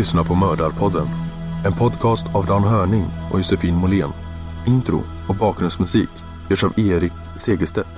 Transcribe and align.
Lyssnar 0.00 0.24
på 0.24 0.34
Mördarpodden. 0.34 1.06
En 1.64 1.72
podcast 1.72 2.26
av 2.34 2.46
Dan 2.46 2.64
Hörning 2.64 3.04
och 3.32 3.38
Josefin 3.38 3.74
Måhlén. 3.74 4.12
Intro 4.66 5.02
och 5.28 5.34
bakgrundsmusik 5.34 6.08
görs 6.50 6.64
av 6.64 6.78
Erik 6.80 7.12
Segerstedt. 7.36 7.88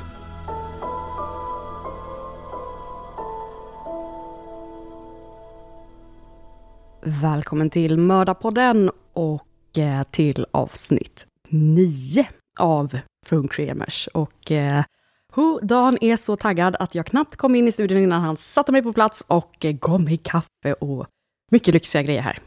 Välkommen 7.03 7.71
till 7.71 7.99
Mördarpodden 7.99 8.91
och 9.13 9.79
eh, 9.79 10.03
till 10.11 10.47
avsnitt 10.51 11.27
9 11.49 12.27
av 12.59 12.99
Frunkramers. 13.27 14.09
Och 14.15 14.53
Ho, 15.33 15.61
Dan 15.63 15.99
är 16.01 16.17
så 16.17 16.37
taggad 16.37 16.77
att 16.79 16.95
jag 16.95 17.07
knappt 17.07 17.37
kom 17.37 17.55
in 17.55 17.69
i 17.69 17.73
studion 17.73 17.99
innan 17.99 18.23
han 18.23 18.37
satte 18.37 18.73
mig 18.73 18.83
på 18.83 18.93
plats 18.93 19.25
och 19.29 19.65
eh, 19.65 19.73
gav 19.73 20.01
mig 20.01 20.17
kaffe 20.17 20.73
och 20.81 21.07
mycket 21.53 21.75
lyxiga 21.75 22.03
grejer 22.03 22.23
här. 22.23 22.39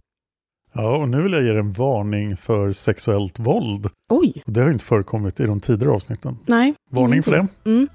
Ja, 0.74 0.98
och 0.98 1.10
nu 1.10 1.24
vill 1.24 1.34
jag 1.34 1.44
ge 1.44 1.50
er 1.50 1.56
en 1.56 1.72
varning 1.72 2.38
för 2.38 2.72
sexuellt 2.72 3.40
våld. 3.40 3.90
Oj! 4.10 4.44
Det 4.46 4.62
har 4.62 4.72
inte 4.72 4.86
förekommit 4.86 5.40
i 5.40 5.46
de 5.46 5.60
tidigare 5.60 5.94
avsnitten. 5.94 6.38
Nej. 6.46 6.74
Varning 6.92 7.24
för 7.24 7.32
det. 7.32 7.48
Mm. 7.66 7.88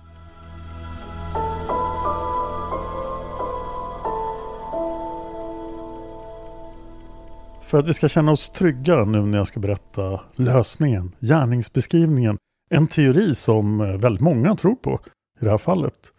För 7.63 7.79
att 7.79 7.89
vi 7.89 7.95
ska 7.95 8.09
känna 8.09 8.33
oss 8.33 8.49
trygga 8.49 9.05
nu 9.05 9.23
när 9.23 9.39
jag 9.39 9.47
ska 9.47 9.61
berätta 9.61 10.21
lösningen, 10.35 11.13
gärningsbeskrivningen, 11.21 12.37
en 12.71 12.87
teori 12.87 13.35
som 13.35 13.81
eh, 13.81 13.97
väldigt 13.97 14.21
många 14.21 14.57
tror 14.57 14.75
på 14.75 15.01
i 15.41 15.45
det 15.45 15.51
här 15.51 15.59
fallet, 15.59 16.13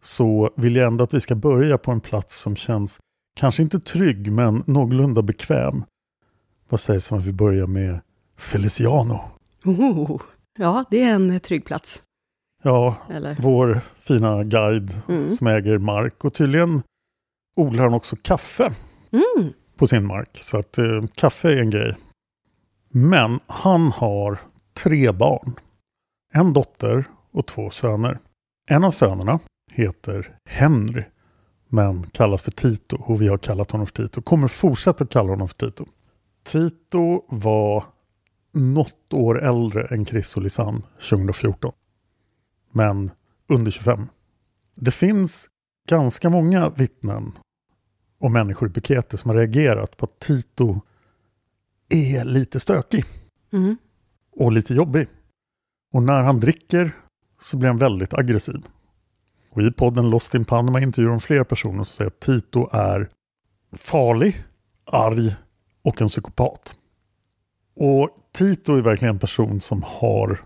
så 0.00 0.50
vill 0.56 0.76
jag 0.76 0.86
ändå 0.86 1.04
att 1.04 1.14
vi 1.14 1.20
ska 1.20 1.34
börja 1.34 1.78
på 1.78 1.90
en 1.90 2.00
plats 2.00 2.40
som 2.40 2.56
känns 2.56 2.98
kanske 3.34 3.62
inte 3.62 3.80
trygg 3.80 4.32
men 4.32 4.64
någorlunda 4.66 5.22
bekväm. 5.22 5.84
Vad 6.68 6.80
sägs 6.80 7.12
om 7.12 7.18
att 7.18 7.24
vi 7.24 7.32
börjar 7.32 7.66
med 7.66 8.00
Feliciano? 8.36 9.20
Oh, 9.64 10.20
ja, 10.58 10.84
det 10.90 11.02
är 11.02 11.14
en 11.14 11.40
trygg 11.40 11.64
plats. 11.64 12.02
Ja, 12.62 12.96
Eller? 13.10 13.36
vår 13.40 13.80
fina 13.96 14.44
guide 14.44 14.90
Mm. 15.08 15.28
som 15.28 15.46
äger 15.46 15.78
mark 15.78 16.24
och 16.24 16.34
tydligen 16.34 16.82
odlar 17.56 17.84
han 17.84 17.94
också 17.94 18.16
kaffe 18.22 18.72
Mm. 19.10 19.52
på 19.76 19.86
sin 19.86 20.06
mark. 20.06 20.38
Så 20.42 20.58
att 20.58 20.78
eh, 20.78 21.04
kaffe 21.14 21.52
är 21.52 21.56
en 21.56 21.70
grej. 21.70 21.96
Men 22.88 23.40
han 23.46 23.92
har 23.92 24.38
tre 24.74 25.12
barn. 25.12 25.54
En 26.34 26.52
dotter 26.52 27.04
och 27.30 27.46
två 27.46 27.70
söner. 27.70 28.18
En 28.70 28.84
av 28.84 28.90
sönerna 28.90 29.38
heter 29.72 30.36
Henry. 30.44 31.04
Men 31.74 32.02
kallas 32.02 32.42
för 32.42 32.50
Tito 32.50 32.96
och 32.96 33.22
vi 33.22 33.28
har 33.28 33.38
kallat 33.38 33.70
honom 33.70 33.86
för 33.86 33.94
Tito. 33.94 34.22
Kommer 34.22 34.48
fortsätta 34.48 35.06
kalla 35.06 35.30
honom 35.30 35.48
för 35.48 35.54
Tito. 35.54 35.86
Tito 36.42 37.24
var 37.28 37.84
något 38.52 39.12
år 39.12 39.42
äldre 39.42 39.86
än 39.86 40.06
Chris 40.06 40.36
och 40.36 40.42
Lisanne 40.42 40.82
2014. 41.10 41.72
Men 42.70 43.10
under 43.48 43.70
25. 43.70 44.06
Det 44.76 44.90
finns 44.90 45.50
ganska 45.88 46.30
många 46.30 46.70
vittnen 46.70 47.32
och 48.18 48.30
människor 48.30 48.68
i 48.68 48.72
Pekete 48.72 49.18
som 49.18 49.28
har 49.28 49.36
reagerat 49.36 49.96
på 49.96 50.04
att 50.04 50.18
Tito 50.18 50.80
är 51.88 52.24
lite 52.24 52.60
stökig 52.60 53.04
Mm. 53.52 53.76
och 54.32 54.52
lite 54.52 54.74
jobbig. 54.74 55.08
Och 55.92 56.02
när 56.02 56.22
han 56.22 56.40
dricker 56.40 56.96
så 57.42 57.56
blir 57.56 57.68
han 57.68 57.78
väldigt 57.78 58.14
aggressiv. 58.14 58.62
Och 59.54 59.62
i 59.62 59.70
podden 59.70 60.10
Lost 60.10 60.34
in 60.34 60.44
Panama 60.44 60.80
intervjuar 60.80 61.10
de 61.10 61.20
flera 61.20 61.44
personer 61.44 61.76
som 61.76 61.84
säger 61.84 62.10
att 62.10 62.20
Tito 62.20 62.68
är 62.72 63.08
farlig, 63.76 64.44
arg 64.84 65.34
och 65.82 66.02
en 66.02 66.08
psykopat. 66.08 66.74
Och 67.76 68.10
Tito 68.34 68.76
är 68.76 68.80
verkligen 68.80 69.14
en 69.14 69.18
person 69.20 69.60
som 69.60 69.82
har 69.86 70.38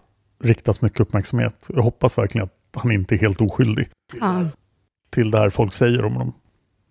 riktats 0.42 0.82
mycket 0.82 1.00
uppmärksamhet. 1.00 1.66
Jag 1.74 1.82
hoppas 1.82 2.18
verkligen 2.18 2.44
att 2.44 2.82
han 2.82 2.92
inte 2.92 3.14
är 3.14 3.18
helt 3.18 3.40
oskyldig 3.40 3.88
Ja. 4.20 4.44
till 5.10 5.30
det 5.30 5.38
här 5.38 5.50
folk 5.50 5.72
säger 5.72 6.04
om 6.04 6.12
honom. 6.12 6.32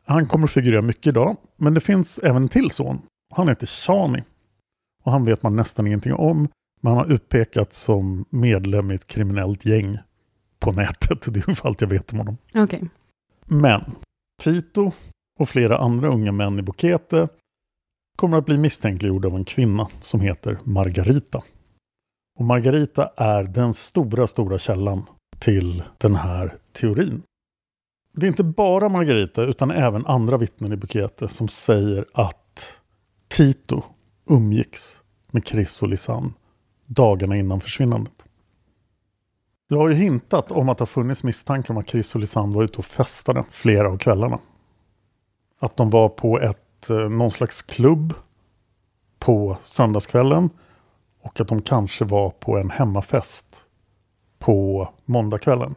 Han 0.05 0.25
kommer 0.27 0.45
att 0.45 0.51
figurera 0.51 0.81
mycket 0.81 1.07
idag, 1.07 1.37
men 1.57 1.73
det 1.73 1.81
finns 1.81 2.19
även 2.19 2.43
en 2.43 2.49
till 2.49 2.71
son. 2.71 3.01
Han 3.33 3.47
heter 3.49 3.67
Shani. 3.67 4.23
Och 5.03 5.11
han 5.11 5.25
vet 5.25 5.43
man 5.43 5.55
nästan 5.55 5.87
ingenting 5.87 6.13
om, 6.13 6.47
men 6.81 6.93
han 6.93 6.97
har 6.97 7.13
utpekats 7.13 7.81
som 7.81 8.25
medlem 8.29 8.91
i 8.91 8.95
ett 8.95 9.07
kriminellt 9.07 9.65
gäng 9.65 9.97
på 10.65 10.71
nätet. 10.71 11.33
Det 11.33 11.39
är 11.39 11.43
ungefär 11.47 11.69
allt 11.69 11.81
jag 11.81 11.87
vet 11.87 12.13
om 12.13 12.19
honom. 12.19 12.37
Okej. 12.55 12.89
Men 13.45 13.81
Tito 14.43 14.91
och 15.39 15.49
flera 15.49 15.77
andra 15.77 16.07
unga 16.07 16.31
män 16.31 16.59
i 16.59 16.61
Bukete 16.61 17.27
kommer 18.17 18.37
att 18.37 18.45
bli 18.45 18.57
misstänkliggjorda 18.57 19.27
av 19.27 19.35
en 19.35 19.45
kvinna 19.45 19.87
som 20.01 20.19
heter 20.19 20.57
Margarita. 20.63 21.43
Och 22.39 22.45
Margarita 22.45 23.09
är 23.17 23.43
den 23.43 23.73
stora, 23.73 24.27
stora 24.27 24.57
källan 24.57 25.05
till 25.39 25.83
den 25.97 26.15
här 26.15 26.57
teorin. 26.71 27.21
Det 28.13 28.25
är 28.25 28.27
inte 28.27 28.43
bara 28.43 28.89
Margarita 28.89 29.43
utan 29.43 29.71
även 29.71 30.05
andra 30.05 30.37
vittnen 30.37 30.73
i 30.73 30.75
Bukete 30.75 31.27
som 31.27 31.47
säger 31.47 32.05
att 32.13 32.77
Tito 33.27 33.83
umgicks 34.29 35.01
med 35.31 35.47
Chris 35.47 35.81
och 35.81 35.89
Lisanne 35.89 36.29
dagarna 36.85 37.35
innan 37.35 37.61
försvinnandet. 37.61 38.25
Du 39.67 39.75
har 39.75 39.89
ju 39.89 39.95
hintat 39.95 40.51
om 40.51 40.69
att 40.69 40.77
det 40.77 40.81
har 40.81 40.87
funnits 40.87 41.23
misstankar 41.23 41.73
om 41.73 41.77
att 41.77 41.89
Chris 41.89 42.15
och 42.15 42.21
Lisanne 42.21 42.55
var 42.55 42.63
ute 42.63 42.77
och 42.77 42.85
festade 42.85 43.43
flera 43.49 43.89
av 43.89 43.97
kvällarna. 43.97 44.39
Att 45.59 45.77
de 45.77 45.89
var 45.89 46.09
på 46.09 46.39
ett, 46.39 46.89
eh, 46.89 47.09
någon 47.09 47.31
slags 47.31 47.61
klubb 47.61 48.13
på 49.19 49.57
söndagskvällen 49.61 50.49
och 51.21 51.41
att 51.41 51.47
de 51.47 51.61
kanske 51.61 52.05
var 52.05 52.29
på 52.29 52.57
en 52.57 52.69
hemmafest 52.69 53.65
på 54.39 54.89
måndagskvällen. 55.05 55.75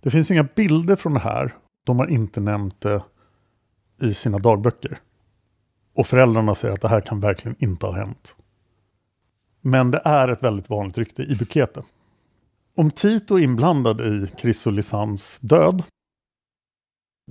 Det 0.00 0.10
finns 0.10 0.30
inga 0.30 0.44
bilder 0.44 0.96
från 0.96 1.14
det 1.14 1.20
här. 1.20 1.54
De 1.84 1.98
har 1.98 2.06
inte 2.06 2.40
nämnt 2.40 2.80
det 2.80 3.02
i 4.02 4.14
sina 4.14 4.38
dagböcker. 4.38 5.00
Och 5.94 6.06
föräldrarna 6.06 6.54
säger 6.54 6.74
att 6.74 6.80
det 6.80 6.88
här 6.88 7.00
kan 7.00 7.20
verkligen 7.20 7.56
inte 7.58 7.86
ha 7.86 7.92
hänt. 7.92 8.36
Men 9.60 9.90
det 9.90 10.02
är 10.04 10.28
ett 10.28 10.42
väldigt 10.42 10.70
vanligt 10.70 10.98
rykte 10.98 11.22
i 11.22 11.36
buketen. 11.36 11.82
Om 12.78 12.90
Tito 12.90 13.38
är 13.38 13.42
inblandad 13.42 14.00
i 14.00 14.26
Chris 14.36 14.66
och 14.66 14.72
död, 15.40 15.82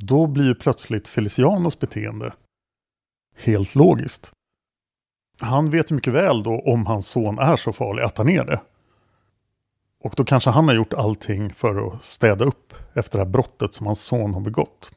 då 0.02 0.28
blir 0.28 0.46
ju 0.46 0.56
plötsligt 0.56 1.08
Felicianos 1.08 1.80
beteende 1.80 2.34
helt 3.36 3.76
logiskt. 3.76 4.32
Han 5.42 5.70
vet 5.70 5.92
mycket 5.92 6.14
väl 6.14 6.44
då 6.44 6.62
om 6.62 6.86
hans 6.86 7.08
son 7.08 7.40
är 7.40 7.56
så 7.56 7.74
farlig 7.74 8.04
att 8.04 8.18
han 8.18 8.30
är 8.30 8.46
det. 8.46 8.62
Och 10.04 10.14
då 10.18 10.26
kanske 10.26 10.50
han 10.50 10.68
har 10.68 10.76
gjort 10.76 10.94
allting 10.94 11.54
för 11.54 11.88
att 11.88 12.04
städa 12.04 12.46
upp 12.46 12.74
efter 12.94 13.20
det 13.20 13.26
här 13.26 13.32
brottet 13.32 13.74
som 13.74 13.86
hans 13.86 14.02
son 14.02 14.34
har 14.34 14.42
begått. 14.42 14.92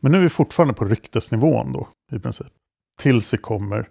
Men 0.00 0.12
nu 0.12 0.18
är 0.18 0.22
vi 0.22 0.28
fortfarande 0.28 0.74
på 0.74 0.84
ryktesnivån 0.84 1.72
då, 1.72 1.88
i 2.12 2.18
princip. 2.18 2.52
Tills 3.00 3.34
vi 3.34 3.38
kommer 3.38 3.88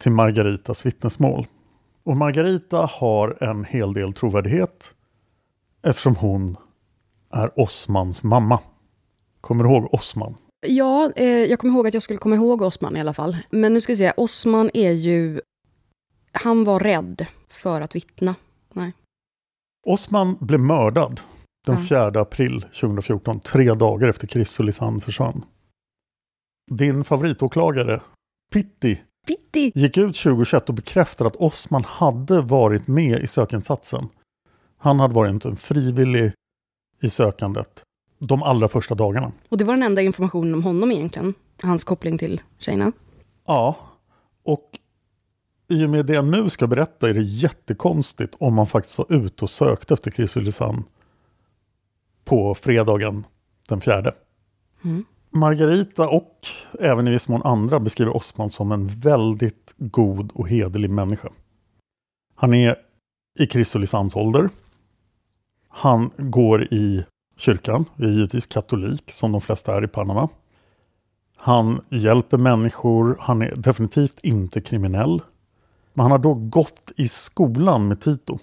till 0.00 0.12
Margaritas 0.12 0.86
vittnesmål. 0.86 1.46
Och 2.02 2.16
Margarita 2.16 2.88
har 2.92 3.38
en 3.40 3.64
hel 3.64 3.92
del 3.92 4.12
trovärdighet 4.12 4.94
eftersom 5.82 6.16
hon 6.16 6.56
är 7.30 7.60
Osmans 7.60 8.22
mamma. 8.22 8.58
Kommer 9.40 9.64
du 9.64 9.70
ihåg 9.70 9.94
Osman? 9.94 10.36
Ja, 10.66 11.12
eh, 11.16 11.26
jag 11.26 11.58
kommer 11.58 11.74
ihåg 11.74 11.86
att 11.86 11.94
jag 11.94 12.02
skulle 12.02 12.18
komma 12.18 12.34
ihåg 12.34 12.62
Osman 12.62 12.96
i 12.96 13.00
alla 13.00 13.14
fall. 13.14 13.36
Men 13.50 13.74
nu 13.74 13.80
ska 13.80 13.92
vi 13.92 13.96
se, 13.96 14.12
Osman 14.16 14.70
är 14.74 14.92
ju... 14.92 15.40
Han 16.32 16.64
var 16.64 16.80
rädd 16.80 17.26
för 17.48 17.80
att 17.80 17.96
vittna. 17.96 18.34
Nej. 18.72 18.92
Osman 19.86 20.36
blev 20.40 20.60
mördad 20.60 21.20
den 21.66 21.76
Ja. 21.88 22.10
4 22.12 22.20
april 22.20 22.60
2014, 22.60 23.40
tre 23.40 23.74
dagar 23.74 24.08
efter 24.08 24.26
Chris 24.26 24.58
och 24.58 24.64
Lisanne 24.64 25.00
försvann. 25.00 25.44
Din 26.70 27.04
favoritåklagare, 27.04 28.00
Pitti, 28.52 29.00
Pitti! 29.26 29.72
gick 29.74 29.96
ut 29.96 30.16
2021 30.16 30.68
och 30.68 30.74
bekräftade 30.74 31.28
att 31.28 31.36
Osman 31.36 31.84
hade 31.84 32.40
varit 32.40 32.86
med 32.86 33.22
i 33.22 33.26
sökinsatsen. 33.26 34.08
Han 34.82 35.00
hade 35.00 35.14
varit 35.14 35.44
en 35.44 35.56
frivillig 35.56 36.32
i 37.02 37.10
sökandet 37.10 37.84
de 38.18 38.42
allra 38.42 38.68
första 38.68 38.94
dagarna. 38.94 39.32
Och 39.48 39.58
det 39.58 39.64
var 39.64 39.74
den 39.74 39.82
enda 39.82 40.02
informationen 40.02 40.54
om 40.54 40.64
honom 40.64 40.92
egentligen. 40.92 41.34
Hans 41.62 41.84
koppling 41.84 42.18
till 42.18 42.40
tjejerna. 42.58 42.92
Ja, 43.46 43.76
och 44.42 44.78
i 45.68 45.84
och 45.84 45.90
med 45.90 46.06
det 46.06 46.14
jag 46.14 46.24
nu 46.24 46.50
ska 46.50 46.66
berätta 46.66 47.08
är 47.08 47.14
det 47.14 47.22
jättekonstigt 47.22 48.34
om 48.38 48.54
man 48.54 48.66
faktiskt 48.66 48.98
var 48.98 49.12
ute 49.12 49.44
och 49.44 49.50
sökte 49.50 49.94
efter 49.94 50.10
Chris 50.10 50.36
Lisanne 50.36 50.82
på 52.24 52.54
fredagen 52.54 53.26
den 53.68 53.80
fjärde. 53.80 54.14
Mm. 54.84 55.04
Margarita 55.30 56.08
och 56.08 56.38
även 56.80 57.08
i 57.08 57.10
viss 57.10 57.28
mån 57.28 57.42
andra 57.42 57.80
beskriver 57.80 58.16
Osman 58.16 58.50
som 58.50 58.72
en 58.72 58.86
väldigt 58.86 59.74
god 59.76 60.32
och 60.34 60.48
hederlig 60.48 60.90
människa. 60.90 61.28
Han 62.34 62.54
är 62.54 62.76
i 63.38 63.46
Chris 63.46 63.74
Lisannes 63.74 64.16
ålder. 64.16 64.48
Han 65.74 66.10
går 66.16 66.74
i 66.74 67.04
kyrkan, 67.36 67.84
är 67.96 68.08
givetvis 68.08 68.46
katolik 68.46 69.10
som 69.10 69.32
de 69.32 69.40
flesta 69.40 69.76
är 69.76 69.84
i 69.84 69.88
Panama. 69.88 70.28
Han 71.36 71.80
hjälper 71.88 72.36
människor, 72.36 73.16
han 73.20 73.42
är 73.42 73.54
definitivt 73.56 74.20
inte 74.22 74.60
kriminell. 74.60 75.22
Men 75.94 76.02
han 76.02 76.10
har 76.10 76.18
då 76.18 76.34
gått 76.34 76.92
i 76.96 77.08
skolan 77.08 77.88
med 77.88 78.00
Tito. 78.00 78.38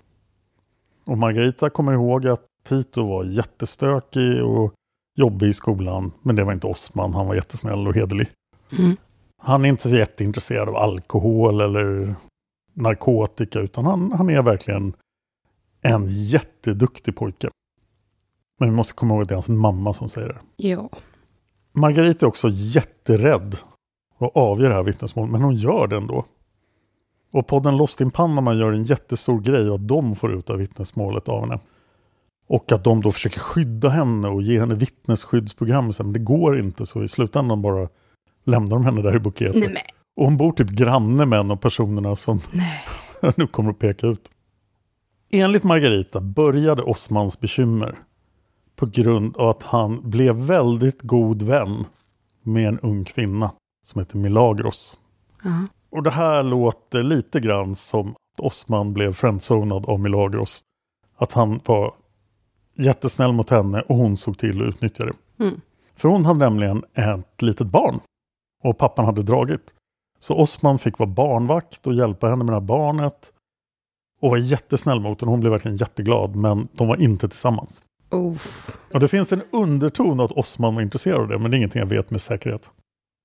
Och 1.05 1.17
Margarita 1.17 1.69
kommer 1.69 1.93
ihåg 1.93 2.27
att 2.27 2.45
Tito 2.67 3.07
var 3.07 3.23
jättestökig 3.23 4.43
och 4.43 4.73
jobbig 5.15 5.47
i 5.47 5.53
skolan. 5.53 6.11
Men 6.21 6.35
det 6.35 6.43
var 6.43 6.53
inte 6.53 6.67
Osman, 6.67 7.13
han 7.13 7.27
var 7.27 7.35
jättesnäll 7.35 7.87
och 7.87 7.95
hederlig. 7.95 8.27
Mm. 8.79 8.97
Han 9.41 9.65
är 9.65 9.69
inte 9.69 9.89
så 9.89 9.95
jätteintresserad 9.95 10.69
av 10.69 10.75
alkohol 10.75 11.61
eller 11.61 12.15
narkotika 12.73 13.59
utan 13.59 13.85
han, 13.85 14.11
han 14.11 14.29
är 14.29 14.41
verkligen 14.41 14.93
en 15.81 16.07
jätteduktig 16.09 17.15
pojke. 17.15 17.49
Men 18.59 18.69
vi 18.69 18.75
måste 18.75 18.93
komma 18.93 19.13
ihåg 19.13 19.21
att 19.21 19.29
det 19.29 19.33
är 19.33 19.35
hans 19.35 19.49
mamma 19.49 19.93
som 19.93 20.09
säger 20.09 20.27
det. 20.27 20.67
Ja. 20.67 20.89
Margarita 21.73 22.25
är 22.25 22.27
också 22.27 22.49
jätterädd 22.51 23.55
att 24.19 24.35
avge 24.35 24.67
det 24.67 24.73
här 24.73 24.83
vittnesmålet, 24.83 25.31
men 25.31 25.41
hon 25.41 25.55
gör 25.55 25.87
det 25.87 25.97
ändå. 25.97 26.25
Och 27.31 27.47
podden 27.47 27.77
Lost 27.77 28.01
in 28.01 28.11
Panama 28.11 28.53
gör 28.53 28.71
en 28.71 28.83
jättestor 28.83 29.41
grej 29.41 29.69
att 29.69 29.87
de 29.87 30.15
får 30.15 30.33
ut 30.33 30.49
av 30.49 30.57
vittnesmålet 30.57 31.29
av 31.29 31.41
henne. 31.41 31.59
Och 32.47 32.71
att 32.71 32.83
de 32.83 33.01
då 33.01 33.11
försöker 33.11 33.39
skydda 33.39 33.89
henne 33.89 34.27
och 34.27 34.41
ge 34.41 34.59
henne 34.59 34.75
vittnesskyddsprogram. 34.75 35.91
Men 35.99 36.13
det 36.13 36.19
går 36.19 36.59
inte 36.59 36.85
så 36.85 37.03
i 37.03 37.07
slutändan 37.07 37.61
bara 37.61 37.87
lämnar 38.43 38.69
de 38.69 38.85
henne 38.85 39.01
där 39.01 39.15
i 39.15 39.19
buketet. 39.19 39.71
Och 40.15 40.25
hon 40.25 40.37
bor 40.37 40.51
typ 40.51 40.69
granne 40.69 41.25
med 41.25 41.39
en 41.39 41.51
av 41.51 41.55
personerna 41.55 42.15
som 42.15 42.41
jag 43.21 43.33
nu 43.37 43.47
kommer 43.47 43.69
att 43.69 43.79
peka 43.79 44.07
ut. 44.07 44.31
Enligt 45.31 45.63
Margarita 45.63 46.21
började 46.21 46.83
Osmans 46.83 47.39
bekymmer 47.39 47.99
på 48.75 48.85
grund 48.85 49.37
av 49.37 49.49
att 49.49 49.63
han 49.63 50.09
blev 50.09 50.35
väldigt 50.35 51.01
god 51.01 51.41
vän 51.41 51.85
med 52.43 52.67
en 52.67 52.79
ung 52.79 53.05
kvinna 53.05 53.51
som 53.85 53.99
heter 53.99 54.17
Milagros. 54.17 54.97
Ja. 55.43 55.67
Och 55.89 56.03
det 56.03 56.11
här 56.11 56.43
låter 56.43 57.03
lite 57.03 57.39
grann 57.39 57.75
som 57.75 58.09
att 58.09 58.39
Osman 58.39 58.93
blev 58.93 59.13
friendzonad 59.13 59.85
av 59.85 59.99
Milagros. 59.99 60.61
Att 61.17 61.33
han 61.33 61.59
var 61.65 61.93
jättesnäll 62.75 63.31
mot 63.31 63.49
henne 63.49 63.81
och 63.81 63.95
hon 63.95 64.17
såg 64.17 64.37
till 64.37 64.61
att 64.61 64.67
utnyttja 64.67 65.05
det. 65.05 65.13
Mm. 65.43 65.61
För 65.95 66.09
hon 66.09 66.25
hade 66.25 66.39
nämligen 66.39 66.83
ett 66.93 67.41
litet 67.41 67.67
barn 67.67 67.99
och 68.63 68.77
pappan 68.77 69.05
hade 69.05 69.23
dragit. 69.23 69.73
Så 70.19 70.35
Osman 70.35 70.79
fick 70.79 70.99
vara 70.99 71.09
barnvakt 71.09 71.87
och 71.87 71.93
hjälpa 71.93 72.27
henne 72.27 72.43
med 72.43 72.53
det 72.53 72.59
här 72.59 72.61
barnet. 72.61 73.33
Och 74.21 74.29
var 74.29 74.37
jättesnäll 74.37 74.99
mot 74.99 75.21
henne. 75.21 75.31
Hon 75.31 75.39
blev 75.39 75.51
verkligen 75.51 75.77
jätteglad 75.77 76.35
men 76.35 76.67
de 76.73 76.87
var 76.87 77.01
inte 77.01 77.29
tillsammans. 77.29 77.81
Oh. 78.11 78.35
Och 78.93 78.99
det 78.99 79.07
finns 79.07 79.33
en 79.33 79.41
underton 79.51 80.19
att 80.19 80.31
Osman 80.31 80.75
var 80.75 80.81
intresserad 80.81 81.21
av 81.21 81.27
det 81.27 81.39
men 81.39 81.51
det 81.51 81.55
är 81.55 81.57
ingenting 81.57 81.79
jag 81.79 81.87
vet 81.89 82.11
med 82.11 82.21
säkerhet. 82.21 82.69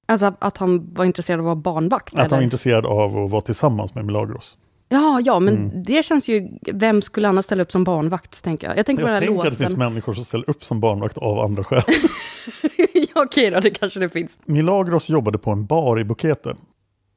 Alltså 0.09 0.33
att 0.39 0.57
han 0.57 0.95
var 0.95 1.05
intresserad 1.05 1.41
av 1.41 1.45
att 1.47 1.47
vara 1.47 1.75
barnvakt? 1.75 2.15
Att 2.15 2.21
han 2.21 2.29
var 2.31 2.37
eller? 2.37 2.45
intresserad 2.45 2.87
av 2.87 3.19
att 3.25 3.31
vara 3.31 3.41
tillsammans 3.41 3.95
med 3.95 4.05
Milagros. 4.05 4.57
Ja, 4.89 5.21
ja, 5.25 5.41
men 5.41 5.55
Mm. 5.57 5.83
det 5.85 6.05
känns 6.05 6.29
ju... 6.29 6.49
Vem 6.73 7.03
skulle 7.03 7.29
annars 7.29 7.45
ställa 7.45 7.63
upp 7.63 7.73
som 7.73 7.85
barnvakt, 7.85 8.45
tänker 8.45 8.67
jag. 8.69 8.79
Jag 8.79 8.87
tänker 8.87 9.09
Jag 9.09 9.21
tänker 9.21 9.41
att 9.47 9.51
det 9.51 9.57
finns 9.67 9.77
människor 9.77 10.15
som 10.15 10.25
ställer 10.25 10.51
upp 10.51 10.65
som 10.65 10.81
barnvakt 10.81 11.19
av 11.19 11.39
andra 11.39 11.65
skäl. 11.65 11.83
ja, 13.15 13.23
okej 13.25 13.51
då, 13.51 13.61
det 13.61 13.71
kanske 13.71 14.01
det 14.01 14.09
finns. 14.09 14.39
Milagros 14.45 15.11
jobbade 15.11 15.39
på 15.39 15.51
en 15.51 15.67
bar 15.67 16.01
i 16.01 16.05
Bukete. 16.05 16.57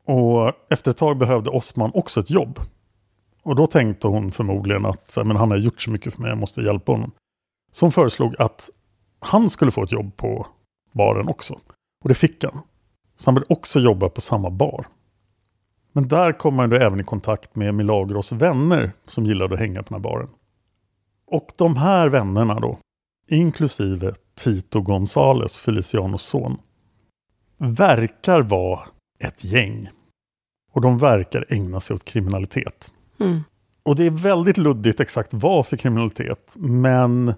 Och 0.06 0.52
efter 0.70 0.92
ett 0.92 0.98
tag 0.98 1.18
behövde 1.18 1.50
Osman 1.50 1.92
också 1.94 2.20
ett 2.20 2.30
jobb. 2.30 2.60
Och 3.48 3.56
då 3.56 3.68
tänkte 3.68 4.08
hon 4.08 4.32
förmodligen 4.32 4.86
att 4.86 5.18
men 5.26 5.38
han 5.38 5.52
har 5.52 5.58
gjort 5.58 5.82
så 5.82 5.92
mycket 5.92 6.14
för 6.14 6.22
mig, 6.22 6.30
jag 6.32 6.38
måste 6.38 6.62
hjälpa 6.62 6.92
honom. 6.92 7.12
Så 7.72 7.86
hon 7.86 7.92
föreslog 7.92 8.36
att 8.42 8.70
han 9.20 9.50
skulle 9.50 9.72
få 9.72 9.84
ett 9.84 9.92
jobb 9.92 10.18
på 10.18 10.48
baren 10.92 11.28
också. 11.28 11.54
Och 12.04 12.10
det 12.10 12.16
fick 12.16 12.44
han. 12.44 12.62
Så 13.16 13.28
han 13.28 13.36
började 13.36 13.54
också 13.54 13.80
jobba 13.80 14.10
på 14.10 14.22
samma 14.22 14.50
bar. 14.50 14.88
Men 15.92 16.08
där 16.08 16.32
kom 16.32 16.60
han 16.60 16.70
då 16.70 16.76
även 16.76 17.00
i 17.00 17.04
kontakt 17.04 17.56
med 17.56 17.76
Milagros 17.76 18.32
vänner 18.32 18.92
som 19.06 19.26
gillade 19.26 19.54
att 19.54 19.60
hänga 19.60 19.84
på 19.84 19.94
den 19.94 20.04
här 20.04 20.12
baren. 20.12 20.30
Och 21.28 21.52
de 21.58 21.76
här 21.76 22.10
vännerna 22.10 22.60
då, 22.60 22.80
inklusive 23.28 24.14
Tito 24.36 24.82
Gonzales, 24.82 25.58
Felicianos 25.58 26.24
son, 26.24 26.58
verkar 27.58 28.42
vara 28.42 28.80
ett 29.20 29.44
gäng. 29.44 29.90
Och 30.74 30.82
de 30.82 30.98
verkar 30.98 31.46
ägna 31.50 31.80
sig 31.80 31.94
åt 31.94 32.06
kriminalitet. 32.06 32.92
Mm. 33.20 33.40
Och 33.84 33.96
det 33.96 34.06
är 34.06 34.10
väldigt 34.10 34.58
luddigt 34.58 35.00
exakt 35.00 35.34
vad 35.34 35.68
för 35.68 35.78
kriminalitet. 35.78 36.56
Men 36.58 37.34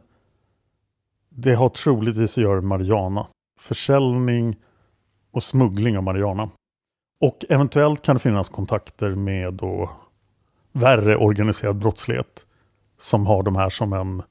Det 1.30 1.54
har 1.54 1.70
troligtvis 1.70 2.38
att 2.38 2.44
göra 2.44 2.56
med 2.56 2.64
marijuana. 2.64 3.28
Försäljning 3.60 4.56
och 5.32 5.44
smuggling 5.44 5.98
av 5.98 6.04
marijuana. 6.04 6.50
Och 7.22 7.46
eventuellt 7.50 8.02
kan 8.02 8.16
det 8.16 8.20
finnas 8.20 8.50
kontakter 8.50 9.16
med 9.16 9.54
då 9.54 9.90
värre 10.72 11.18
organiserad 11.18 11.76
brottslighet 11.76 12.46
som 12.98 13.28
har 13.28 13.44
de 13.44 13.56
här 13.56 13.70
som 13.70 13.94
en 13.94 14.24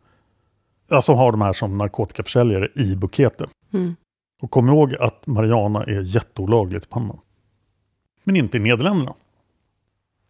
ja, 0.89 1.03
som 1.03 1.19
har 1.19 1.33
de 1.33 1.41
här 1.41 1.53
som 1.53 1.79
narkotikaförsäljare 1.79 2.69
i 2.75 2.97
Bukete. 2.97 3.47
Mm. 3.73 3.97
Och 4.43 4.51
kom 4.51 4.69
ihåg 4.69 4.95
att 4.95 5.27
marijuana 5.27 5.85
är 5.85 6.15
jätteolagligt 6.15 6.85
i 6.85 6.89
Panama. 6.89 7.19
Men 8.25 8.37
inte 8.37 8.57
i 8.57 8.61
Nederländerna. 8.61 9.15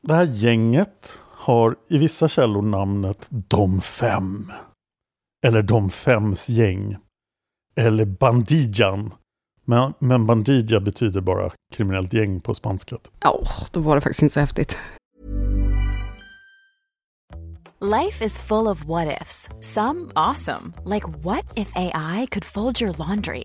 Det 0.08 0.14
här 0.14 0.26
gänget 0.26 1.18
har 1.22 1.76
i 1.88 1.98
vissa 1.98 2.28
källor 2.28 2.62
namnet 2.62 3.28
De 3.30 3.80
Fem. 3.80 4.52
Eller 5.46 5.62
De 5.62 5.90
Fems 5.90 6.48
gäng. 6.48 6.96
Eller 7.76 8.04
Bandijan. 8.04 9.14
Men, 9.64 9.94
men 9.98 10.26
Bandija 10.26 10.80
betyder 10.80 11.20
bara 11.20 11.50
kriminellt 11.72 12.12
gäng 12.12 12.40
på 12.40 12.54
spanska. 12.54 12.96
Ja, 13.20 13.42
då 13.72 13.80
var 13.80 13.94
det 13.94 14.00
faktiskt 14.00 14.22
inte 14.22 14.32
så 14.32 14.40
häftigt. 14.40 14.78
Life 17.80 18.24
is 18.24 18.38
full 18.38 18.66
of 18.66 18.84
what 18.84 19.22
ifs. 19.22 19.48
Some 19.60 20.10
awesome, 20.14 20.72
like 20.84 21.06
what 21.24 21.44
if 21.56 21.76
AI 21.76 22.26
could 22.26 22.44
fold 22.44 22.82
your 22.82 22.94
laundry? 22.98 23.44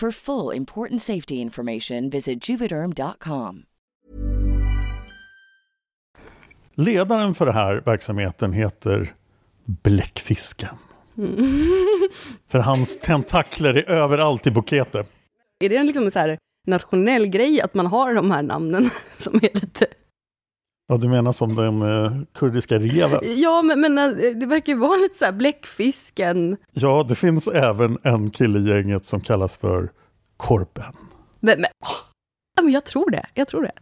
For 0.00 0.10
full 0.10 0.56
important 0.56 1.02
safety 1.02 1.34
information, 1.34 2.10
visit 2.10 2.48
juvederm.com. 2.48 3.62
Ledaren 6.74 7.34
för 7.34 7.46
den 7.46 7.54
här 7.54 7.82
verksamheten 7.86 8.52
heter 8.52 9.14
Bläckfisken. 9.64 10.76
För 12.48 12.58
hans 12.58 12.98
tentakler 12.98 13.74
är 13.74 13.90
överallt 13.90 14.46
i 14.46 14.50
Bukete. 14.50 15.04
Är 15.60 15.68
det 15.68 15.76
en 15.76 15.86
liksom 15.86 16.10
så 16.10 16.18
här 16.18 16.38
nationell 16.66 17.26
grej 17.26 17.60
att 17.60 17.74
man 17.74 17.86
har 17.86 18.14
de 18.14 18.30
här 18.30 18.42
namnen 18.42 18.90
som 19.18 19.34
är 19.34 19.54
lite... 19.54 19.86
Ja, 20.94 20.98
du 20.98 21.08
menar 21.08 21.32
som 21.32 21.54
den 21.54 21.82
eh, 21.82 22.12
kurdiska 22.34 22.78
reven? 22.78 23.20
Ja, 23.36 23.62
men, 23.62 23.80
men 23.80 23.98
eh, 23.98 24.36
det 24.36 24.46
verkar 24.46 24.72
ju 24.72 24.78
vara 24.78 24.96
lite 24.96 25.18
så 25.18 25.24
här 25.24 25.32
bläckfisken. 25.32 26.56
Ja, 26.72 27.06
det 27.08 27.14
finns 27.14 27.48
även 27.48 27.98
en 28.02 28.30
kille 28.30 28.58
i 28.58 28.62
gänget 28.68 29.06
som 29.06 29.20
kallas 29.20 29.58
för 29.58 29.92
Korpen. 30.36 30.84
Men, 31.40 31.60
men, 31.60 31.70
ja, 32.56 32.62
men 32.62 32.72
jag 32.72 32.84
tror 32.84 33.10
det. 33.10 33.26
Jag 33.34 33.48
tror 33.48 33.62
det. 33.62 33.72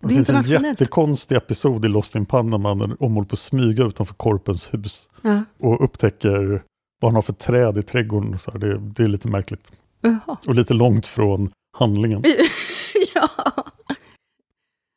Det, 0.00 0.08
Det 0.08 0.14
finns 0.14 0.28
en 0.30 0.42
jättekonstig 0.42 1.36
episod 1.36 1.84
i 1.84 1.88
Lost 1.88 2.14
in 2.14 2.26
Panama 2.26 2.74
när 2.74 2.86
de 2.86 3.14
håller 3.14 3.28
på 3.28 3.32
att 3.32 3.38
smyga 3.38 3.84
utanför 3.84 4.14
Korpens 4.14 4.74
hus 4.74 5.10
Ja. 5.22 5.42
och 5.58 5.84
upptäcker 5.84 6.62
vad 7.00 7.10
han 7.10 7.14
har 7.14 7.22
för 7.22 7.32
träd 7.32 7.78
i 7.78 7.82
trädgården. 7.82 8.34
Och 8.34 8.40
så. 8.40 8.50
Det, 8.50 8.78
det 8.78 9.02
är 9.02 9.08
lite 9.08 9.28
märkligt. 9.28 9.72
Jaha. 10.00 10.36
Och 10.46 10.54
lite 10.54 10.74
långt 10.74 11.06
från 11.06 11.50
handlingen. 11.78 12.22
ja. 13.14 13.28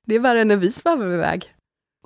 Det 0.08 0.16
är 0.16 0.20
värre 0.20 0.42
än 0.42 0.48
när 0.48 0.56
vi 0.58 0.72
svävar 0.72 1.14
iväg. 1.14 1.54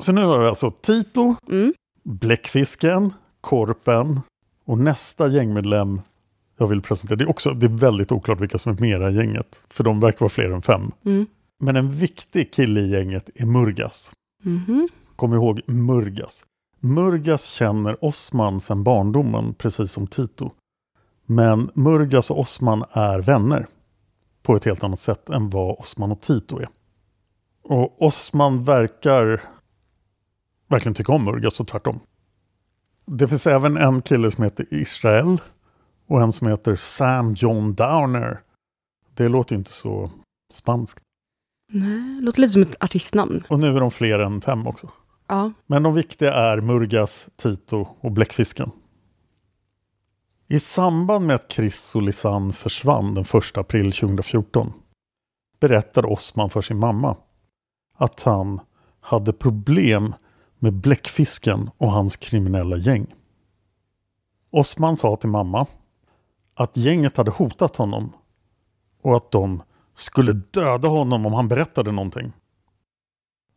Så 0.04 0.12
nu 0.12 0.24
har 0.24 0.40
vi 0.40 0.48
alltså 0.48 0.72
Tito, 0.72 1.36
Mm. 1.50 1.74
Bläckfisken, 2.04 3.14
Korpen 3.42 4.20
och 4.66 4.78
nästa 4.78 5.28
gängmedlem 5.28 6.02
jag 6.58 6.68
vill 6.68 6.82
presentera. 6.82 7.18
Det 7.18 7.24
är, 7.24 7.30
också, 7.30 7.52
det 7.54 7.66
är 7.66 7.78
väldigt 7.78 8.12
oklart 8.12 8.42
vilka 8.42 8.58
som 8.58 8.72
är 8.72 8.82
med 8.82 9.14
i 9.14 9.16
gänget. 9.16 9.66
För 9.70 9.84
de 9.84 10.00
verkar 10.00 10.20
vara 10.20 10.30
fler 10.30 10.52
än 10.52 10.62
fem. 10.62 10.92
Mm. 11.06 11.26
Men 11.60 11.76
en 11.76 11.92
viktig 11.92 12.54
kille 12.54 12.80
i 12.80 12.90
gänget 12.90 13.30
är 13.36 13.46
Murgas. 13.46 14.12
Mhm. 14.44 14.88
Kom 15.16 15.34
ihåg 15.34 15.62
Murgas. 15.68 16.46
Murgas 16.80 17.46
känner 17.46 18.06
Osman 18.06 18.60
sedan 18.62 18.84
barndomen, 18.84 19.54
precis 19.54 19.92
som 19.92 20.08
Tito. 20.08 20.52
Men 21.26 21.70
Murgas 21.74 22.32
och 22.32 22.40
Osman 22.40 22.84
är 22.92 23.20
vänner 23.20 23.68
på 24.42 24.56
ett 24.56 24.66
helt 24.66 24.84
annat 24.84 25.00
sätt 25.00 25.30
än 25.30 25.50
vad 25.50 25.80
Osman 25.80 26.12
och 26.12 26.22
Tito 26.22 26.60
är. 26.60 26.68
Och 27.64 28.02
Osman 28.02 28.64
verkar 28.64 29.42
verkligen 30.74 30.94
tycka 30.94 31.12
om 31.12 31.24
Murgas 31.24 31.60
och 31.60 31.68
tvärtom. 31.68 32.00
Det 33.06 33.28
finns 33.28 33.48
även 33.48 33.78
en 33.78 34.02
kille 34.02 34.32
som 34.32 34.44
heter 34.44 34.66
Israel 34.72 35.42
och 36.08 36.22
en 36.22 36.32
som 36.32 36.48
heter 36.48 36.76
Sam 36.76 37.34
John 37.34 37.74
Downer. 37.74 38.42
Det 39.14 39.28
låter 39.28 39.56
ju 39.56 39.58
inte 39.58 39.74
så 39.74 40.12
spanskt. 40.54 41.04
Nej, 41.72 42.22
låter 42.22 42.42
lite 42.42 42.54
som 42.54 42.62
ett 42.62 42.84
artistnamn. 42.84 43.44
Och 43.48 43.60
nu 43.60 43.76
är 43.76 43.80
de 43.80 43.92
fler 43.92 44.20
än 44.20 44.42
fem 44.42 44.68
också. 44.68 44.90
Ja. 45.28 45.52
Men 45.68 45.84
de 45.84 45.94
viktiga 45.94 46.34
är 46.34 46.62
Murgas, 46.62 47.30
Tito 47.36 47.88
och 48.00 48.12
Bläckfisken. 48.12 48.72
I 50.48 50.60
samband 50.60 51.28
med 51.28 51.36
att 51.36 51.52
Chris 51.52 51.96
och 51.96 52.02
Lisanne 52.02 52.54
försvann 52.54 53.14
den 53.14 53.24
1 53.24 53.58
april 53.58 53.92
2014 53.92 54.74
berättade 55.60 56.08
Osman 56.08 56.50
för 56.50 56.62
sin 56.62 56.80
mamma 56.80 57.16
att 57.98 58.24
han 58.24 58.60
hade 59.02 59.34
problem 59.34 60.14
med 60.64 60.74
Bläckfisken 60.74 61.70
och 61.78 61.92
hans 61.92 62.18
kriminella 62.18 62.78
gäng. 62.78 63.14
Osman 64.52 64.98
sa 64.98 65.16
till 65.16 65.30
mamma 65.30 65.68
att 66.54 66.78
gänget 66.78 67.18
hade 67.18 67.32
hotat 67.32 67.76
honom 67.76 68.14
och 69.02 69.16
att 69.16 69.32
de 69.32 69.64
skulle 69.94 70.32
döda 70.32 70.88
honom 70.88 71.26
om 71.26 71.34
han 71.34 71.48
berättade 71.48 71.92
någonting. 71.92 72.34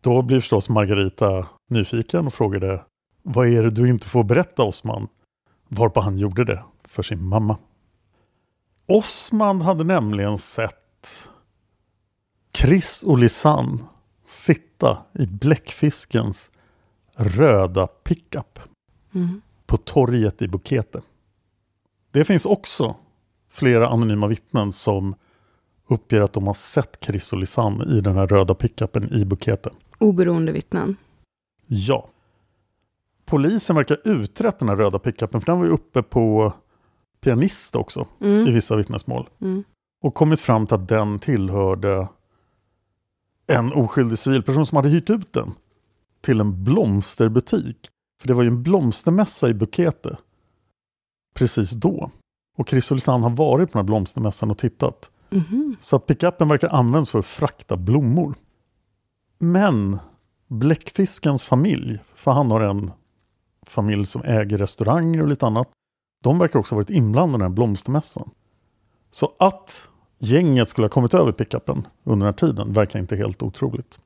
Då 0.00 0.22
blir 0.22 0.40
förstås 0.40 0.68
Margarita 0.68 1.46
nyfiken 1.68 2.26
och 2.26 2.34
frågade 2.34 2.84
Vad 3.22 3.48
är 3.48 3.62
det 3.62 3.70
du 3.70 3.88
inte 3.88 4.06
får 4.06 4.24
berätta 4.24 4.62
Osman? 4.62 5.08
Varpå 5.68 6.00
han 6.00 6.18
gjorde 6.18 6.44
det 6.44 6.64
för 6.84 7.02
sin 7.02 7.24
mamma. 7.24 7.58
Osman 8.86 9.62
hade 9.62 9.84
nämligen 9.84 10.38
sett 10.38 11.28
Chris 12.54 13.02
och 13.02 13.18
Lisanne 13.18 13.78
sitta 14.24 14.98
i 15.14 15.26
bläckfiskens 15.26 16.50
röda 17.16 17.86
pickup 17.86 18.58
Mm. 19.14 19.40
på 19.66 19.76
torget 19.76 20.42
i 20.42 20.48
Bukete. 20.48 21.02
Det 22.10 22.24
finns 22.24 22.46
också 22.46 22.96
flera 23.50 23.88
anonyma 23.88 24.26
vittnen 24.26 24.72
som 24.72 25.14
uppger 25.88 26.20
att 26.20 26.32
de 26.32 26.46
har 26.46 26.54
sett 26.54 26.98
Chris 27.04 27.32
och 27.32 27.38
Lisanne 27.38 27.84
i 27.84 28.00
den 28.00 28.16
här 28.16 28.26
röda 28.26 28.54
pickupen 28.54 29.12
i 29.12 29.24
Bukete. 29.24 29.70
Oberoende 29.98 30.52
vittnen. 30.52 30.96
Ja. 31.66 32.08
Polisen 33.24 33.76
verkar 33.76 33.98
utrett 34.04 34.58
den 34.58 34.68
här 34.68 34.76
röda 34.76 34.98
pickupen 34.98 35.40
för 35.40 35.46
den 35.46 35.58
var 35.58 35.66
ju 35.66 35.72
uppe 35.72 36.02
på 36.02 36.52
pianist 37.20 37.76
också 37.76 38.06
i 38.20 38.24
Mm. 38.40 38.54
vissa 38.54 38.76
vittnesmål. 38.76 39.28
Mm. 39.40 39.64
Och 40.02 40.14
kommit 40.14 40.40
fram 40.40 40.66
till 40.66 40.74
att 40.74 40.88
den 40.88 41.18
tillhörde 41.18 42.08
en 43.46 43.72
oskyldig 43.72 44.18
civilperson 44.18 44.66
som 44.66 44.76
hade 44.76 44.88
hyrt 44.88 45.10
ut 45.10 45.32
den 45.32 45.54
till 46.26 46.40
en 46.40 46.64
blomsterbutik. 46.64 47.88
För 48.20 48.28
det 48.28 48.34
var 48.34 48.42
ju 48.42 48.48
en 48.48 48.62
blomstermässa 48.62 49.48
i 49.48 49.54
Bukete 49.54 50.16
precis 51.34 51.70
då. 51.70 52.10
Och 52.58 52.68
Chris 52.68 52.90
och 52.90 52.94
Lisanne 52.94 53.24
har 53.24 53.30
varit 53.30 53.72
på 53.72 53.78
den 53.78 53.84
här 53.84 53.86
blomstermässan 53.86 54.50
och 54.50 54.58
tittat. 54.58 55.10
Mhm. 55.30 55.76
Så 55.80 55.96
att 55.96 56.06
pickupen 56.06 56.48
verkar 56.48 56.68
användas 56.68 57.10
för 57.10 57.18
att 57.18 57.26
frakta 57.26 57.76
blommor. 57.76 58.34
Men 59.38 59.98
Bläckfiskens 60.48 61.44
familj, 61.44 61.98
för 62.14 62.30
han 62.30 62.50
har 62.50 62.60
en 62.60 62.90
familj 63.66 64.06
som 64.06 64.22
äger 64.22 64.58
restauranger 64.58 65.22
och 65.22 65.28
lite 65.28 65.46
annat. 65.46 65.68
De 66.22 66.38
verkar 66.38 66.58
också 66.58 66.74
ha 66.74 66.76
varit 66.76 66.90
inblandade 66.90 67.32
i 67.32 67.44
den 67.44 67.50
här 67.50 67.54
blomstermässan. 67.54 68.30
Så 69.10 69.32
att 69.38 69.88
gänget 70.18 70.68
skulle 70.68 70.84
ha 70.84 70.90
kommit 70.90 71.14
över 71.14 71.32
pickupen 71.32 71.86
under 72.04 72.26
den 72.26 72.34
här 72.34 72.48
tiden 72.48 72.72
verkar 72.72 72.98
inte 72.98 73.16
helt 73.16 73.42
otroligt. 73.42 74.00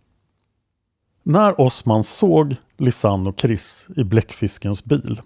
När 1.23 1.61
Osman 1.61 2.05
såg 2.05 2.57
Lisanne 2.77 3.29
och 3.29 3.41
Chris 3.41 3.87
i 3.97 4.05
Bläckfiskens 4.05 4.85
bil 4.85 5.21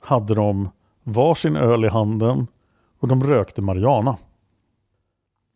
hade 0.00 0.34
de 0.34 0.68
varsin 1.02 1.56
öl 1.56 1.84
i 1.84 1.88
handen 1.88 2.46
och 2.98 3.08
de 3.08 3.24
rökte 3.24 3.62
marijuana. 3.62 4.16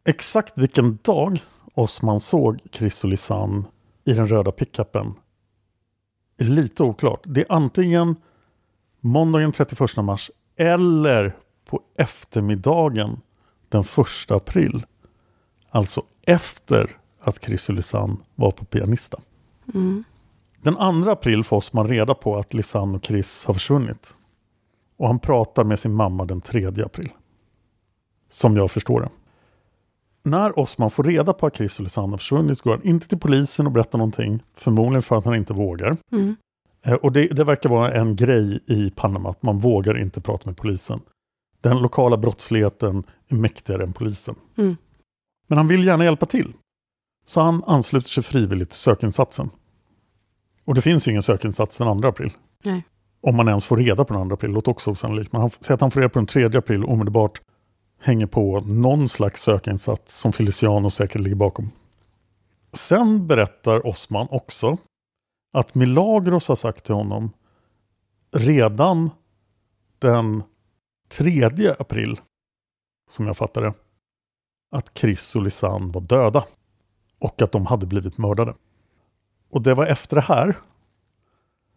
Exakt 0.05 0.59
vilken 0.59 0.99
dag 1.03 1.41
Osman 1.75 2.21
såg 2.21 2.61
Chris 2.73 3.05
och 3.05 3.11
Lisanne 3.11 3.65
i 4.05 4.13
den 4.13 4.29
röda 4.29 4.53
pickupen 4.53 5.15
är 6.37 6.45
lite 6.45 6.83
oklart. 6.83 7.21
Det 7.25 7.41
är 7.41 7.53
antingen 7.53 8.17
måndagen 9.01 9.53
31 9.53 9.97
mars 9.97 10.31
eller 10.57 11.37
på 11.65 11.81
eftermiddagen 11.99 13.21
den 13.69 13.81
1 13.81 14.31
april. 14.31 14.87
Alltså 15.71 16.03
efter 16.23 16.97
att 17.21 17.45
Chris 17.45 17.69
och 17.69 17.75
Lisanne 17.75 18.17
var 18.35 18.51
på 18.51 18.65
pianista. 18.65 19.21
Mm. 19.75 20.05
Den 20.63 21.03
2 21.05 21.11
april 21.11 21.45
får 21.45 21.57
Osman 21.57 21.89
reda 21.89 22.15
på 22.15 22.37
att 22.37 22.55
Lisanne 22.55 22.97
och 22.97 23.05
Chris 23.05 23.45
har 23.47 23.55
försvunnit. 23.55 24.17
Och 24.97 25.07
han 25.07 25.19
pratar 25.19 25.65
med 25.65 25.79
sin 25.79 25.95
mamma 25.95 26.25
den 26.25 26.41
3 26.41 26.67
april. 26.67 27.13
Som 28.29 28.57
jag 28.57 28.71
förstår 28.71 29.01
det. 29.01 29.09
När 30.23 30.59
Osman 30.59 30.91
får 30.91 31.05
reda 31.05 31.33
på 31.33 31.47
att 31.47 31.57
Chris 31.57 31.79
och 31.79 31.83
Lisanne 31.83 32.13
har 32.13 32.19
försvunnit 32.19 32.61
går 32.61 32.71
han 32.71 32.83
inte 32.83 33.09
till 33.09 33.19
polisen 33.19 33.67
och 33.67 33.73
berättar 33.73 33.99
någonting. 33.99 34.43
Förmodligen 34.55 35.03
för 35.03 35.17
att 35.17 35.25
han 35.25 35.35
inte 35.35 35.53
vågar. 35.53 35.97
Mm. 36.13 36.37
Eh, 36.83 36.95
Och 36.95 37.13
det, 37.13 37.27
det 37.27 37.45
verkar 37.45 37.71
vara 37.71 37.93
en 37.93 38.17
grej 38.17 38.61
i 38.67 38.91
Panama 38.91 39.31
att 39.31 39.43
man 39.43 39.59
vågar 39.59 39.99
inte 39.99 40.21
prata 40.21 40.51
med 40.51 40.57
polisen. 40.57 41.01
Den 41.61 41.79
lokala 41.79 42.17
brottsligheten 42.17 43.05
är 43.29 43.35
mäktigare 43.35 43.83
än 43.83 43.93
polisen. 43.93 44.35
Mm. 44.59 44.77
Men 45.47 45.59
han 45.59 45.69
vill 45.69 45.85
gärna 45.85 46.05
hjälpa 46.05 46.27
till. 46.27 46.53
Så 47.29 47.41
han 47.41 47.65
ansluter 47.67 48.11
sig 48.11 48.23
frivilligt 48.23 48.71
till 48.71 48.79
sökinsatsen. 48.79 49.51
Och 50.65 50.75
det 50.75 50.81
finns 50.81 51.09
ju 51.09 51.11
ingen 51.11 51.23
sökinsats 51.23 51.79
den 51.79 52.01
2 52.01 52.09
april. 52.09 52.33
Nej. 52.65 52.85
Om 53.21 53.37
man 53.37 53.49
ens 53.49 53.65
får 53.65 53.77
reda 53.77 54.05
på 54.05 54.15
den 54.15 54.29
2 54.29 54.35
april, 54.35 54.51
låter 54.51 54.71
också 54.71 54.91
osannolikt. 54.91 55.33
Men 55.33 55.41
han 55.41 55.51
säger 55.51 55.75
att 55.75 55.81
han 55.81 55.91
får 55.91 56.01
reda 56.01 56.11
på 56.11 56.19
den 56.19 56.27
3 56.27 56.45
april 56.45 56.85
omedelbart 56.85 57.41
hänger 58.01 58.27
på 58.27 58.61
någon 58.61 59.09
slags 59.09 59.43
sökinsats 59.43 60.17
som 60.17 60.33
Feliciano 60.33 60.91
säkert 60.91 61.21
ligger 61.21 61.37
bakom. 61.37 61.71
Sen 62.73 63.27
berättar 63.27 63.87
Osman 63.87 64.27
också 64.31 64.79
att 65.53 65.75
Milagros 65.75 66.49
har 66.49 66.57
sagt 66.57 66.85
till 66.85 66.95
honom 66.95 67.31
redan 68.33 69.11
den 69.99 70.43
3 71.09 71.45
april, 71.79 72.21
som 73.11 73.27
jag 73.27 73.37
fattar 73.37 73.63
det, 73.63 73.75
att 74.71 74.99
Chris 74.99 75.37
och 75.37 75.43
Lisanne 75.43 75.93
var 75.93 76.01
döda 76.01 76.45
och 77.19 77.43
att 77.43 77.53
de 77.53 77.67
hade 77.67 77.87
blivit 77.87 78.19
mördade. 78.19 78.55
Och 79.51 79.63
det 79.63 79.75
var 79.75 79.87
efter 79.87 80.17
det 80.17 80.23
här 80.23 80.57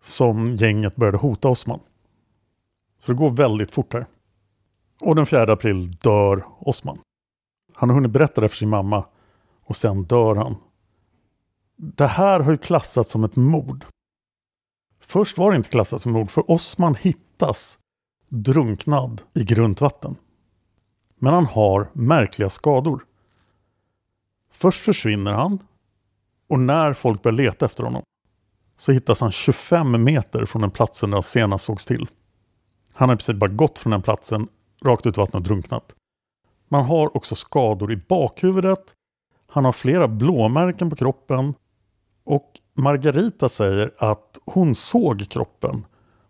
som 0.02 0.54
gänget 0.54 0.96
började 0.96 1.18
hota 1.18 1.50
Osman. 1.50 1.80
Så 3.00 3.12
det 3.12 3.18
går 3.18 3.30
väldigt 3.30 3.72
fort 3.72 3.94
här. 3.94 4.06
Och 5.02 5.16
den 5.16 5.26
4 5.26 5.54
april 5.54 5.92
dör 5.92 6.46
Osman. 6.60 6.98
Han 7.74 7.90
har 7.90 7.96
hunnit 7.96 8.12
berätta 8.12 8.42
det 8.42 8.50
för 8.50 8.56
sin 8.56 8.70
mamma 8.70 9.06
och 9.62 9.78
sen 9.78 10.04
dör 10.04 10.36
han. 10.36 10.56
Det 11.76 12.08
här 12.08 12.40
har 12.40 12.52
ju 12.52 12.58
klassats 12.58 13.10
som 13.10 13.24
ett 13.24 13.36
mord. 13.36 13.86
Först 15.00 15.38
var 15.38 15.52
det 15.52 15.58
inte 15.58 15.70
klassat 15.70 16.02
som 16.02 16.12
mord 16.12 16.30
för 16.30 16.52
Osman 16.52 16.96
hittas 16.96 17.80
drunknad 18.30 19.22
i 19.34 19.44
grunt 19.44 19.82
vatten. 19.82 20.16
Men 21.16 21.34
han 21.34 21.46
har 21.46 21.90
märkliga 21.94 22.50
skador. 22.50 23.06
Först 24.62 24.86
försvinner 24.86 25.34
han 25.34 25.60
och 26.50 26.60
när 26.60 26.94
folk 26.94 27.22
börjar 27.22 27.38
leta 27.38 27.66
efter 27.66 27.84
honom 27.84 28.04
så 28.78 28.92
hittas 28.92 29.22
han 29.22 29.32
25 29.32 30.04
meter 30.04 30.46
från 30.46 30.62
den 30.62 30.72
platsen 30.72 31.10
där 31.10 31.16
han 31.16 31.24
senast 31.24 31.66
sågs 31.66 31.86
till. 31.86 32.08
Han 32.94 33.10
har 33.10 33.16
i 33.16 33.18
princip 33.18 33.36
bara 33.36 33.50
gått 33.50 33.80
från 33.80 33.92
den 33.92 34.02
platsen 34.02 34.48
rakt 34.84 35.06
ut 35.06 35.18
i 35.18 35.20
vattnet 35.20 35.36
och 35.36 35.42
drunknat. 35.42 35.96
Man 36.68 36.86
har 36.86 37.18
också 37.18 37.36
skador 37.36 37.92
i 37.92 37.96
bakhuvudet. 37.96 38.94
Han 39.48 39.66
har 39.66 39.72
flera 39.72 40.08
blåmärken 40.08 40.90
på 40.90 40.96
kroppen. 40.96 41.54
Och 42.24 42.60
Margarita 42.74 43.50
säger 43.50 43.92
att 43.98 44.40
hon 44.46 44.76
såg 44.76 45.30
kroppen 45.30 45.86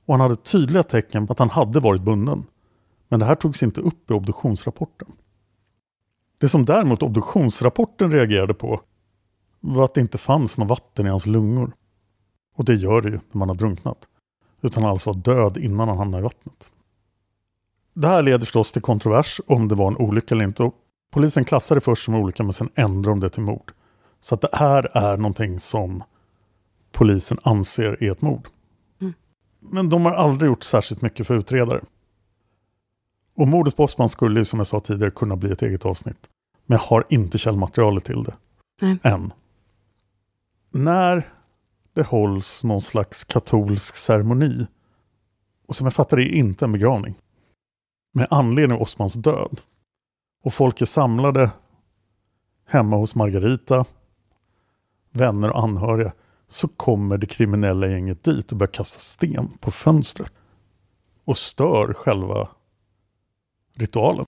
och 0.05 0.13
han 0.13 0.21
hade 0.21 0.35
tydliga 0.35 0.83
tecken 0.83 1.27
på 1.27 1.33
att 1.33 1.39
han 1.39 1.49
hade 1.49 1.79
varit 1.79 2.01
bunden. 2.01 2.45
Men 3.07 3.19
det 3.19 3.25
här 3.25 3.35
togs 3.35 3.63
inte 3.63 3.81
upp 3.81 4.11
i 4.11 4.13
obduktionsrapporten. 4.13 5.07
Det 6.39 6.49
som 6.49 6.65
däremot 6.65 7.03
obduktionsrapporten 7.03 8.11
reagerade 8.11 8.53
på 8.53 8.81
var 9.59 9.85
att 9.85 9.93
det 9.93 10.01
inte 10.01 10.17
fanns 10.17 10.57
något 10.57 10.69
vatten 10.69 11.05
i 11.05 11.09
hans 11.09 11.25
lungor. 11.25 11.73
Och 12.55 12.65
det 12.65 12.75
gör 12.75 13.01
det 13.01 13.09
ju 13.09 13.19
när 13.31 13.39
man 13.39 13.49
har 13.49 13.55
drunknat. 13.55 14.07
Utan 14.61 14.83
han 14.83 14.91
alltså 14.91 15.09
var 15.09 15.19
död 15.19 15.57
innan 15.57 15.87
han 15.87 15.97
hamnade 15.97 16.21
i 16.21 16.23
vattnet. 16.23 16.71
Det 17.93 18.07
här 18.07 18.21
leder 18.21 18.39
förstås 18.39 18.71
till 18.71 18.81
kontrovers 18.81 19.41
om 19.47 19.67
det 19.67 19.75
var 19.75 19.87
en 19.87 19.97
olycka 19.97 20.35
eller 20.35 20.45
inte. 20.45 20.71
Polisen 21.11 21.45
klassar 21.45 21.75
det 21.75 21.81
först 21.81 22.05
som 22.05 22.15
olycka 22.15 22.43
men 22.43 22.53
sen 22.53 22.69
ändrar 22.75 23.11
de 23.11 23.19
det 23.19 23.29
till 23.29 23.43
mord. 23.43 23.73
Så 24.19 24.35
att 24.35 24.41
det 24.41 24.49
här 24.53 24.97
är 24.97 25.17
någonting 25.17 25.59
som 25.59 26.03
polisen 26.91 27.39
anser 27.43 28.03
är 28.03 28.11
ett 28.11 28.21
mord. 28.21 28.47
Mm. 29.01 29.13
Men 29.59 29.89
de 29.89 30.05
har 30.05 30.11
aldrig 30.11 30.49
gjort 30.49 30.63
särskilt 30.63 31.01
mycket 31.01 31.27
för 31.27 31.37
utredare. 31.37 31.81
Och 33.39 33.47
mordet 33.47 33.77
på 33.77 33.83
Osman 33.83 34.09
skulle 34.09 34.39
ju 34.39 34.45
som 34.45 34.59
jag 34.59 34.67
sa 34.67 34.79
tidigare 34.79 35.11
kunna 35.11 35.35
bli 35.35 35.51
ett 35.51 35.61
eget 35.61 35.85
avsnitt. 35.85 36.29
Men 36.65 36.75
jag 36.77 36.83
har 36.83 37.05
inte 37.09 37.37
källmaterialet 37.37 38.05
till 38.05 38.23
det. 38.23 38.35
Nej. 38.81 38.97
Än. 39.03 39.33
När 40.71 41.33
det 41.93 42.03
hålls 42.03 42.63
någon 42.63 42.81
slags 42.81 43.23
katolsk 43.23 43.95
ceremoni. 43.95 44.67
Och 45.67 45.75
som 45.75 45.85
jag 45.85 45.93
fattar 45.93 46.17
det 46.17 46.23
är 46.23 46.35
inte 46.35 46.65
en 46.65 46.71
begravning. 46.71 47.15
Med 48.13 48.27
anledning 48.29 48.75
av 48.75 48.81
Osmans 48.81 49.13
död. 49.13 49.61
Och 50.43 50.53
folk 50.53 50.81
är 50.81 50.85
samlade 50.85 51.51
hemma 52.67 52.95
hos 52.95 53.15
Margarita. 53.15 53.85
Vänner 55.11 55.49
och 55.49 55.63
anhöriga. 55.63 56.13
Så 56.47 56.67
kommer 56.67 57.17
det 57.17 57.25
kriminella 57.25 57.87
gänget 57.87 58.23
dit 58.23 58.51
och 58.51 58.57
börjar 58.57 58.71
kasta 58.71 58.99
sten 58.99 59.57
på 59.59 59.71
fönstret. 59.71 60.33
Och 61.25 61.37
stör 61.37 61.93
själva 61.93 62.49
ritualen. 63.75 64.25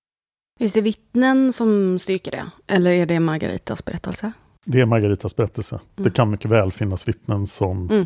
Finns 0.60 0.74
det 0.74 0.82
vittnen 0.82 1.54
som 1.54 2.00
styrker 2.00 2.32
det? 2.32 2.52
Eller 2.68 2.92
är 2.92 3.06
det 3.06 3.20
Margaritas 3.20 3.86
berättelse? 3.86 4.32
Det 4.66 4.82
är 4.82 4.86
Margaritas 4.86 5.36
berättelse. 5.36 5.80
Det 5.96 6.02
Mm. 6.02 6.14
kan 6.14 6.30
mycket 6.32 6.52
väl 6.52 6.72
finnas 6.72 7.08
vittnen 7.08 7.48
som, 7.48 7.90
Mm. 7.90 8.06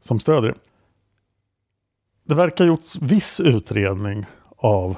som 0.00 0.20
stödjer 0.20 0.52
det. 0.52 0.58
Det 2.24 2.34
verkar 2.34 2.64
ha 2.64 2.68
gjorts 2.68 2.96
viss 3.02 3.40
utredning 3.40 4.26
av 4.56 4.96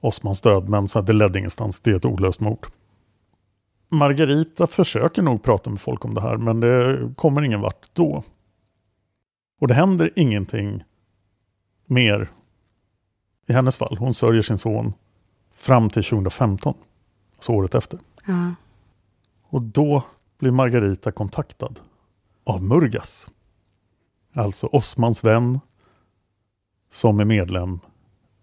Osmans 0.00 0.40
död, 0.40 0.68
men 0.68 0.88
så 0.88 1.00
det 1.00 1.12
ledde 1.12 1.38
ingenstans. 1.38 1.80
Det 1.80 1.90
är 1.90 1.94
ett 1.96 2.04
olöst 2.04 2.40
mord. 2.40 2.66
Margarita 3.88 4.66
försöker 4.66 5.22
nog 5.22 5.42
prata 5.42 5.70
med 5.70 5.80
folk 5.80 6.04
om 6.04 6.14
det 6.14 6.20
här, 6.20 6.36
men 6.36 6.60
det 6.60 6.98
kommer 7.16 7.42
ingen 7.42 7.60
vart 7.60 7.94
då. 7.94 8.24
Och 9.60 9.68
det 9.68 9.74
händer 9.74 10.12
ingenting 10.16 10.84
mer 11.86 12.30
i 13.48 13.52
hennes 13.52 13.78
fall. 13.78 13.96
Hon 13.98 14.14
sörjer 14.14 14.42
sin 14.42 14.58
son 14.58 14.92
Fram 15.62 15.90
till 15.90 16.04
2015. 16.04 16.74
Alltså 17.36 17.52
året 17.52 17.74
efter. 17.74 17.98
Ja. 18.26 18.54
Och 19.42 19.62
då 19.62 20.02
blir 20.38 20.50
Margarita 20.50 21.12
kontaktad 21.12 21.80
av 22.44 22.62
Murgas. 22.62 23.30
Alltså 24.34 24.66
Osmans 24.66 25.24
vän 25.24 25.60
som 26.90 27.20
är 27.20 27.24
medlem 27.24 27.80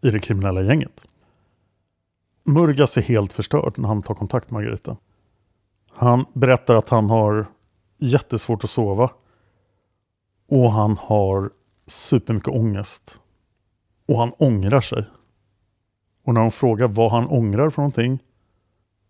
i 0.02 0.10
det 0.10 0.20
kriminella 0.20 0.62
gänget. 0.62 1.06
Murgas 2.44 2.98
är 2.98 3.02
helt 3.02 3.34
förstörd 3.34 3.74
när 3.78 3.88
han 3.88 4.02
tar 4.02 4.16
kontakt 4.16 4.52
med 4.52 4.62
Margarita. 4.62 4.98
Han 5.92 6.26
berättar 6.34 6.76
att 6.76 6.90
han 6.90 7.10
har 7.10 7.46
jättesvårt 7.98 8.64
att 8.64 8.70
sova. 8.70 9.12
Och 10.48 10.72
han 10.72 10.98
har 10.98 11.52
supermycket 11.86 12.54
ångest. 12.54 13.20
Och 14.06 14.20
han 14.20 14.32
ångrar 14.38 14.82
sig. 14.82 15.06
Och 16.30 16.36
när 16.36 16.42
hon 16.42 16.52
frågar 16.52 16.88
vad 16.88 17.12
han 17.12 17.28
ångrar 17.28 17.70
för 17.70 17.82
någonting 17.82 18.20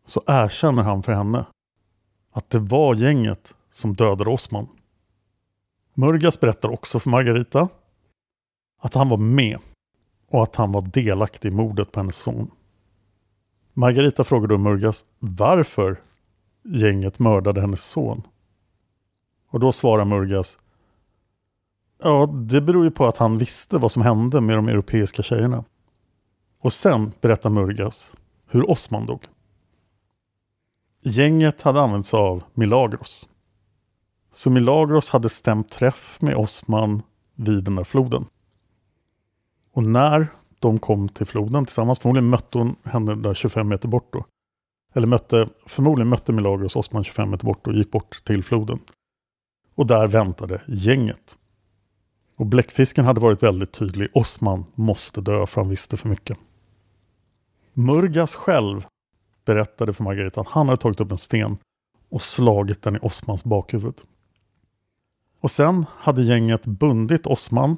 så 0.06 0.24
erkänner 0.28 0.84
han 0.84 1.04
för 1.04 1.14
henne 1.14 1.46
att 2.32 2.50
det 2.50 2.60
var 2.60 2.96
gänget 2.96 3.56
som 3.72 3.96
dödade 3.96 4.30
Osman. 4.30 4.68
Murgas 5.94 6.40
berättar 6.40 6.70
också 6.70 7.00
för 7.00 7.10
Margarita 7.10 7.70
att 8.80 8.94
han 8.94 9.10
var 9.10 9.18
med 9.18 9.60
och 10.30 10.44
att 10.44 10.56
han 10.56 10.72
var 10.72 10.82
delaktig 10.82 11.50
i 11.50 11.52
mordet 11.52 11.92
på 11.92 12.00
hennes 12.00 12.16
son. 12.16 12.52
Margarita 13.74 14.24
frågar 14.24 14.48
då 14.48 14.58
Murgas 14.58 15.06
varför 15.20 16.02
gänget 16.64 17.20
mördade 17.20 17.62
hennes 17.62 17.84
son. 17.86 18.22
Och 19.50 19.60
då 19.60 19.72
svarar 19.72 20.06
Murgas 20.06 20.60
Ja, 22.04 22.26
det 22.26 22.62
beror 22.62 22.84
ju 22.84 22.92
på 22.92 23.08
att 23.08 23.18
han 23.18 23.38
visste 23.38 23.78
vad 23.78 23.92
som 23.92 24.02
hände 24.02 24.42
med 24.42 24.58
de 24.58 24.68
europeiska 24.68 25.24
tjejerna. 25.24 25.64
Och 26.62 26.74
sen 26.74 27.14
berättar 27.22 27.50
Murgas 27.50 28.16
hur 28.48 28.70
Osman 28.70 29.06
dog. 29.06 29.28
Gänget 31.02 31.62
hade 31.62 31.82
använt 31.82 32.06
sig 32.06 32.18
av 32.18 32.44
Milagros. 32.54 33.28
Så 34.32 34.50
Milagros 34.50 35.10
hade 35.10 35.30
stämt 35.30 35.70
träff 35.70 36.22
med 36.22 36.36
Osman 36.36 37.02
vid 37.36 37.64
den 37.64 37.76
där 37.76 37.84
floden. 37.84 38.26
Och 39.74 39.84
när 39.84 40.28
de 40.60 40.80
kom 40.80 41.10
till 41.10 41.26
floden 41.26 41.66
tillsammans, 41.66 42.00
förmodligen 42.00 42.30
mötte 42.30 42.58
hon 42.58 42.76
henne 42.84 43.16
där 43.16 43.34
25 43.34 43.68
meter 43.68 43.88
bort 43.88 44.14
då. 44.14 44.26
Eller 44.94 45.08
mötte, 45.08 45.50
förmodligen 45.68 46.10
mötte 46.10 46.34
Milagros 46.34 46.76
Osman 46.76 47.04
25 47.04 47.30
meter 47.30 47.46
bort 47.46 47.68
och 47.68 47.74
gick 47.74 47.92
bort 47.92 48.24
till 48.24 48.44
floden. 48.44 48.80
Och 49.76 49.88
där 49.88 50.08
väntade 50.08 50.62
gänget. 50.68 51.38
Och 52.36 52.46
bläckfisken 52.46 53.06
hade 53.06 53.22
varit 53.22 53.44
väldigt 53.44 53.72
tydlig. 53.72 54.08
Osman 54.14 54.66
måste 54.76 55.22
dö 55.22 55.48
för 55.48 55.62
han 55.62 55.70
visste 55.70 55.98
för 55.98 56.10
mycket. 56.10 56.38
Murgas 57.74 58.36
själv 58.36 58.88
berättade 59.46 59.94
för 59.94 60.04
Margareta 60.04 60.42
att 60.42 60.48
han 60.48 60.68
hade 60.68 60.82
tagit 60.82 61.02
upp 61.02 61.12
en 61.12 61.18
sten 61.18 61.58
och 62.10 62.22
slagit 62.22 62.82
den 62.82 62.96
i 62.96 63.00
Osmans 63.02 63.44
bakhuvud. 63.44 64.02
Och 65.42 65.52
sen 65.52 65.86
hade 65.98 66.24
gänget 66.24 66.66
bundit 66.66 67.28
Osman 67.28 67.78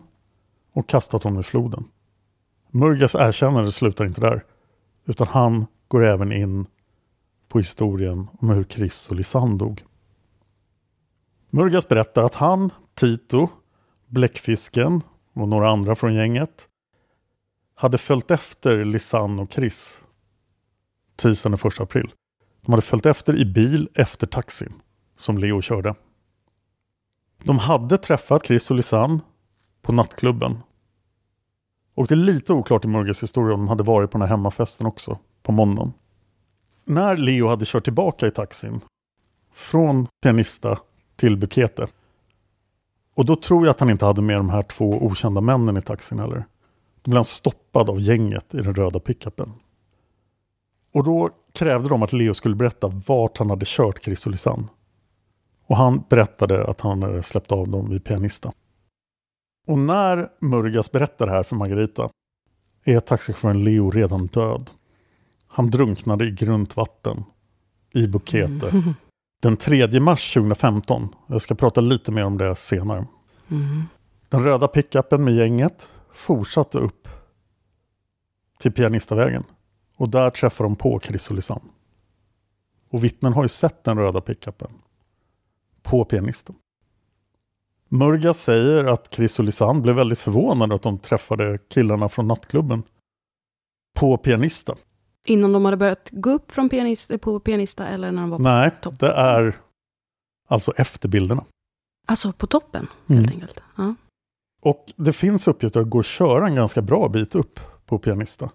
och 0.74 0.90
kastat 0.90 1.24
honom 1.24 1.40
i 1.40 1.44
floden. 1.44 1.84
Murgas 2.70 3.16
erkännande 3.16 3.72
slutar 3.72 4.06
inte 4.06 4.22
där, 4.22 4.46
utan 5.06 5.28
han 5.28 5.66
går 5.88 6.06
även 6.06 6.32
in 6.32 6.66
på 7.48 7.58
historien 7.58 8.28
om 8.40 8.50
hur 8.50 8.64
Chris 8.64 9.10
och 9.10 9.16
Lisanne 9.16 9.58
dog. 9.58 9.84
Murgas 11.50 11.88
berättar 11.88 12.24
att 12.24 12.36
han, 12.36 12.70
Tito, 12.94 13.48
Bläckfisken 14.08 15.02
och 15.34 15.50
några 15.50 15.70
andra 15.70 15.96
från 15.96 16.14
gänget 16.14 16.68
hade 17.82 17.98
följt 17.98 18.32
efter 18.32 18.86
Lisanne 18.86 19.42
och 19.42 19.54
Chris 19.54 20.02
tisdagen 21.16 21.58
den 21.62 21.72
1 21.72 21.80
april. 21.80 22.12
De 22.62 22.72
hade 22.72 22.82
följt 22.82 23.06
efter 23.06 23.40
i 23.40 23.46
bil 23.46 23.90
efter 23.96 24.28
taxin 24.28 24.74
som 25.16 25.38
Leo 25.38 25.62
körde. 25.62 25.96
De 27.44 27.60
hade 27.60 27.98
träffat 27.98 28.46
Chris 28.46 28.72
och 28.72 28.78
Lisanne 28.78 29.20
på 29.82 29.92
nattklubben. 29.92 30.58
Och 31.96 32.08
det 32.08 32.14
är 32.14 32.16
lite 32.16 32.54
oklart 32.54 32.86
i 32.86 32.88
Murgas 32.88 33.24
historia 33.24 33.54
om 33.54 33.60
de 33.60 33.68
hade 33.68 33.84
varit 33.84 34.12
på 34.12 34.18
den 34.18 34.28
här 34.28 34.38
hemmafesten 34.38 34.88
också 34.88 35.20
på 35.44 35.52
måndagen. 35.52 35.94
När 36.86 37.18
Leo 37.18 37.48
hade 37.48 37.66
kört 37.66 37.84
tillbaka 37.84 38.28
i 38.28 38.32
taxin 38.32 38.82
från 39.54 40.08
Pianista 40.24 40.80
till 41.16 41.38
Bukete 41.38 41.88
och 43.16 43.26
då 43.26 43.36
tror 43.36 43.66
jag 43.66 43.72
att 43.72 43.80
han 43.80 43.90
inte 43.90 44.06
hade 44.06 44.22
med 44.22 44.38
de 44.38 44.50
här 44.50 44.64
två 44.64 45.06
okända 45.06 45.42
männen 45.42 45.78
i 45.78 45.82
taxin 45.82 46.20
heller. 46.20 46.46
Då 47.02 47.12
blev 47.12 47.18
han 47.18 47.26
stoppad 47.26 47.90
av 47.90 48.00
gänget 48.00 48.54
i 48.54 48.58
den 48.58 48.76
röda 48.76 49.00
pickupen. 49.00 49.54
Och 50.94 51.04
då 51.04 51.30
krävde 51.54 51.90
de 51.90 52.04
att 52.04 52.14
Leo 52.14 52.34
skulle 52.34 52.56
berätta 52.56 52.88
vart 52.88 53.38
han 53.38 53.50
hade 53.50 53.66
kört 53.66 54.04
Chris 54.04 54.26
och 54.26 54.32
Lisanne. 54.32 54.68
Och 55.68 55.78
han 55.78 56.04
berättade 56.10 56.66
att 56.66 56.82
han 56.82 57.04
hade 57.04 57.24
släppt 57.24 57.52
av 57.52 57.70
dem 57.70 57.90
vid 57.90 58.04
Pianista. 58.04 58.52
Och 59.68 59.78
när 59.78 60.30
Murgas 60.40 60.92
berättar 60.92 61.26
det 61.26 61.32
här 61.32 61.44
för 61.44 61.56
Margarita 61.56 62.10
är 62.84 63.00
taxichauffören 63.00 63.64
Leo 63.64 63.92
redan 63.92 64.28
död. 64.28 64.70
Han 65.48 65.70
drunknade 65.70 66.26
i 66.26 66.32
grunt 66.32 66.76
vatten 66.76 67.24
i 67.94 68.08
Bukete 68.08 68.70
Mm. 68.70 68.94
den 69.42 69.58
3 69.58 70.00
mars 70.00 70.34
2015. 70.34 71.08
Jag 71.28 71.42
ska 71.42 71.56
prata 71.56 71.82
lite 71.82 72.12
mer 72.12 72.26
om 72.26 72.38
det 72.38 72.56
senare. 72.56 73.06
Mm. 73.52 73.84
Den 74.30 74.44
röda 74.44 74.68
pickupen 74.68 75.24
med 75.24 75.34
gänget 75.34 75.90
fortsatte 76.14 76.78
upp 76.78 77.08
till 78.60 78.72
Pianistavägen. 78.72 79.44
Och 79.98 80.10
där 80.10 80.30
träffar 80.30 80.64
de 80.64 80.76
på 80.76 81.00
Chris 81.00 81.32
och 82.90 83.04
vittnen 83.04 83.34
har 83.34 83.44
ju 83.44 83.48
sett 83.48 83.84
den 83.84 83.98
röda 83.98 84.22
pickupen 84.22 84.72
på 85.82 86.06
pianisten. 86.06 86.56
Murgas 87.90 88.42
säger 88.44 88.86
att 88.86 89.10
Lisanne 89.44 89.82
blev 89.82 89.96
väldigt 89.96 90.20
förvånade 90.20 90.76
att 90.76 90.82
de 90.82 91.00
träffade 91.00 91.58
killarna 91.68 92.10
från 92.10 92.28
nattklubben 92.28 92.84
på 93.96 94.18
pianisten. 94.18 94.76
Innan 95.26 95.52
de 95.54 95.66
hade 95.66 95.78
börjat 95.78 96.10
gå 96.12 96.30
upp 96.30 96.52
från 96.52 96.70
pianist, 96.70 97.22
på 97.22 97.40
pianista 97.40 97.88
eller 97.88 98.12
när 98.12 98.22
de 98.22 98.30
var 98.30 98.38
på, 98.38 98.44
Nej, 98.44 98.72
topp. 98.82 99.00
det 99.00 99.12
är 99.12 99.58
alltså 100.48 100.72
efter 100.78 101.10
bilderna. 101.10 101.46
alltså 102.08 102.32
på 102.34 102.48
toppen 102.48 102.88
Mm. 103.10 103.20
helt 103.24 103.32
enkelt. 103.34 103.60
Ja. 103.78 103.96
Och 104.62 104.92
det 104.96 105.14
finns 105.14 105.48
uppgifter 105.48 105.82
att 105.82 105.90
gå 105.90 105.98
och 105.98 106.06
köra 106.06 106.48
en 106.48 106.56
ganska 106.56 106.82
bra 106.82 107.10
bit 107.10 107.36
upp 107.36 107.60
på 107.86 108.00
Pianista. 108.00 108.50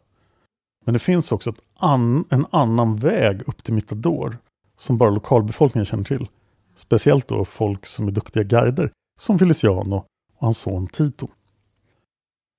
Men 0.85 0.93
det 0.93 0.99
finns 0.99 1.33
också 1.33 1.51
ett 1.51 1.65
an, 1.79 2.25
en 2.31 2.47
annan 2.51 2.97
väg 2.97 3.49
upp 3.49 3.63
till 3.63 3.75
Mittador 3.75 4.39
som 4.77 4.99
bara 4.99 5.11
lokalbefolkningen 5.11 5.87
känner 5.87 6.05
till. 6.05 6.29
Speciellt 6.75 7.29
då 7.29 7.45
folk 7.45 7.87
som 7.87 8.09
är 8.09 8.13
duktiga 8.13 8.43
guider, 8.43 8.93
som 9.19 9.39
Feliciano 9.39 9.97
och 9.97 10.07
hans 10.39 10.59
son 10.59 10.87
Tito. 10.87 11.29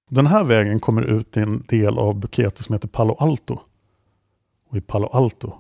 Den 0.10 0.28
här 0.28 0.44
vägen 0.44 0.80
kommer 0.80 1.02
ut 1.02 1.38
i 1.38 1.40
en 1.40 1.64
del 1.68 1.98
av 1.98 2.20
Bukete 2.20 2.64
som 2.64 2.74
heter 2.74 2.88
Palo 2.88 3.14
Alto. 3.14 3.60
Och 4.70 4.78
i 4.78 4.82
Palo 4.82 5.08
Alto 5.08 5.54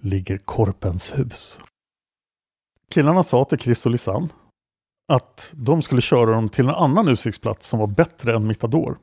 ligger 0.00 0.38
Korpens 0.38 1.18
hus. 1.18 1.60
Killarna 2.90 3.24
sa 3.24 3.44
till 3.44 3.58
Chris 3.58 3.86
och 3.86 3.92
Lisanne 3.92 4.28
att 5.08 5.52
de 5.54 5.82
skulle 5.82 6.00
köra 6.00 6.30
dem 6.30 6.48
till 6.48 6.68
en 6.68 6.74
annan 6.74 7.08
utsiktsplats 7.08 7.66
som 7.66 7.78
var 7.78 7.86
bättre 7.86 8.36
än 8.36 8.46
Mittador. 8.46 8.98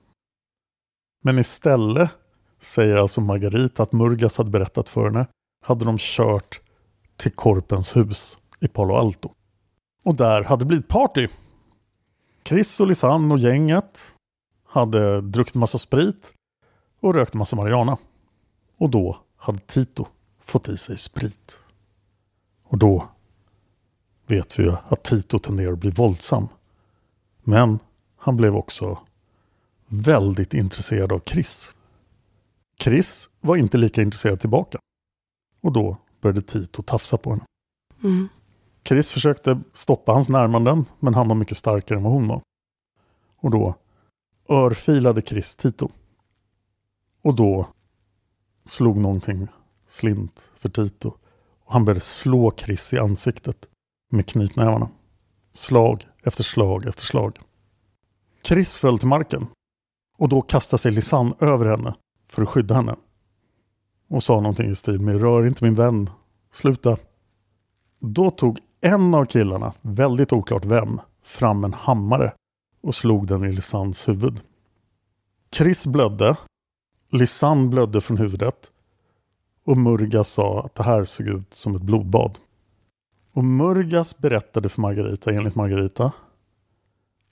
Men 1.23 1.39
istället, 1.39 2.11
säger 2.59 2.95
alltså 2.95 3.21
Margarita 3.21 3.83
att 3.83 3.91
Murgas 3.91 4.37
hade 4.37 4.49
berättat 4.49 4.89
för 4.89 5.05
henne, 5.05 5.27
hade 5.65 5.85
de 5.85 5.97
kört 5.99 6.61
till 7.17 7.31
Korpens 7.31 7.95
hus 7.95 8.39
i 8.59 8.67
Palo 8.67 8.95
Alto. 8.95 9.31
Och 10.03 10.15
där 10.15 10.43
hade 10.43 10.61
det 10.61 10.67
blivit 10.67 10.87
party. 10.87 11.27
Chris 12.43 12.79
och 12.79 12.87
Lisanne 12.87 13.33
och 13.33 13.39
gänget 13.39 14.13
hade 14.65 15.21
druckit 15.21 15.55
massa 15.55 15.77
sprit 15.77 16.33
och 16.99 17.13
rökt 17.13 17.33
massa 17.33 17.55
marijuana. 17.55 17.97
Och 18.77 18.89
då 18.89 19.17
hade 19.37 19.59
Tito 19.59 20.05
fått 20.41 20.69
i 20.69 20.77
sig 20.77 20.97
sprit. 20.97 21.59
Och 22.63 22.77
då 22.77 23.09
vet 24.29 24.59
vi 24.59 24.63
ju 24.63 24.75
att 24.87 25.03
Tito 25.03 25.39
tenderar 25.39 25.73
att 25.73 25.79
bli 25.79 25.89
våldsam. 25.89 26.47
Men 27.43 27.79
han 28.17 28.37
blev 28.37 28.55
också 28.55 28.99
väldigt 29.87 30.53
intresserad 30.53 31.11
av 31.11 31.21
Chris. 31.25 31.75
Chris 32.79 33.29
var 33.41 33.55
inte 33.55 33.77
lika 33.77 34.01
intresserad 34.01 34.39
tillbaka. 34.39 34.79
Och 35.61 35.71
då 35.71 35.97
började 36.21 36.41
Tito 36.41 36.83
tafsa 36.83 37.17
på 37.17 37.29
henne. 37.29 37.43
Mm. 38.03 38.27
Chris 38.83 39.11
försökte 39.11 39.61
stoppa 39.73 40.11
hans 40.11 40.29
närmanden, 40.29 40.85
men 40.99 41.13
han 41.13 41.27
var 41.27 41.35
mycket 41.35 41.57
starkare 41.57 41.97
än 41.97 42.03
vad 42.03 42.13
hon 42.13 42.27
var. 42.27 42.41
Och 43.37 43.51
då 43.51 43.75
örfilade 44.49 45.21
Chris 45.21 45.55
Tito. 45.55 45.89
Och 47.21 47.35
då 47.35 47.67
slog 48.65 48.97
någonting 48.97 49.47
slint 49.87 50.49
för 50.53 50.69
Tito. 50.69 51.13
Och 51.63 51.73
han 51.73 51.85
började 51.85 52.01
slå 52.01 52.53
Chris 52.57 52.93
i 52.93 52.99
ansiktet 52.99 53.67
med 54.09 54.27
knytnävarna. 54.27 54.89
Slag 55.53 56.07
efter 56.23 56.43
slag 56.43 56.85
efter 56.85 57.03
slag. 57.03 57.39
Chris 58.43 58.77
föll 58.77 58.99
till 58.99 59.07
marken. 59.07 59.47
Och 60.17 60.29
då 60.29 60.41
kastade 60.41 60.79
sig 60.79 60.91
Lisanne 60.91 61.33
över 61.39 61.65
henne 61.65 61.95
för 62.25 62.41
att 62.41 62.49
skydda 62.49 62.75
henne. 62.75 62.95
och 64.09 64.23
sa 64.23 64.35
någonting 64.35 64.69
i 64.69 64.75
stil 64.75 65.01
med 65.01 65.21
rör 65.21 65.47
inte 65.47 65.63
min 65.63 65.75
vän, 65.75 66.09
sluta. 66.51 66.97
Då 67.99 68.31
tog 68.31 68.59
en 68.81 69.13
av 69.13 69.25
killarna, 69.25 69.73
väldigt 69.81 70.33
oklart 70.33 70.65
vem, 70.65 71.01
fram 71.23 71.63
en 71.63 71.73
hammare 71.73 72.33
och 72.81 72.95
slog 72.95 73.27
den 73.27 73.43
i 73.43 73.51
Lisannes 73.51 74.07
huvud. 74.07 74.41
Chris 75.51 75.87
blödde, 75.87 76.37
Lisanne 77.11 77.67
blödde 77.67 78.01
från 78.01 78.17
huvudet 78.17 78.71
och 79.65 79.77
Murga 79.77 80.23
sa 80.23 80.63
att 80.63 80.75
det 80.75 80.83
här 80.83 81.05
såg 81.05 81.27
ut 81.27 81.53
som 81.53 81.75
ett 81.75 81.81
blodbad. 81.81 82.37
Och 83.39 83.45
Murgas 83.45 84.17
berättade 84.17 84.69
för 84.69 84.81
Margarita, 84.81 85.31
enligt 85.31 85.55
Margarita, 85.55 86.11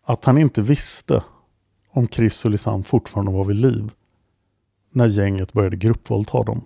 att 0.03 0.25
han 0.25 0.37
inte 0.37 0.61
visste 0.61 1.23
om 1.89 2.07
Chris 2.07 2.45
och 2.45 2.51
Lisanne 2.51 2.83
fortfarande 2.83 3.31
var 3.31 3.45
vid 3.45 3.55
liv 3.55 3.91
när 4.89 5.07
gänget 5.07 5.53
började 5.53 5.77
gruppvåldta 5.77 6.43
dem. 6.43 6.61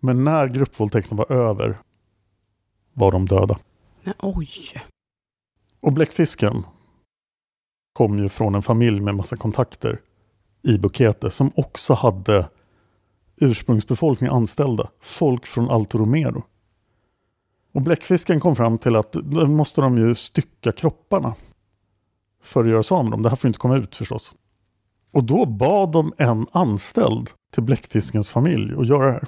Men 0.00 0.24
när 0.24 0.48
gruppvåldtäkten 0.48 1.16
var 1.16 1.32
över 1.32 1.78
var 2.92 3.12
de 3.12 3.26
döda. 3.26 3.58
Men 4.02 4.14
oj. 4.18 4.50
Och 5.80 5.92
bläckfisken 5.92 6.62
kom 7.92 8.18
ju 8.18 8.28
från 8.28 8.54
en 8.54 8.62
familj 8.62 9.00
med 9.00 9.14
massa 9.14 9.36
kontakter 9.36 10.00
i 10.62 10.78
Bukete 10.78 11.30
som 11.30 11.52
också 11.54 11.94
hade 11.94 12.48
ursprungsbefolkning 13.36 14.30
anställda, 14.30 14.90
folk 15.00 15.46
från 15.46 15.70
Alto 15.70 15.98
Romero. 15.98 16.44
Och 17.72 17.82
bläckfisken 17.82 18.40
kom 18.40 18.56
fram 18.56 18.78
till 18.78 18.96
att 18.96 19.12
då 19.12 19.46
måste 19.46 19.80
de 19.80 19.98
ju 19.98 20.14
stycka 20.14 20.72
kropparna 20.72 21.34
för 22.42 22.64
att 22.64 22.70
göra 22.70 22.82
sig 22.82 22.94
av 22.94 23.04
med 23.04 23.12
dem. 23.12 23.22
Det 23.22 23.28
här 23.28 23.36
får 23.36 23.48
inte 23.48 23.58
komma 23.58 23.76
ut 23.76 23.96
förstås. 23.96 24.34
Och 25.12 25.24
då 25.24 25.46
bad 25.46 25.92
de 25.92 26.12
en 26.18 26.46
anställd 26.52 27.30
till 27.52 27.62
bläckfiskens 27.62 28.30
familj 28.30 28.74
att 28.78 28.86
göra 28.86 29.06
det 29.06 29.12
här. 29.12 29.26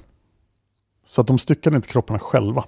Så 1.05 1.21
att 1.21 1.27
de 1.27 1.39
styckade 1.39 1.77
inte 1.77 1.89
kropparna 1.89 2.19
själva. 2.19 2.65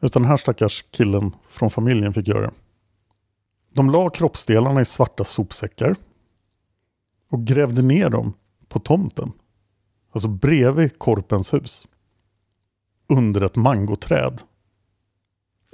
Utan 0.00 0.22
den 0.22 0.30
här 0.30 0.36
stackars 0.36 0.84
killen 0.90 1.32
från 1.48 1.70
familjen 1.70 2.12
fick 2.12 2.28
göra 2.28 2.40
det. 2.40 2.52
De 3.72 3.90
la 3.90 4.10
kroppsdelarna 4.10 4.80
i 4.80 4.84
svarta 4.84 5.24
sopsäckar 5.24 5.96
och 7.30 7.46
grävde 7.46 7.82
ner 7.82 8.10
dem 8.10 8.32
på 8.68 8.78
tomten. 8.78 9.32
Alltså 10.12 10.28
bredvid 10.28 10.98
Korpens 10.98 11.54
hus. 11.54 11.88
Under 13.08 13.40
ett 13.40 13.56
mangoträd. 13.56 14.42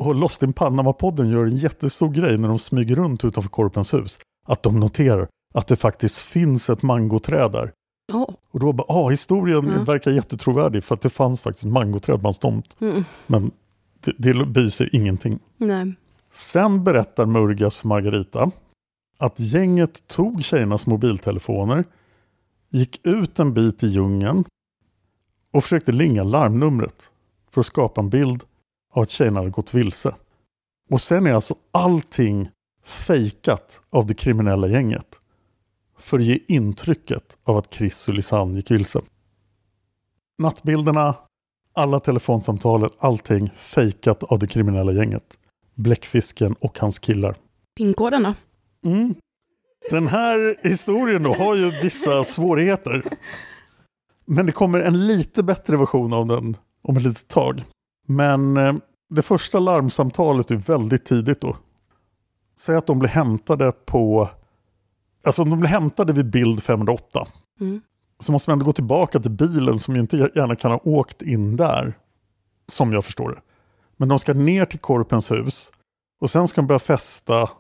Och 0.01 0.15
Lost 0.15 0.43
in 0.43 0.53
Panama-podden 0.53 1.31
gör 1.31 1.45
en 1.45 1.57
jättestor 1.57 2.09
grej 2.11 2.39
när 2.39 2.49
de 2.49 2.59
smyger 2.59 2.97
runt 2.97 3.25
utanför 3.25 3.51
Korpens 3.51 3.95
hus. 3.95 4.19
Att 4.47 4.63
de 4.63 4.81
noterar 4.81 5.29
att 5.55 5.67
det 5.67 5.77
faktiskt 5.77 6.19
finns 6.19 6.71
ett 6.71 6.83
mangoträd 6.83 7.53
där. 7.53 7.73
Ja. 8.13 8.29
Och 8.51 8.61
då 8.61 8.73
bara, 8.73 8.85
ah, 8.89 9.09
historien 9.09 9.73
Ja. 9.77 9.85
verkar 9.85 10.11
jättetrovärdig 10.11 10.85
för 10.85 10.95
att 10.95 11.01
det 11.01 11.11
fanns 11.11 11.41
faktiskt 11.41 11.65
mangoträd 11.65 12.21
på 12.21 12.27
hans 12.27 12.39
tomt. 12.39 12.77
Mm. 12.81 13.05
Men 13.27 13.51
det, 14.01 14.13
det 14.17 14.47
bevisar 14.47 14.89
ingenting. 14.93 15.39
Nej. 15.57 15.95
Sen 16.33 16.85
berättar 16.85 17.27
Murgas 17.27 17.79
för 17.79 17.89
Margarita 17.89 18.51
att 19.19 19.41
gänget 19.41 20.07
tog 20.09 20.45
tjejernas 20.45 20.87
mobiltelefoner, 20.87 21.85
gick 22.71 23.07
ut 23.07 23.39
en 23.39 23.55
bit 23.55 23.83
i 23.83 23.87
djungeln 23.87 24.45
och 25.53 25.63
försökte 25.63 25.93
ringa 25.93 26.23
larmnumret 26.23 27.11
för 27.51 27.61
att 27.61 27.67
skapa 27.67 28.01
en 28.01 28.11
bild 28.11 28.43
av 28.91 29.03
att 29.03 29.11
tjejerna 29.11 29.41
hade 29.41 29.51
gått 29.51 29.75
vilse. 29.75 30.15
Och 30.91 31.01
sen 31.01 31.27
är 31.27 31.33
alltså 31.33 31.55
allting 31.71 32.49
fejkat 32.85 33.83
av 33.91 34.07
det 34.07 34.15
kriminella 34.15 34.69
gänget 34.69 35.21
för 35.99 36.19
att 36.19 36.25
ge 36.25 36.39
intrycket 36.49 37.39
av 37.45 37.57
att 37.57 37.75
Chris 37.75 38.09
och 38.09 38.15
Lisanne 38.15 38.57
gick 38.57 38.71
vilse. 38.71 39.01
Nattbilderna, 40.39 41.15
alla 41.73 42.01
telefonsamtalen, 42.01 42.91
allting 42.99 43.51
fejkat 43.57 44.23
av 44.23 44.39
det 44.39 44.47
kriminella 44.47 44.93
gänget. 44.93 45.39
Bläckfisken 45.75 46.55
och 46.61 46.79
hans 46.79 46.99
killar. 46.99 47.37
Pinkoden 47.77 48.23
då? 48.23 48.35
Mm. 48.91 49.15
Den 49.91 50.07
här 50.07 50.57
historien 50.63 51.23
då 51.23 51.35
har 51.35 51.55
ju 51.55 51.71
vissa 51.71 52.25
svårigheter. 52.25 53.19
Men 54.25 54.47
det 54.47 54.53
kommer 54.53 54.81
en 54.81 55.07
lite 55.07 55.43
bättre 55.43 55.77
version 55.77 56.13
av 56.13 56.27
den 56.27 56.57
om 56.83 56.97
ett 56.97 57.03
litet 57.03 57.29
tag. 57.29 57.65
Men 58.07 58.57
eh, 58.57 58.75
det 59.11 59.23
första 59.23 59.59
larmsamtalet 59.59 60.51
är 60.51 60.57
väldigt 60.57 61.05
tidigt 61.05 61.41
då. 61.41 61.57
Säg 62.59 62.77
att 62.77 62.87
de 62.87 62.99
blir 62.99 63.09
hämtade 63.09 63.73
på... 63.73 64.29
Alltså 65.25 65.45
de 65.45 65.61
blir 65.61 65.71
hämtade 65.71 66.13
vid 66.13 66.31
bild 66.31 66.63
508. 66.63 67.27
Mm. 67.61 67.81
Så 68.19 68.33
måste 68.33 68.51
man 68.51 68.55
ändå 68.55 68.65
gå 68.65 68.73
tillbaka 68.73 69.21
till 69.21 69.31
bilen 69.31 69.79
som 69.79 69.95
ju 69.95 70.01
inte 70.01 70.17
gärna 70.17 70.57
kan 70.57 70.71
ha 70.71 70.81
åkt 70.85 71.23
in 71.23 71.57
där. 71.57 71.99
Som 72.69 72.93
jag 72.93 73.05
förstår 73.05 73.29
det. 73.31 73.41
Men 73.97 74.09
de 74.09 74.19
ska 74.19 74.35
ner 74.35 74.65
till 74.65 74.79
Korpens 74.79 75.31
hus. 75.31 75.73
Och 76.21 76.31
sen 76.31 76.49
ska 76.49 76.61
de 76.61 76.67
börja 76.67 76.79
festa. 76.79 77.51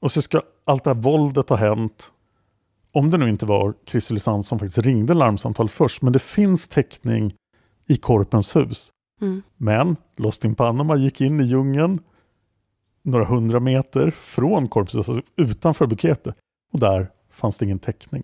Och 0.00 0.12
så 0.12 0.22
ska 0.22 0.42
allt 0.64 0.84
det 0.84 0.90
här 0.90 1.02
våldet 1.02 1.48
ha 1.48 1.56
hänt. 1.56 2.12
Om 2.92 3.10
det 3.10 3.18
nu 3.18 3.28
inte 3.28 3.46
var 3.46 3.74
Chris 3.86 4.10
och 4.10 4.14
Lisanne 4.14 4.42
som 4.42 4.58
faktiskt 4.58 4.78
ringde 4.78 5.14
larmsamtalet 5.14 5.72
först. 5.72 6.02
Men 6.02 6.12
det 6.12 6.18
finns 6.18 6.68
täckning 6.68 7.34
i 7.88 7.96
Korpens 7.96 8.56
hus. 8.56 8.92
Mm. 9.24 9.42
Men 9.56 9.96
Lost 10.16 10.44
in 10.44 10.54
Panama 10.54 10.96
gick 10.96 11.20
in 11.20 11.40
i 11.40 11.44
djungeln 11.44 12.00
några 13.02 13.24
hundra 13.24 13.60
meter 13.60 14.10
från 14.10 14.68
Korpens 14.68 14.94
hus, 14.94 15.08
alltså 15.08 15.22
utanför 15.36 15.86
Bukete. 15.86 16.34
Och 16.72 16.80
där 16.80 17.10
fanns 17.30 17.58
det 17.58 17.64
ingen 17.64 17.78
täckning. 17.78 18.22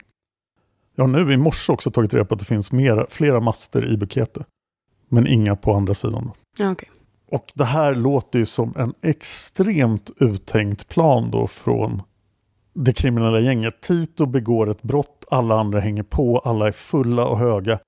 Jag 0.94 1.04
har 1.04 1.08
nu 1.08 1.32
i 1.32 1.36
morse 1.36 1.72
också 1.72 1.90
tagit 1.90 2.14
reda 2.14 2.24
på 2.24 2.34
att 2.34 2.40
det 2.40 2.46
finns 2.46 2.72
mera, 2.72 3.06
flera 3.10 3.40
master 3.40 3.92
i 3.92 3.96
Bukete. 3.96 4.44
Men 5.08 5.26
inga 5.26 5.56
på 5.56 5.74
andra 5.74 5.94
sidan. 5.94 6.30
Ja, 6.58 6.70
okej. 6.70 6.88
Och 7.30 7.52
det 7.54 7.64
här 7.64 7.94
låter 7.94 8.38
ju 8.38 8.46
som 8.46 8.74
en 8.76 8.94
extremt 9.02 10.10
uttänkt 10.16 10.88
plan 10.88 11.30
då 11.30 11.46
från 11.46 12.02
det 12.74 12.92
kriminella 12.92 13.40
gänget. 13.40 13.80
Tito 13.80 14.26
begår 14.26 14.70
ett 14.70 14.82
brott, 14.82 15.24
alla 15.30 15.60
andra 15.60 15.80
hänger 15.80 16.02
på, 16.02 16.38
alla 16.38 16.68
är 16.68 16.72
fulla 16.72 17.26
och 17.26 17.38
höga. 17.38 17.78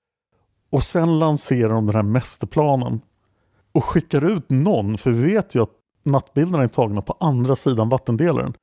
Och 0.73 0.83
sen 0.83 1.19
lanserar 1.19 1.69
de 1.75 1.87
den 1.87 1.97
här 1.97 2.03
mästerplanen 2.03 3.01
och 3.73 3.85
skickar 3.85 4.25
ut 4.25 4.51
någon, 4.51 4.99
för 4.99 5.11
vi 5.11 5.33
vet 5.35 5.55
ju 5.55 5.63
att 5.63 5.71
nattbilderna 6.03 6.65
är 6.65 6.69
tagna 6.69 7.03
på 7.03 7.17
andra 7.21 7.57
sidan 7.57 7.89
vattendelaren. 7.89 8.55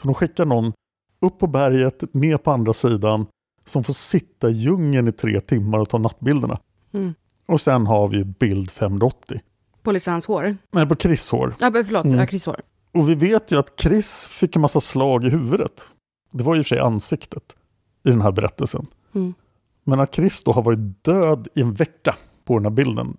Så 0.00 0.06
de 0.08 0.14
skickar 0.14 0.44
någon 0.46 0.72
upp 1.20 1.38
på 1.38 1.46
berget, 1.46 2.14
ner 2.14 2.36
på 2.36 2.50
andra 2.50 2.72
sidan, 2.72 3.26
som 3.64 3.84
får 3.84 3.92
sitta 3.92 4.48
i 4.50 4.52
djungeln 4.52 5.08
i 5.08 5.12
tre 5.12 5.40
timmar 5.40 5.78
och 5.78 5.88
ta 5.88 5.98
nattbilderna. 5.98 6.58
Mm. 6.92 7.14
Och 7.46 7.60
sen 7.60 7.86
har 7.86 8.08
vi 8.08 8.24
bild 8.24 8.70
580. 8.70 9.40
På 9.82 9.92
Lisans 9.92 10.26
hår? 10.26 10.56
Nej, 10.70 10.86
på 10.88 10.96
Chris 10.96 11.30
hår. 11.30 11.54
Ja, 11.60 11.70
förlåt, 11.72 12.04
Mm. 12.04 12.18
ja, 12.18 12.26
Chris 12.26 12.46
hår. 12.46 12.60
Och 12.94 13.08
vi 13.08 13.14
vet 13.14 13.52
ju 13.52 13.58
att 13.58 13.80
Chris 13.80 14.28
fick 14.28 14.56
en 14.56 14.62
massa 14.62 14.80
slag 14.80 15.24
i 15.24 15.28
huvudet. 15.30 15.82
Det 16.30 16.44
var 16.44 16.54
ju 16.54 16.60
i 16.60 16.62
och 16.62 16.66
för 16.66 16.74
sig 16.74 16.78
ansiktet 16.78 17.56
i 18.04 18.10
den 18.10 18.20
här 18.20 18.32
berättelsen. 18.32 18.86
Mm. 19.14 19.34
Men 19.84 20.00
att 20.00 20.14
Chris 20.14 20.42
då 20.44 20.52
har 20.52 20.62
varit 20.62 21.04
död 21.04 21.48
i 21.54 21.60
en 21.60 21.72
vecka 21.74 22.16
på 22.44 22.54
den 22.58 22.64
här 22.64 22.70
bilden. 22.70 23.16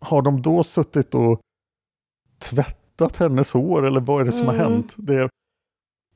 Har 0.00 0.22
de 0.22 0.42
då 0.42 0.62
suttit 0.62 1.14
och 1.14 1.40
tvättat 2.38 3.16
hennes 3.16 3.52
hår 3.52 3.86
eller 3.86 4.00
vad 4.00 4.20
är 4.20 4.24
det 4.24 4.32
som 4.32 4.46
har 4.46 4.54
Mm. 4.54 4.72
hänt? 4.72 4.94
Det, 4.96 5.28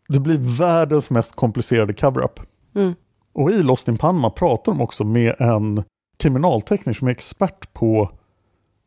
det 0.09 0.21
blir 0.21 0.59
världens 0.59 1.11
mest 1.11 1.35
komplicerade 1.37 1.93
cover-up. 1.95 2.41
Mm. 2.75 2.95
Och 3.33 3.51
i 3.51 3.63
Lost 3.63 3.89
in 3.89 3.99
Panama 3.99 4.31
pratar 4.31 4.73
de 4.73 4.81
också 4.81 5.05
med 5.05 5.35
en 5.39 5.85
kriminaltekniker 6.17 6.99
som 6.99 7.09
är 7.09 7.13
expert 7.13 7.73
på 7.73 8.11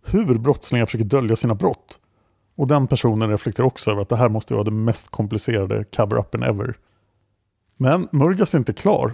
hur 0.06 0.38
brottslingar 0.38 0.86
försöker 0.86 1.06
dölja 1.06 1.36
sina 1.36 1.56
brott. 1.56 2.00
Och 2.56 2.68
den 2.68 2.88
personen 2.88 3.30
reflekterar 3.30 3.68
också 3.68 3.92
över 3.92 4.02
att 4.02 4.10
det 4.10 4.16
här 4.16 4.30
måste 4.30 4.54
vara 4.54 4.64
den 4.64 4.84
mest 4.84 5.10
komplicerade 5.10 5.84
cover-upen 5.84 6.44
ever. 6.44 6.78
Men 7.78 8.08
Murgas 8.12 8.54
är 8.54 8.58
inte 8.58 8.74
klar. 8.74 9.14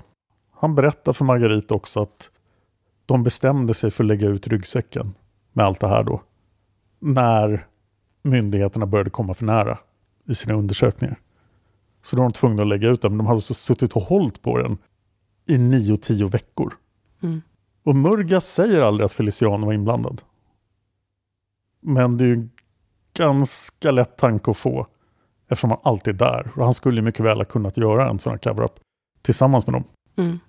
Han 0.59 0.75
berättar 0.75 1.13
för 1.13 1.25
Margarita 1.25 1.75
också 1.75 2.01
att 2.01 2.31
de 3.05 3.23
bestämde 3.23 3.73
sig 3.73 3.91
för 3.91 4.03
att 4.03 4.07
lägga 4.07 4.27
ut 4.27 4.47
ryggsäcken 4.47 5.13
med 5.53 5.65
allt 5.65 5.79
det 5.79 5.87
här 5.87 6.03
då. 6.03 6.21
När 6.99 7.67
myndigheterna 8.23 8.85
började 8.85 9.09
komma 9.09 9.33
för 9.33 9.45
nära 9.45 9.77
i 10.25 10.35
sina 10.35 10.53
undersökningar. 10.53 11.19
Så 12.01 12.15
då 12.15 12.21
var 12.21 12.29
de 12.29 12.33
tvungna 12.33 12.61
att 12.61 12.67
lägga 12.67 12.89
ut 12.89 13.01
den. 13.01 13.11
Men 13.11 13.17
de 13.17 13.27
hade 13.27 13.41
så 13.41 13.53
suttit 13.53 13.93
och 13.93 14.01
hållit 14.01 14.41
på 14.41 14.57
den 14.57 14.77
i 15.45 15.57
nio, 15.57 15.97
tio 15.97 16.27
veckor. 16.27 16.73
Mm. 17.23 17.41
Och 17.83 17.95
Murgas 17.95 18.45
säger 18.45 18.81
aldrig 18.81 19.05
att 19.05 19.11
Feliciano 19.11 19.65
var 19.65 19.73
inblandad. 19.73 20.21
Men 21.81 22.17
det 22.17 22.23
är 22.23 22.27
ju 22.27 22.33
en 22.33 22.51
ganska 23.13 23.91
lätt 23.91 24.17
tanke 24.17 24.51
att 24.51 24.57
få. 24.57 24.87
Eftersom 25.47 25.69
han 25.69 25.79
alltid 25.83 26.21
är 26.21 26.27
där. 26.27 26.51
Och 26.55 26.63
han 26.63 26.73
skulle 26.73 26.95
ju 26.95 27.01
mycket 27.01 27.25
väl 27.25 27.37
ha 27.37 27.45
kunnat 27.45 27.77
göra 27.77 28.09
en 28.09 28.19
sån 28.19 28.31
här 28.31 28.37
cover-up 28.37 28.79
tillsammans 29.21 29.67
med 29.67 29.73
dem. 29.73 29.83
Mm. 30.15 30.39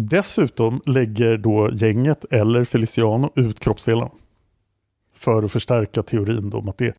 Dessutom 0.00 0.80
lägger 0.86 1.36
då 1.36 1.70
gänget 1.72 2.24
eller 2.30 2.64
Feliciano 2.64 3.30
ut 3.34 3.60
kroppsdelarna. 3.60 4.10
För 5.14 5.42
att 5.42 5.52
förstärka 5.52 6.02
teorin 6.02 6.52
om 6.52 6.68
att 6.68 6.78
det 6.78 6.96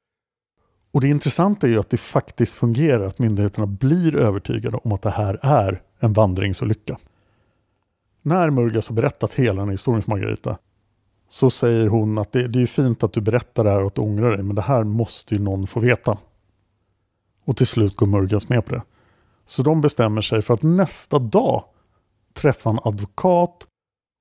och 0.91 1.01
det 1.01 1.07
intressanta 1.07 1.67
är 1.67 1.71
ju 1.71 1.79
att 1.79 1.89
det 1.89 1.97
faktiskt 1.97 2.55
fungerar, 2.55 3.03
att 3.03 3.19
myndigheterna 3.19 3.67
blir 3.67 4.15
övertygade 4.15 4.77
om 4.77 4.91
att 4.91 5.01
det 5.01 5.09
här 5.09 5.39
är 5.41 5.81
en 5.99 6.13
vandringsolycka. 6.13 6.97
När 8.21 8.49
Murgas 8.49 8.87
har 8.87 8.95
berättat 8.95 9.33
hela 9.33 9.61
den 9.61 9.67
här 9.67 9.71
historien 9.71 10.01
för 10.01 10.11
Margareta 10.11 10.57
så 11.29 11.49
säger 11.49 11.87
hon 11.87 12.17
att 12.17 12.31
det, 12.31 12.47
det 12.47 12.59
är 12.59 12.61
ju 12.61 12.67
fint 12.67 13.03
att 13.03 13.13
du 13.13 13.21
berättar 13.21 13.63
det 13.63 13.69
här 13.69 13.81
och 13.81 13.87
att 13.87 13.95
du 13.95 14.01
ångrar 14.01 14.31
dig 14.31 14.43
men 14.43 14.55
det 14.55 14.61
här 14.61 14.83
måste 14.83 15.35
ju 15.35 15.41
någon 15.41 15.67
få 15.67 15.79
veta. 15.79 16.17
Och 17.45 17.57
till 17.57 17.67
slut 17.67 17.95
går 17.95 18.07
Murgas 18.07 18.49
med 18.49 18.65
på 18.65 18.75
det. 18.75 18.81
Så 19.45 19.63
de 19.63 19.81
bestämmer 19.81 20.21
sig 20.21 20.41
för 20.41 20.53
att 20.53 20.63
nästa 20.63 21.19
dag 21.19 21.63
träffa 22.41 22.69
en 22.69 22.79
advokat 22.83 23.67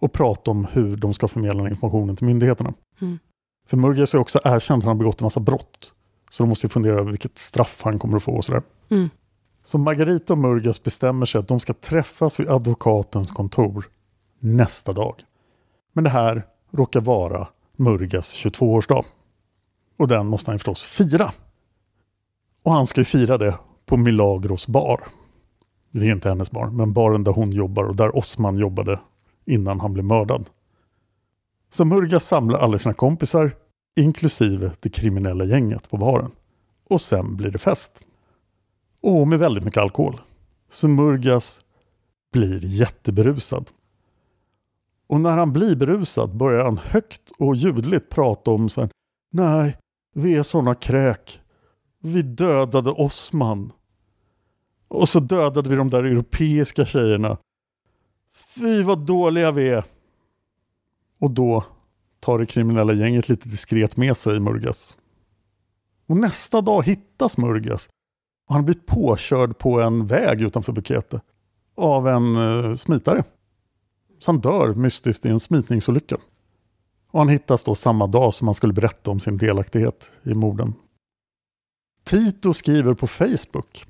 och 0.01 0.13
prata 0.13 0.51
om 0.51 0.65
hur 0.65 0.97
de 0.97 1.15
ska 1.15 1.29
förmedla 1.29 1.69
informationen 1.69 2.17
till 2.17 2.27
myndigheterna. 2.27 2.75
Mm. 3.01 3.19
För 3.67 3.77
Murgas 3.77 4.13
har 4.13 4.21
också 4.21 4.41
erkänt 4.45 4.79
att 4.79 4.85
han 4.85 4.97
har 4.97 4.99
begått 4.99 5.21
en 5.21 5.25
massa 5.25 5.41
brott. 5.41 5.93
Så 6.31 6.43
de 6.43 6.49
måste 6.49 6.67
ju 6.67 6.69
fundera 6.69 6.95
över 6.95 7.11
vilket 7.11 7.39
straff 7.39 7.81
han 7.85 7.99
kommer 7.99 8.17
att 8.17 8.23
få 8.23 8.33
och 8.33 8.45
sådär. 8.45 8.63
Mm. 8.91 9.09
Så 9.63 9.79
Margarita 9.79 10.33
och 10.33 10.39
Murgas 10.39 10.83
bestämmer 10.83 11.27
sig 11.27 11.39
att 11.39 11.49
de 11.49 11.61
ska 11.61 11.75
träffas 11.75 12.41
vid 12.41 12.49
advokatens 12.49 13.31
kontor 13.31 13.85
nästa 14.39 14.93
dag. 14.93 15.15
Men 15.93 16.05
det 16.05 16.11
här 16.11 16.47
råkar 16.71 17.01
vara 17.01 17.49
Murgas 17.77 18.37
22-årsdag. 18.37 19.05
Och 19.99 20.09
den 20.09 20.27
måste 20.27 20.51
han 20.51 20.55
ju 20.55 20.59
förstås 20.59 20.83
fira. 20.83 21.33
Och 22.63 22.73
han 22.73 22.87
ska 22.87 23.01
ju 23.01 23.05
fira 23.05 23.39
det 23.39 23.55
på 23.87 23.97
Milagros 23.97 24.67
bar. 24.67 25.09
Det 25.91 26.07
är 26.07 26.13
inte 26.13 26.29
hennes 26.29 26.51
bar, 26.51 26.67
men 26.67 26.93
baren 26.93 27.25
där 27.25 27.33
hon 27.33 27.53
jobbar 27.53 27.85
och 27.85 27.97
där 27.97 28.17
Osman 28.17 28.59
jobbade 28.59 29.01
innan 29.45 29.81
han 29.81 29.93
blev 29.93 30.05
mördad. 30.05 30.51
Så 31.71 31.85
Murga 31.85 32.21
samlar 32.21 32.59
alla 32.59 32.79
sina 32.79 32.95
kompisar, 32.95 33.51
inklusive 33.97 34.73
det 34.81 34.89
kriminella 34.89 35.45
gänget 35.45 35.91
på 35.91 35.97
baren. 35.97 36.31
Och 36.89 37.01
sen 37.01 37.37
blir 37.37 37.51
det 37.51 37.59
fest. 37.59 38.05
Och 39.01 39.29
med 39.29 39.39
väldigt 39.39 39.65
mycket 39.65 39.83
alkohol. 39.83 40.21
Så 40.71 40.89
Murgas 40.89 41.61
blir 42.33 42.65
jätteberusad. 42.65 43.71
Och 45.07 45.21
när 45.21 45.37
han 45.37 45.53
blir 45.53 45.77
berusad 45.77 46.37
börjar 46.37 46.65
han 46.65 46.79
högt 46.79 47.31
och 47.39 47.57
ljudligt 47.57 48.11
prata 48.11 48.51
om 48.51 48.69
så 48.69 48.81
här, 48.81 48.91
Nej, 49.31 49.77
vi 50.15 50.35
är 50.35 50.43
såna 50.43 50.75
kräk. 50.75 51.41
Vi 52.01 52.23
dödade 52.23 52.91
Osman. 52.91 53.73
Och 54.89 55.09
så 55.09 55.21
dödade 55.21 55.71
vi 55.71 55.77
de 55.77 55.91
där 55.91 56.05
europeiska 56.05 56.87
tjejerna. 56.87 57.39
Fy 58.57 58.83
vad 58.83 58.99
dåliga 58.99 59.51
vi 59.51 59.69
är. 59.69 59.85
Och 61.19 61.31
då 61.31 61.65
tar 62.21 62.39
det 62.39 62.47
kriminella 62.47 62.93
gänget 62.93 63.29
lite 63.29 63.49
diskret 63.49 63.97
med 63.97 64.17
sig 64.17 64.41
Murgas. 64.41 64.97
Och 66.07 66.17
nästa 66.17 66.61
dag 66.61 66.87
hittas 66.87 67.39
Murgas. 67.39 67.89
Och 68.49 68.55
han 68.55 68.65
blir 68.65 68.79
påkörd 68.87 69.59
på 69.59 69.81
en 69.81 70.07
väg 70.07 70.41
utanför 70.41 70.73
Bukete. 70.73 71.21
Av 71.75 72.09
en 72.09 72.37
eh, 72.37 72.75
smitare. 72.75 73.25
Så 74.19 74.31
han 74.31 74.41
dör 74.41 74.75
mystiskt 74.75 75.27
i 75.27 75.29
en 75.29 75.41
smitningsolycka. 75.41 76.17
Och 77.11 77.19
han 77.19 77.29
hittas 77.29 77.63
då 77.63 77.75
samma 77.75 78.07
dag 78.07 78.35
som 78.35 78.49
han 78.49 78.55
skulle 78.55 78.73
berätta 78.73 79.11
om 79.11 79.21
sin 79.21 79.37
delaktighet 79.37 80.11
i 80.23 80.35
morden. 80.35 80.75
Tito 82.05 82.55
skriver 82.55 82.95
på 82.95 83.07
Facebook 83.07 83.87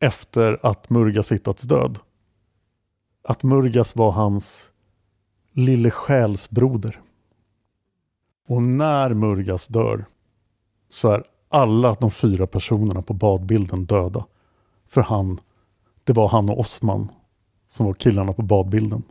efter 0.00 0.58
att 0.66 0.90
Murgas 0.90 1.32
hittats 1.32 1.62
död. 1.62 1.98
Att 3.22 3.42
Murgas 3.42 3.96
var 3.96 4.10
hans 4.10 4.70
lille 5.52 5.90
själsbroder. 5.90 7.00
Och 8.48 8.62
när 8.62 9.14
Murgas 9.14 9.68
dör 9.68 10.04
så 10.88 11.10
är 11.10 11.24
alla 11.48 11.94
de 11.94 12.10
fyra 12.10 12.46
personerna 12.46 13.02
på 13.02 13.14
badbilden 13.14 13.84
döda. 13.84 14.26
För 14.86 15.00
han, 15.00 15.40
det 16.04 16.12
var 16.12 16.28
han 16.28 16.50
och 16.50 16.60
Osman 16.60 17.08
som 17.68 17.86
var 17.86 17.94
killarna 17.94 18.32
på 18.32 18.42
badbilden. 18.42 19.02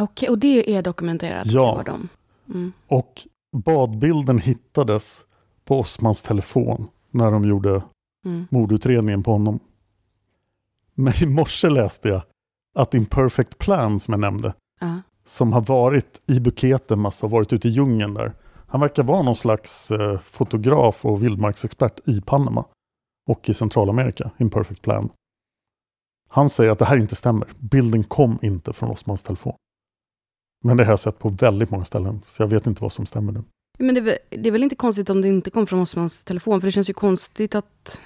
Okej, 0.00 0.28
och 0.28 0.38
det 0.38 0.74
är 0.74 0.82
dokumenterat? 0.82 1.46
Ja. 1.46 1.74
Var 1.74 1.84
de. 1.84 2.08
Mm. 2.54 2.72
Och 2.86 3.26
badbilden 3.52 4.38
hittades 4.38 5.24
på 5.64 5.80
Osmans 5.80 6.22
telefon 6.22 6.88
när 7.10 7.30
de 7.30 7.44
gjorde 7.44 7.82
Mm. 8.24 8.46
mordutredningen 8.50 9.22
på 9.22 9.32
honom. 9.32 9.60
Men 10.98 11.12
i 11.22 11.26
morse 11.26 11.68
läste 11.68 12.08
jag 12.08 12.22
att 12.74 12.94
Imperfect 12.94 13.58
Plan 13.58 14.00
som 14.00 14.12
jag 14.12 14.20
nämnde, 14.20 14.54
Ja. 14.80 15.00
som 15.24 15.52
har 15.52 15.60
varit 15.60 16.20
i 16.26 16.40
Bukete 16.40 16.94
en 16.94 17.00
massa 17.00 17.26
och 17.26 17.30
varit 17.30 17.52
ute 17.52 17.68
i 17.68 17.70
djungeln 17.70 18.14
där. 18.14 18.32
Han 18.66 18.80
verkar 18.80 19.02
vara 19.02 19.22
någon 19.22 19.36
slags 19.36 19.90
eh, 19.90 20.18
fotograf 20.18 21.04
och 21.04 21.22
vildmarksexpert 21.22 22.08
i 22.08 22.20
Panama 22.20 22.64
och 23.28 23.48
i 23.48 23.54
Centralamerika, 23.54 24.30
Imperfect 24.38 24.82
Plan. 24.82 25.10
Han 26.28 26.50
säger 26.50 26.70
att 26.70 26.78
det 26.78 26.84
här 26.84 26.96
inte 26.96 27.16
stämmer. 27.16 27.48
Bilden 27.58 28.04
kom 28.04 28.38
inte 28.42 28.72
från 28.72 28.90
Osmans 28.90 29.22
telefon. 29.22 29.54
Men 30.64 30.76
det 30.76 30.84
har 30.84 30.92
jag 30.92 31.00
sett 31.00 31.18
på 31.18 31.28
väldigt 31.28 31.70
många 31.70 31.84
ställen, 31.84 32.20
så 32.22 32.42
jag 32.42 32.48
vet 32.48 32.66
inte 32.66 32.82
vad 32.82 32.92
som 32.92 33.06
stämmer 33.06 33.32
nu. 33.32 33.44
Men 33.78 33.94
det, 33.94 34.00
är 34.00 34.02
väl- 34.02 34.18
det 34.42 34.48
är 34.48 34.52
väl 34.52 34.62
inte 34.62 34.76
konstigt 34.76 35.10
om 35.10 35.20
det 35.22 35.28
inte 35.28 35.50
kom 35.50 35.66
från 35.66 35.80
Osmans 35.80 36.24
telefon, 36.24 36.60
för 36.60 36.68
det 36.68 36.72
känns 36.72 36.90
ju 36.90 36.94
konstigt 36.94 37.54
att... 37.54 38.00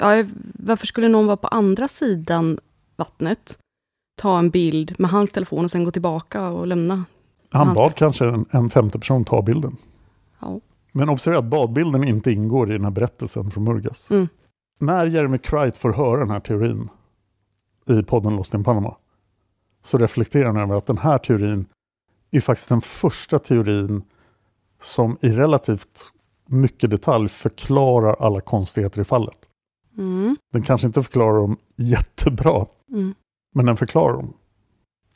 Ja, 0.00 0.24
varför 0.54 0.86
skulle 0.86 1.08
någon 1.08 1.26
vara 1.26 1.36
på 1.36 1.48
andra 1.48 1.88
sidan 1.88 2.58
vattnet, 2.96 3.58
ta 4.16 4.38
en 4.38 4.50
bild 4.50 4.94
med 4.98 5.10
hans 5.10 5.32
telefon 5.32 5.64
och 5.64 5.70
sen 5.70 5.84
gå 5.84 5.90
tillbaka 5.90 6.48
och 6.48 6.66
lämna? 6.66 7.04
Han 7.48 7.74
bad 7.74 7.94
kanske 7.94 8.24
en, 8.24 8.46
en 8.50 8.70
femte 8.70 8.98
person 8.98 9.24
ta 9.24 9.42
bilden. 9.42 9.76
Ja. 10.38 10.60
Men 10.92 11.08
observera 11.08 11.38
att 11.38 11.44
badbilden 11.44 12.04
inte 12.04 12.32
ingår 12.32 12.70
i 12.70 12.72
den 12.72 12.84
här 12.84 12.90
berättelsen 12.90 13.50
från 13.50 13.64
Murgas. 13.64 14.10
Mm. 14.10 14.28
När 14.78 15.06
Jeremy 15.06 15.38
Cright 15.38 15.76
får 15.76 15.92
höra 15.92 16.20
den 16.20 16.30
här 16.30 16.40
teorin 16.40 16.88
i 17.88 18.02
podden 18.02 18.36
Lost 18.36 18.54
in 18.54 18.64
Panama 18.64 18.96
så 19.82 19.98
reflekterar 19.98 20.46
han 20.46 20.56
över 20.56 20.74
att 20.74 20.86
den 20.86 20.98
här 20.98 21.18
teorin 21.18 21.66
är 22.30 22.40
faktiskt 22.40 22.68
den 22.68 22.80
första 22.80 23.38
teorin 23.38 24.02
som 24.80 25.18
i 25.20 25.28
relativt 25.28 26.12
mycket 26.46 26.90
detalj 26.90 27.28
förklarar 27.28 28.16
alla 28.20 28.40
konstigheter 28.40 29.00
i 29.00 29.04
fallet. 29.04 29.49
Mm. 29.98 30.36
Den 30.52 30.62
kanske 30.62 30.86
inte 30.86 31.02
förklarar 31.02 31.34
dem 31.40 31.56
jättebra, 31.76 32.66
Mm. 32.92 33.14
men 33.54 33.66
den 33.66 33.76
förklarar 33.76 34.12
dem. 34.12 34.32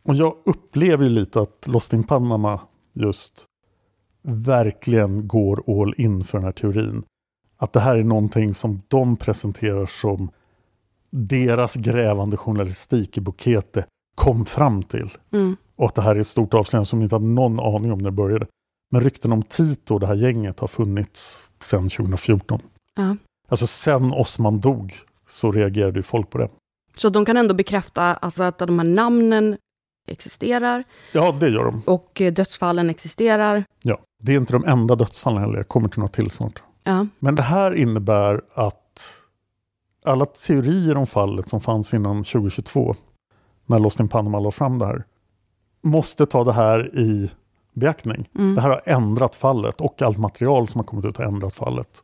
Och 0.02 0.14
jag 0.14 0.34
upplever 0.44 1.04
ju 1.04 1.10
lite 1.10 1.40
att 1.40 1.66
Lost 1.66 1.92
in 1.92 2.04
Panama 2.04 2.60
just 2.92 3.44
verkligen 4.22 5.28
går 5.28 5.82
all 5.82 5.94
in 5.96 6.24
för 6.24 6.38
den 6.38 6.44
här 6.44 6.52
teorin. 6.52 7.02
Att 7.56 7.72
det 7.72 7.80
här 7.80 7.96
är 7.96 8.04
någonting 8.04 8.54
som 8.54 8.82
de 8.88 9.16
presenterar 9.16 9.87
som 9.87 10.30
deras 11.10 11.74
grävande 11.74 12.37
journalistik 12.37 13.18
i 13.18 13.20
Bukete 13.20 13.87
kom 14.14 14.44
fram 14.44 14.82
till. 14.82 15.10
Mm. 15.32 15.56
Och 15.76 15.87
att 15.87 15.94
det 15.94 16.02
här 16.02 16.16
är 16.16 16.20
ett 16.20 16.26
stort 16.26 16.54
avslöjande 16.54 16.87
som 16.87 16.98
de 16.98 17.02
inte 17.02 17.14
hade 17.14 17.26
någon 17.26 17.60
aning 17.60 17.92
om 17.92 17.98
när 17.98 18.04
det 18.04 18.10
började. 18.10 18.46
Men 18.90 19.00
rykten 19.00 19.32
om 19.32 19.42
Tito 19.42 19.94
och 19.94 20.00
det 20.00 20.06
här 20.06 20.14
gänget 20.14 20.60
har 20.60 20.68
funnits 20.68 21.42
sedan 21.60 21.88
2014. 21.88 22.60
Ja. 22.96 23.16
Alltså 23.48 23.66
sen 23.66 24.12
Osman 24.12 24.61
dog 24.61 24.92
så 25.28 25.52
reagerade 25.52 25.98
ju 25.98 26.02
folk 26.02 26.30
på 26.30 26.38
det. 26.38 26.48
Så 26.96 27.09
de 27.09 27.24
kan 27.24 27.37
ändå 27.37 27.54
bekräfta 27.54 28.02
alltså, 28.02 28.42
att 28.42 28.59
de 28.59 28.78
här 28.78 28.87
namnen 28.87 29.57
existerar 30.09 30.85
Ja, 31.12 31.37
det 31.40 31.48
gör 31.48 31.64
de. 31.64 31.83
och 31.87 32.20
eh, 32.20 32.33
dödsfallen 32.33 32.90
existerar. 32.90 33.64
Ja, 33.83 33.98
det 34.22 34.33
är 34.33 34.37
inte 34.37 34.52
de 34.52 34.64
enda 34.64 34.96
dödsfallen 34.96 35.40
heller. 35.40 35.57
Jag 35.57 35.68
kommer 35.68 35.88
till 35.88 36.00
något 36.00 36.12
till 36.12 36.30
snart. 36.30 36.62
Ja. 36.83 37.07
Men 37.18 37.35
det 37.35 37.42
här 37.42 37.74
innebär 37.74 38.40
att 38.54 39.20
alla 40.04 40.24
teorier 40.26 40.96
om 40.96 41.07
fallet 41.07 41.48
som 41.48 41.61
fanns 41.61 41.94
innan 41.94 42.24
2022, 42.24 42.94
när 43.66 43.78
Lost 43.78 44.00
in 44.00 44.09
Panama 44.09 44.40
la 44.40 44.50
fram 44.50 44.78
det 44.78 44.87
här, 44.87 45.04
måste 45.83 46.26
ta 46.26 46.44
det 46.44 46.52
här 46.52 46.98
i 46.98 47.30
beaktning. 47.72 48.28
Mm. 48.38 48.54
Det 48.54 48.61
här 48.61 48.68
har 48.70 48.83
ändrat 48.87 49.35
fallet 49.35 49.80
och 49.80 50.02
allt 50.02 50.18
material 50.18 50.68
som 50.68 50.78
har 50.78 50.85
kommit 50.85 51.04
ut 51.04 51.16
har 51.16 51.24
ändrat 51.24 51.54
fallet. 51.54 52.02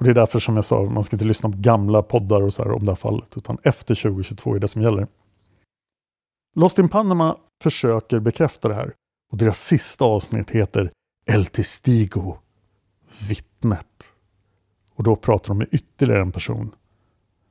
Och 0.00 0.04
det 0.04 0.10
är 0.10 0.14
därför 0.14 0.38
som 0.38 0.56
jag 0.56 0.64
sa, 0.64 0.82
man 0.82 1.04
ska 1.04 1.16
inte 1.16 1.24
lyssna 1.24 1.50
på 1.50 1.58
gamla 1.58 2.02
poddar 2.02 2.42
och 2.42 2.52
så 2.52 2.62
här 2.62 2.70
om 2.72 2.84
det 2.84 2.90
här 2.90 2.96
fallet, 2.96 3.36
utan 3.36 3.58
efter 3.62 3.94
2022 3.94 4.54
är 4.54 4.58
det 4.58 4.68
som 4.68 4.82
gäller. 4.82 5.06
Lost 6.56 6.78
in 6.78 6.88
Panama 6.88 7.36
försöker 7.62 8.20
bekräfta 8.20 8.68
det 8.68 8.74
här. 8.74 8.94
Och 9.32 9.38
deras 9.38 9.64
sista 9.64 10.04
avsnitt 10.04 10.50
heter 10.50 10.92
El 11.26 11.46
Testigo, 11.46 12.36
vittnet. 13.28 14.12
Och 14.94 15.04
då 15.04 15.16
pratar 15.16 15.48
de 15.48 15.58
med 15.58 15.68
ytterligare 15.70 16.22
en 16.22 16.32
person 16.32 16.74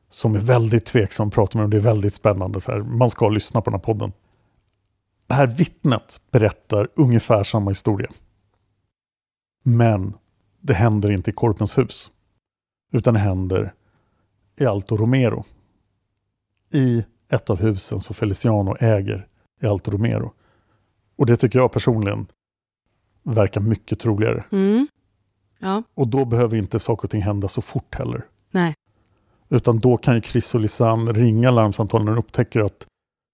som 0.09 0.35
är 0.35 0.39
väldigt 0.39 0.85
tveksam, 0.85 1.31
pratar 1.31 1.59
med 1.59 1.63
dem, 1.63 1.69
det 1.69 1.77
är 1.77 1.93
väldigt 1.93 2.13
spännande. 2.13 2.61
Så 2.61 2.71
här. 2.71 2.79
Man 2.79 3.09
ska 3.09 3.29
lyssna 3.29 3.61
på 3.61 3.69
den 3.69 3.79
här 3.79 3.85
podden. 3.85 4.11
Det 5.27 5.33
här 5.33 5.47
vittnet 5.47 6.21
berättar 6.31 6.87
ungefär 6.95 7.43
samma 7.43 7.71
historia. 7.71 8.09
Men 9.63 10.13
det 10.61 10.73
händer 10.73 11.11
inte 11.11 11.29
i 11.29 11.33
Korpens 11.33 11.77
hus. 11.77 12.11
Utan 12.91 13.15
händer 13.15 13.73
i 14.55 14.65
Alto 14.65 14.97
Romero. 14.97 15.45
I 16.73 17.05
ett 17.29 17.49
av 17.49 17.59
husen 17.59 17.99
som 18.01 18.15
Feliciano 18.15 18.75
äger 18.79 19.27
i 19.61 19.65
Alto 19.65 19.91
Romero. 19.91 20.33
Och 21.15 21.25
det 21.25 21.37
tycker 21.37 21.59
jag 21.59 21.71
personligen 21.71 22.27
verkar 23.23 23.61
mycket 23.61 23.99
troligare. 23.99 24.43
Mm. 24.51 24.87
Ja, 25.59 25.83
Och 25.93 26.07
då 26.07 26.25
behöver 26.25 26.57
inte 26.57 26.79
saker 26.79 27.03
och 27.03 27.11
ting 27.11 27.21
hända 27.21 27.47
så 27.47 27.61
fort 27.61 27.95
heller. 27.95 28.25
nej. 28.51 28.73
Utan 29.51 29.79
då 29.79 29.97
kan 29.97 30.15
ju 30.15 30.21
Chris 30.21 30.55
och 30.55 30.61
Lisanne 30.61 31.11
ringa 31.11 31.51
larmsamtal 31.51 32.03
när 32.03 32.11
de 32.11 32.19
upptäcker 32.19 32.59
att 32.59 32.87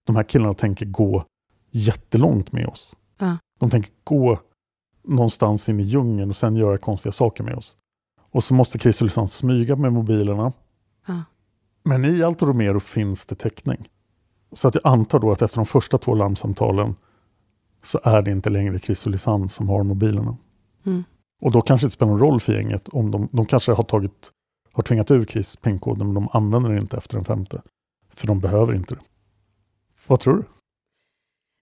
de 0.05 0.15
här 0.15 0.23
killarna 0.23 0.53
tänker 0.53 0.85
gå 0.85 1.25
jättelångt 1.71 2.51
med 2.51 2.67
oss. 2.67 2.95
Ja. 3.19 3.37
De 3.59 3.69
tänker 3.69 3.91
gå 4.03 4.39
någonstans 5.03 5.69
in 5.69 5.79
i 5.79 5.83
djungeln 5.83 6.29
och 6.29 6.35
sen 6.35 6.55
göra 6.55 6.77
konstiga 6.77 7.11
saker 7.11 7.43
med 7.43 7.55
oss. 7.55 7.77
Och 8.35 8.43
så 8.43 8.53
måste 8.53 8.79
Chris 8.79 9.01
och 9.01 9.05
Lisanne 9.05 9.27
smyga 9.27 9.75
med 9.75 9.93
mobilerna. 9.93 10.53
Ja. 11.07 11.23
Men 11.83 12.05
i 12.05 12.23
Alto 12.23 12.45
Romero 12.45 12.79
finns 12.79 13.25
det 13.25 13.35
täckning. 13.35 13.89
Så 14.51 14.67
att 14.67 14.75
jag 14.75 14.87
antar 14.87 15.19
då 15.19 15.31
att 15.31 15.41
efter 15.41 15.57
de 15.57 15.65
första 15.65 15.97
två 15.97 16.15
larmsamtalen 16.15 16.95
så 17.83 17.99
är 18.03 18.21
det 18.21 18.31
inte 18.31 18.49
längre 18.49 18.79
Chris 18.79 19.05
och 19.05 19.11
Lisanne 19.11 19.49
som 19.49 19.69
har 19.69 19.83
mobilerna. 19.83 20.37
Mm. 20.85 21.03
Och 21.41 21.51
då 21.51 21.61
kanske 21.61 21.85
det 21.85 21.87
inte 21.87 21.93
spelar 21.93 22.11
någon 22.11 22.21
roll 22.21 22.39
för 22.39 22.53
gänget 22.53 22.89
om 22.89 23.11
de, 23.11 23.29
de 23.31 23.45
kanske 23.45 23.71
har 23.71 23.83
tagit 23.83 24.31
har 24.73 24.83
tvingat 24.83 25.11
ur 25.11 25.25
Chris 25.25 25.55
pinkoden 25.55 26.07
men 26.07 26.13
de 26.13 26.29
använder 26.31 26.69
den 26.69 26.81
inte 26.81 26.97
efter 26.97 27.15
den 27.15 27.25
femte. 27.25 27.61
För 28.13 28.27
de 28.27 28.39
behöver 28.39 28.75
inte 28.75 28.95
det. 28.95 29.01
Vad 30.07 30.19
tror 30.19 30.35
du? 30.37 30.43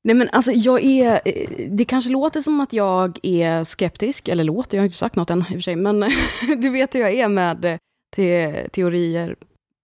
Nej 0.04 0.16
men 0.16 0.30
alltså 0.32 0.52
jag 0.52 0.84
är, 0.84 1.22
eh, 1.26 1.68
det 1.70 1.86
kanske 1.86 2.12
låter 2.12 2.42
som 2.42 2.60
att 2.60 2.74
jag 2.74 3.20
är 3.24 3.64
skeptisk, 3.64 4.28
eller 4.28 4.44
låter, 4.44 4.78
jag 4.78 4.82
har 4.82 4.86
inte 4.86 4.98
sagt 4.98 5.16
något 5.16 5.30
än 5.30 5.40
i 5.40 5.44
och 5.44 5.48
för 5.48 5.60
sig, 5.60 5.76
men 5.76 6.00
du 6.58 6.70
vet 6.70 6.96
hur 6.96 7.00
jag 7.00 7.14
är 7.14 7.28
med 7.28 7.66
eh, 7.66 7.78
te 8.16 8.68
teorier 8.70 9.36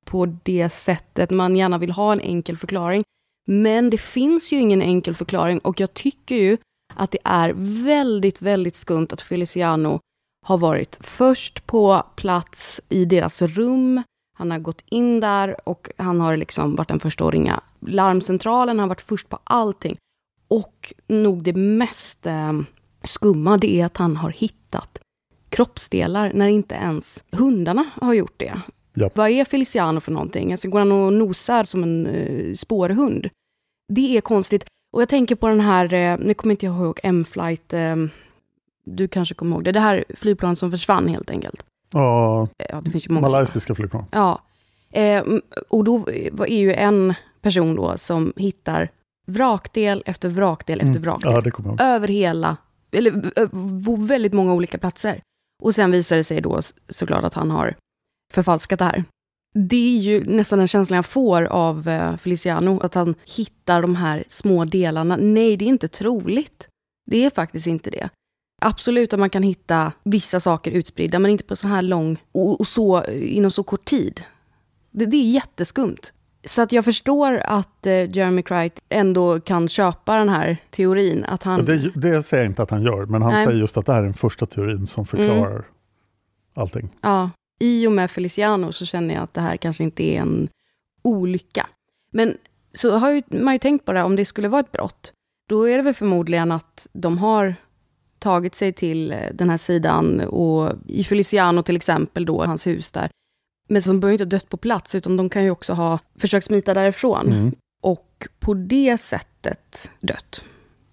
på 0.05 0.25
det 0.43 0.69
sättet, 0.69 1.29
man 1.29 1.55
gärna 1.55 1.77
vill 1.77 1.91
ha 1.91 2.13
en 2.13 2.19
enkel 2.19 2.57
förklaring. 2.57 3.03
Men 3.47 3.89
det 3.89 3.97
finns 3.97 4.53
ju 4.53 4.59
ingen 4.59 4.81
enkel 4.81 5.15
förklaring 5.15 5.59
och 5.59 5.79
jag 5.79 5.93
tycker 5.93 6.35
ju 6.35 6.57
att 6.95 7.11
det 7.11 7.19
är 7.23 7.53
väldigt, 7.83 8.41
väldigt 8.41 8.75
skumt 8.75 9.07
att 9.11 9.21
Feliciano 9.21 9.99
har 10.45 10.57
varit 10.57 10.97
först 11.01 11.65
på 11.65 12.03
plats 12.15 12.81
i 12.89 13.05
deras 13.05 13.41
rum. 13.41 14.03
Han 14.37 14.51
har 14.51 14.59
gått 14.59 14.81
in 14.85 15.19
där 15.19 15.69
och 15.69 15.89
han 15.97 16.21
har 16.21 16.37
liksom 16.37 16.75
varit 16.75 16.87
den 16.87 16.99
första 16.99 17.25
att 17.25 17.33
ringa 17.33 17.61
larmcentralen. 17.79 18.79
Han 18.79 18.89
har 18.89 18.95
varit 18.95 19.01
först 19.01 19.29
på 19.29 19.39
allting. 19.43 19.97
Och 20.49 20.93
nog 21.07 21.43
det 21.43 21.53
mest 21.53 22.25
eh, 22.25 22.53
skumma, 23.03 23.57
det 23.57 23.81
är 23.81 23.85
att 23.85 23.97
han 23.97 24.17
har 24.17 24.29
hittat 24.29 24.99
kroppsdelar 25.49 26.31
när 26.33 26.47
inte 26.47 26.75
ens 26.75 27.23
hundarna 27.31 27.85
har 28.01 28.13
gjort 28.13 28.33
det. 28.37 28.61
Japp. 28.93 29.17
Vad 29.17 29.29
är 29.29 29.45
Feliciano 29.45 29.99
för 29.99 30.11
någonting? 30.11 30.51
Alltså 30.51 30.69
går 30.69 30.79
han 30.79 30.91
och 30.91 31.13
nosar 31.13 31.63
som 31.63 31.83
en 31.83 32.07
eh, 32.07 32.53
spårhund? 32.55 33.29
Det 33.93 34.17
är 34.17 34.21
konstigt. 34.21 34.65
Och 34.91 35.01
jag 35.01 35.09
tänker 35.09 35.35
på 35.35 35.47
den 35.47 35.59
här, 35.59 35.93
eh, 35.93 36.17
nu 36.19 36.33
kommer 36.33 36.53
inte 36.53 36.65
jag 36.65 36.75
ihåg 36.75 36.99
M-flight, 37.03 37.73
eh, 37.73 37.95
du 38.85 39.07
kanske 39.07 39.35
kommer 39.35 39.55
ihåg 39.55 39.63
det, 39.63 39.71
det 39.71 39.79
här 39.79 40.05
flygplanet 40.15 40.59
som 40.59 40.71
försvann 40.71 41.07
helt 41.07 41.29
enkelt. 41.29 41.63
Ja, 41.93 42.47
Ja, 42.69 42.81
det 42.81 42.91
finns 42.91 43.07
ju 43.07 43.13
många. 43.13 43.27
malaysiska 43.29 43.75
flygplan. 43.75 44.05
Ja. 44.11 44.41
Eh, 44.91 45.23
och 45.69 45.83
då 45.83 46.09
är 46.47 46.57
ju 46.57 46.73
en 46.73 47.13
person 47.41 47.75
då 47.75 47.97
som 47.97 48.33
hittar 48.35 48.89
vrakdel 49.29 50.03
efter 50.05 50.29
vrakdel 50.29 50.81
efter 50.81 50.99
vrakdel. 50.99 51.33
Ja, 51.33 51.41
det 51.41 51.51
kommer 51.51 51.69
jag 51.69 51.79
ihåg. 51.79 51.95
Över 51.95 52.07
hela, 52.07 52.57
eller 52.91 53.11
på 53.85 53.95
väldigt 53.95 54.33
många 54.33 54.53
olika 54.53 54.77
platser. 54.77 55.21
Och 55.63 55.75
sen 55.75 55.91
visar 55.91 56.17
det 56.17 56.23
sig 56.23 56.41
då 56.41 56.61
såklart 56.89 57.23
att 57.23 57.33
han 57.33 57.51
har 57.51 57.75
förfalskat 58.33 58.79
det 58.79 58.85
här. 58.85 59.03
Det 59.55 59.97
är 59.97 59.99
ju 59.99 60.23
nästan 60.23 60.59
den 60.59 60.67
känslan 60.67 60.95
jag 60.95 61.05
får 61.05 61.43
av 61.43 61.89
Feliciano, 62.21 62.79
att 62.79 62.93
han 62.93 63.15
hittar 63.35 63.81
de 63.81 63.95
här 63.95 64.23
små 64.29 64.65
delarna. 64.65 65.17
Nej, 65.17 65.57
det 65.57 65.65
är 65.65 65.69
inte 65.69 65.87
troligt. 65.87 66.67
Det 67.11 67.25
är 67.25 67.29
faktiskt 67.29 67.67
inte 67.67 67.89
det. 67.89 68.09
Absolut 68.61 69.13
att 69.13 69.19
man 69.19 69.29
kan 69.29 69.43
hitta 69.43 69.91
vissa 70.03 70.39
saker 70.39 70.71
utspridda, 70.71 71.19
men 71.19 71.31
inte 71.31 71.43
på 71.43 71.55
så 71.55 71.67
här 71.67 71.81
lång 71.81 72.17
och, 72.31 72.59
och 72.59 72.67
så 72.67 73.05
inom 73.11 73.51
så 73.51 73.63
kort 73.63 73.85
tid. 73.85 74.23
Det, 74.91 75.05
det 75.05 75.17
är 75.17 75.31
jätteskumt. 75.31 76.13
Så 76.45 76.61
att 76.61 76.71
jag 76.71 76.85
förstår 76.85 77.37
att 77.45 77.85
eh, 77.85 78.11
Jeremy 78.11 78.41
Cright 78.41 78.79
ändå 78.89 79.39
kan 79.39 79.69
köpa 79.69 80.15
den 80.15 80.29
här 80.29 80.57
teorin. 80.69 81.25
Att 81.25 81.43
han... 81.43 81.65
Det, 81.65 81.91
det 81.95 82.23
säger 82.23 82.43
jag 82.43 82.51
inte 82.51 82.63
att 82.63 82.71
han 82.71 82.83
gör, 82.83 83.05
men 83.05 83.21
han 83.21 83.33
Nej. 83.33 83.45
säger 83.45 83.59
just 83.59 83.77
att 83.77 83.85
det 83.85 83.93
här 83.93 83.99
är 83.99 84.03
den 84.03 84.13
första 84.13 84.45
teorin 84.45 84.87
som 84.87 85.05
förklarar 85.05 85.65
allting. 86.53 86.89
Ja, 87.01 87.29
i 87.59 87.87
och 87.87 87.91
med 87.91 88.11
Feliciano 88.11 88.71
så 88.71 88.85
känner 88.85 89.13
jag 89.13 89.23
att 89.23 89.33
det 89.33 89.41
här 89.41 89.57
kanske 89.57 89.83
inte 89.83 90.03
är 90.03 90.21
en 90.21 90.47
olycka. 91.01 91.67
Men 92.11 92.37
så 92.73 92.97
har 92.97 93.11
ju, 93.11 93.21
man 93.27 93.53
ju 93.53 93.59
tänkt 93.59 93.85
på 93.85 93.93
det, 93.93 94.03
om 94.03 94.15
det 94.15 94.25
skulle 94.25 94.47
vara 94.47 94.59
ett 94.59 94.71
brott, 94.71 95.13
då 95.49 95.69
är 95.69 95.77
det 95.77 95.83
väl 95.83 95.93
förmodligen 95.93 96.51
att 96.51 96.87
de 96.93 97.17
har 97.17 97.55
tagit 98.19 98.55
sig 98.55 98.73
till 98.73 99.11
eh, 99.11 99.17
den 99.33 99.49
här 99.49 99.57
sidan 99.57 100.21
och 100.21 100.71
i 100.87 101.03
Feliciano 101.03 101.61
till 101.61 101.75
exempel 101.75 102.25
då, 102.25 102.45
hans 102.45 102.67
hus 102.67 102.91
där. 102.91 103.09
Men 103.69 103.81
som 103.81 103.99
behöver 103.99 104.13
inte 104.13 104.23
ha 104.23 104.29
dött 104.39 104.49
på 104.49 104.57
plats, 104.57 104.95
utan 104.95 105.17
de 105.17 105.29
kan 105.29 105.43
ju 105.43 105.51
också 105.51 105.73
ha 105.73 105.99
försökt 106.19 106.45
smita 106.45 106.73
därifrån. 106.73 107.27
Mm. 107.27 107.51
Och 107.83 108.27
på 108.39 108.53
det 108.53 108.97
sättet 108.97 109.91
dött. 109.99 110.43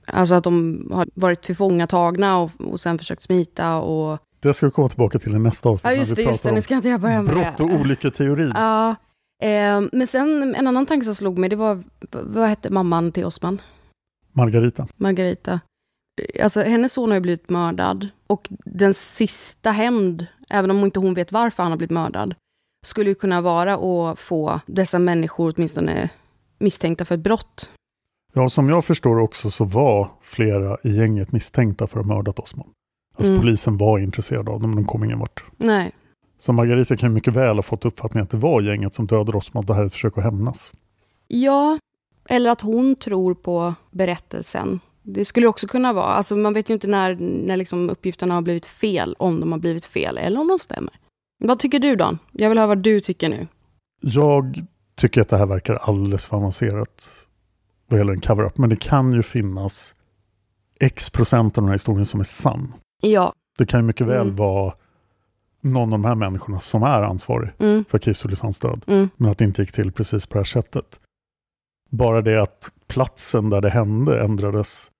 Alltså 0.06 0.34
att 0.34 0.44
de 0.44 0.86
har 0.92 1.08
varit 1.14 1.42
tillfångatagna 1.42 2.38
och, 2.38 2.50
och 2.58 2.80
sen 2.80 2.98
försökt 2.98 3.22
smita 3.22 3.76
och... 3.76 4.18
Det 4.40 4.54
ska 4.54 4.66
vi 4.66 4.72
komma 4.72 4.88
tillbaka 4.88 5.18
till 5.18 5.34
i 5.34 5.38
nästa 5.38 5.68
avsnitt. 5.68 5.92
Ja, 5.92 5.98
just 5.98 6.16
det, 6.16 6.22
just 6.22 6.42
det. 6.42 6.52
Nu 6.52 6.60
ska 6.60 6.74
inte 6.74 6.88
jag 6.88 7.00
börja 7.00 7.22
med 7.22 7.34
Brott 7.34 7.60
och 7.60 7.70
olyckoteorin. 7.80 8.52
Ja, 8.54 8.90
eh, 9.42 9.82
men 9.92 10.06
sen 10.06 10.54
en 10.54 10.66
annan 10.66 10.86
tanke 10.86 11.04
som 11.04 11.14
slog 11.14 11.38
mig, 11.38 11.50
det 11.50 11.56
var, 11.56 11.82
vad 12.10 12.48
hette 12.48 12.70
mamman 12.70 13.12
till 13.12 13.24
Osman? 13.24 13.60
Margarita. 14.32 14.86
Margarita. 14.96 15.60
Alltså 16.42 16.60
hennes 16.60 16.92
son 16.92 17.08
har 17.08 17.14
ju 17.14 17.20
blivit 17.20 17.50
mördad 17.50 18.08
och 18.26 18.48
den 18.64 18.94
sista 18.94 19.70
hämnd, 19.70 20.26
även 20.50 20.70
om 20.70 20.84
inte 20.84 20.98
hon 20.98 21.14
vet 21.14 21.32
varför 21.32 21.62
han 21.62 21.72
har 21.72 21.78
blivit 21.78 21.94
mördad, 21.94 22.34
skulle 22.86 23.10
ju 23.10 23.14
kunna 23.14 23.40
vara 23.40 23.74
att 24.10 24.18
få 24.18 24.60
dessa 24.66 24.98
människor 24.98 25.52
åtminstone 25.56 26.10
misstänkta 26.58 27.04
för 27.04 27.14
ett 27.14 27.20
brott. 27.20 27.70
Ja, 28.34 28.48
som 28.48 28.68
jag 28.68 28.84
förstår 28.84 29.18
också 29.18 29.50
så 29.50 29.64
var 29.64 30.10
flera 30.20 30.76
i 30.84 30.96
gänget 30.96 31.32
misstänkta 31.32 31.86
för 31.86 32.00
att 32.00 32.06
ha 32.06 32.14
mördat 32.14 32.38
Osman. 32.38 32.66
Alltså 33.16 33.30
Mm. 33.32 33.42
polisen 33.42 33.76
var 33.76 33.98
intresserad 33.98 34.48
av 34.48 34.60
dem, 34.60 34.70
men 34.70 34.76
de 34.76 34.84
kom 34.86 35.04
ingen 35.04 35.18
vart. 35.18 35.44
Nej, 35.56 35.92
Så 36.38 36.52
Margarita 36.52 36.96
kan 36.96 37.08
ju 37.10 37.14
mycket 37.14 37.34
väl 37.34 37.56
ha 37.56 37.62
fått 37.62 37.84
uppfattningen 37.84 38.22
att 38.24 38.30
det 38.30 38.36
var 38.36 38.60
gänget 38.60 38.94
som 38.94 39.06
dödade 39.06 39.38
Osman, 39.38 39.60
och 39.60 39.66
det 39.66 39.74
här 39.74 39.82
är 39.82 39.86
ett 39.86 39.92
försök 39.92 40.18
att 40.18 40.24
hämnas. 40.24 40.72
Ja, 41.28 41.78
eller 42.28 42.50
att 42.50 42.60
hon 42.60 42.94
tror 42.96 43.34
på 43.34 43.74
berättelsen. 43.90 44.80
Det 45.02 45.24
skulle 45.24 45.46
också 45.46 45.66
kunna 45.68 45.92
vara, 45.92 46.04
alltså 46.04 46.36
man 46.36 46.54
vet 46.54 46.70
ju 46.70 46.74
inte 46.74 46.86
när, 46.86 47.14
när 47.20 47.56
liksom 47.56 47.90
uppgifterna 47.90 48.34
har 48.34 48.42
blivit 48.42 48.66
fel, 48.66 49.16
om 49.18 49.40
de 49.40 49.52
har 49.52 49.58
blivit 49.58 49.84
fel 49.84 50.18
eller 50.18 50.40
om 50.40 50.48
de 50.48 50.58
stämmer. 50.58 50.92
Vad 51.38 51.58
tycker 51.58 51.78
du 51.78 51.96
Dan? 51.96 52.18
Jag 52.32 52.48
vill 52.48 52.58
höra 52.58 52.66
vad 52.68 52.78
du 52.78 53.00
tycker 53.00 53.28
nu. 53.28 53.46
Jag 54.00 54.62
tycker 54.94 55.20
att 55.20 55.28
det 55.28 55.36
här 55.36 55.46
verkar 55.46 55.74
alldeles 55.74 56.26
för 56.26 56.36
avancerat 56.36 57.10
vad 57.88 57.98
gäller 58.00 58.12
en 58.12 58.20
cover-up, 58.20 58.58
men 58.58 58.70
det 58.70 58.76
kan 58.76 59.12
ju 59.12 59.22
finnas 59.22 59.94
x 60.80 61.10
procent 61.10 61.58
av 61.58 61.62
den 61.62 61.68
här 61.68 61.74
historien 61.74 62.06
som 62.06 62.20
är 62.20 62.24
sann. 62.24 62.72
Ja, 63.02 63.32
Det 63.58 63.66
kan 63.66 63.80
ju 63.80 63.86
mycket 63.86 64.06
väl 64.06 64.20
Mm. 64.26 64.36
vara 64.36 64.74
någon 65.60 65.82
av 65.92 65.98
de 65.98 66.04
här 66.04 66.14
människorna 66.14 66.60
som 66.60 66.82
är 66.82 67.02
ansvarig 67.02 67.50
mm, 67.58 67.84
för 67.84 67.98
Chris 67.98 68.24
och 68.24 68.30
Lisans 68.30 68.58
död. 68.58 68.84
mm, 68.86 69.08
Men 69.16 69.30
att 69.30 69.38
det 69.38 69.44
inte 69.44 69.62
gick 69.62 69.72
till 69.72 69.92
precis 69.92 70.26
på 70.26 70.34
det 70.34 70.38
här 70.38 70.44
sättet. 70.44 71.00
Bara 71.90 72.22
det 72.22 72.42
att 72.42 72.72
platsen 72.86 73.50
där 73.50 73.60
det 73.60 73.70
hände 73.70 74.20
ändrades 74.24 74.90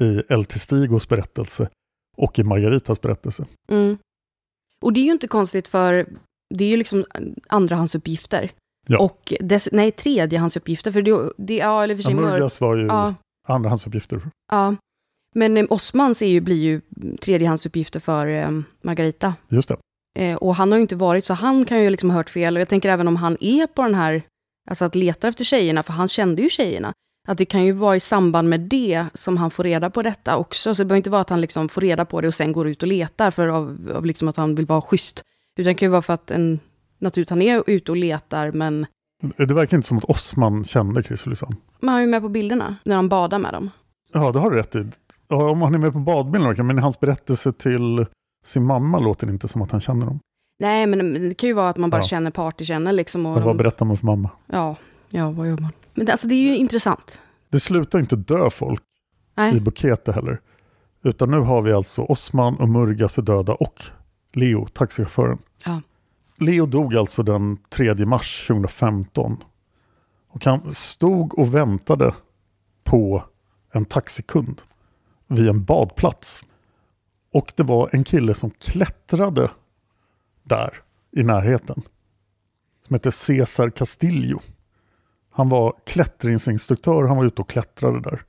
i 0.00 0.22
El 0.32 0.44
Testigos 0.44 1.08
berättelse 1.08 1.68
och 2.16 2.38
i 2.38 2.42
Margaritas 2.44 3.00
berättelse. 3.00 3.46
mm. 3.68 3.98
Och 4.82 4.92
det 4.92 5.00
är 5.00 5.04
ju 5.04 5.12
inte 5.12 5.28
konstigt 5.28 5.68
för 5.68 6.06
det 6.54 6.64
är 6.64 6.68
ju 6.68 6.76
liksom 6.76 7.04
andrahandsuppgifter. 7.48 8.50
Ja. 8.88 8.98
Och 8.98 9.32
dess, 9.40 9.68
nej, 9.72 9.90
tredjehandsuppgifter, 9.92 10.92
för 10.92 11.02
det, 11.02 11.32
det 11.38 11.56
ja, 11.56 11.84
eller 11.84 11.96
för 11.96 12.02
sig 12.02 12.12
Amurgas 12.12 12.60
var 12.60 12.76
ju 12.76 12.86
Ja, 12.86 13.14
andrahandsuppgifter. 13.48 14.20
ja. 14.52 14.76
Men 15.34 15.56
eh, 15.56 15.66
Osmans 15.70 16.22
är 16.22 16.26
ju, 16.26 16.40
blir 16.40 16.56
ju 16.62 16.80
tredjehandsuppgifter 17.20 18.00
för 18.00 18.26
eh, 18.26 18.50
Margarita. 18.82 19.34
Just 19.48 19.68
det. 19.68 19.76
Eh, 20.18 20.36
och 20.36 20.54
han 20.54 20.70
har 20.72 20.78
ju 20.78 20.82
inte 20.82 20.96
varit, 20.96 21.24
så 21.24 21.34
han 21.34 21.64
kan 21.64 21.82
ju 21.82 21.90
liksom 21.90 22.10
ha 22.10 22.16
hört 22.16 22.30
fel. 22.30 22.56
Och 22.56 22.60
jag 22.60 22.68
tänker 22.68 22.88
även 22.88 23.08
om 23.08 23.16
han 23.16 23.36
är 23.40 23.66
på 23.66 23.82
den 23.82 23.94
här, 23.94 24.22
alltså 24.70 24.84
att 24.84 24.94
leta 24.94 25.28
efter 25.28 25.44
tjejerna, 25.44 25.82
för 25.82 25.92
han 25.92 26.08
kände 26.08 26.42
ju 26.42 26.48
tjejerna. 26.50 26.92
Att 27.28 27.38
det 27.38 27.44
kan 27.44 27.64
ju 27.64 27.72
vara 27.72 27.96
i 27.96 28.00
samband 28.00 28.48
med 28.48 28.60
det 28.60 29.06
som 29.14 29.36
han 29.36 29.50
får 29.50 29.64
reda 29.64 29.90
på 29.90 30.02
detta 30.02 30.36
också. 30.36 30.74
Så 30.74 30.82
det 30.82 30.86
behöver 30.86 30.96
inte 30.96 31.10
vara 31.10 31.20
att 31.20 31.30
han 31.30 31.40
liksom 31.40 31.68
får 31.68 31.80
reda 31.80 32.04
på 32.04 32.20
det 32.20 32.28
och 32.28 32.34
sen 32.34 32.52
går 32.52 32.68
ut 32.68 32.82
och 32.82 32.88
letar 32.88 33.30
för 33.30 33.48
av, 33.48 33.92
av 33.94 34.06
liksom 34.06 34.28
att 34.28 34.36
han 34.36 34.54
vill 34.54 34.66
vara 34.66 34.80
schysst. 34.82 35.22
Utan 35.56 35.70
det 35.70 35.74
kan 35.74 35.86
ju 35.86 35.90
vara 35.90 36.02
för 36.02 36.12
att 36.14 36.30
en, 36.30 36.60
naturligt 36.98 37.30
han 37.30 37.42
är 37.42 37.62
ute 37.66 37.92
och 37.92 37.96
letar, 37.96 38.52
men 38.52 38.86
Det 39.36 39.54
verkar 39.54 39.76
inte 39.76 39.88
som 39.88 39.98
att 39.98 40.04
Osman 40.04 40.64
kände 40.64 41.02
Chris 41.02 41.22
och 41.22 41.28
Lisanne. 41.30 41.56
man 41.80 41.94
är 41.94 42.00
ju 42.00 42.06
med 42.06 42.22
på 42.22 42.28
bilderna 42.28 42.76
när 42.84 42.96
han 42.96 43.08
badar 43.08 43.38
med 43.38 43.52
dem. 43.54 43.70
Ja, 44.12 44.32
det 44.32 44.38
har 44.38 44.50
du 44.50 44.56
rätt 44.56 44.74
i. 44.74 44.86
Ja, 45.28 45.50
om 45.50 45.62
han 45.62 45.74
är 45.74 45.78
med 45.78 45.92
på 45.92 45.98
badbilden, 45.98 46.66
men 46.66 46.78
i 46.78 46.80
hans 46.80 47.00
berättelse 47.00 47.52
till 47.52 48.06
sin 48.44 48.64
mamma 48.64 48.98
låter 48.98 49.26
det 49.26 49.32
inte 49.32 49.48
som 49.48 49.62
att 49.62 49.70
han 49.70 49.80
känner 49.80 50.06
dem. 50.06 50.20
Nej, 50.58 50.86
men 50.86 51.28
det 51.28 51.34
kan 51.34 51.48
ju 51.48 51.52
vara 51.52 51.68
att 51.68 51.76
man 51.76 51.90
bara 51.90 52.00
Ja. 52.00 52.06
känner 52.06 52.30
partykänner 52.30 52.92
liksom. 52.92 53.26
Och 53.26 53.32
Men 53.34 53.42
vad 53.42 53.50
de, 53.54 53.58
berättar 53.58 53.86
man 53.86 53.96
för 53.96 54.06
mamma? 54.06 54.30
ja, 54.46 54.76
ja, 55.10 55.30
vad 55.30 55.48
gör 55.48 55.56
man? 55.58 55.70
Men 55.94 56.06
det, 56.06 56.12
alltså, 56.12 56.28
det 56.28 56.34
är 56.34 56.42
ju 56.42 56.56
intressant. 56.56 57.20
Det 57.50 57.60
slutar 57.60 57.98
inte 57.98 58.16
dö 58.16 58.50
folk 58.50 58.82
Nej. 59.34 59.56
i 59.56 59.60
Bukete 59.60 60.12
heller. 60.12 60.40
Utan 61.02 61.30
nu 61.30 61.38
har 61.38 61.62
vi 61.62 61.72
alltså 61.72 62.02
Osman 62.02 62.56
och 62.56 62.68
Murgas 62.68 63.18
är 63.18 63.22
döda 63.22 63.54
och 63.54 63.84
Leo, 64.32 64.66
taxichauffören. 64.66 65.38
Ja. 65.64 65.80
Leo 66.38 66.66
dog 66.66 66.96
alltså 66.96 67.22
den 67.22 67.58
3 67.68 67.94
mars 67.94 68.46
2015. 68.46 69.36
Och 70.28 70.44
han 70.44 70.72
stod 70.72 71.38
och 71.38 71.54
väntade 71.54 72.14
på 72.84 73.24
en 73.72 73.84
taxikund 73.84 74.62
vid 75.26 75.48
en 75.48 75.64
badplats. 75.64 76.44
Och 77.32 77.52
det 77.56 77.62
var 77.62 77.90
en 77.92 78.04
kille 78.04 78.34
som 78.34 78.50
klättrade 78.50 79.50
där 80.42 80.70
i 81.10 81.22
närheten. 81.22 81.82
Som 82.86 82.94
hette 82.94 83.12
Cesar 83.12 83.70
Castillo. 83.70 84.40
Han 85.32 85.48
var 85.48 85.74
klättringsinstruktör, 85.84 87.02
han 87.02 87.16
var 87.16 87.24
ute 87.24 87.42
och 87.42 87.48
klättrade 87.48 88.00
där. 88.00 88.22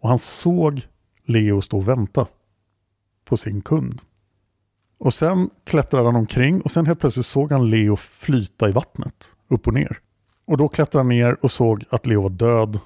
Och 0.00 0.08
han 0.08 0.18
såg 0.18 0.86
Leo 1.24 1.60
stå 1.60 1.76
och 1.76 1.88
vänta 1.88 2.26
på 3.24 3.36
sin 3.36 3.62
kund. 3.62 4.02
Och 4.98 5.14
sen 5.14 5.50
klättrade 5.64 6.04
han 6.06 6.16
omkring 6.16 6.60
och 6.60 6.70
sen 6.70 6.86
helt 6.86 7.00
plötsligt 7.00 7.26
såg 7.26 7.52
han 7.52 7.70
Leo 7.70 7.96
flyta 7.96 8.68
i 8.68 8.72
vattnet, 8.72 9.30
upp 9.48 9.66
och 9.66 9.74
ner. 9.74 9.98
Och 10.44 10.56
då 10.56 10.68
klättrade 10.68 11.00
han 11.00 11.08
ner 11.08 11.44
och 11.44 11.50
såg 11.50 11.84
att 11.90 12.06
Leo 12.06 12.22
var 12.22 12.30
död, 12.30 12.80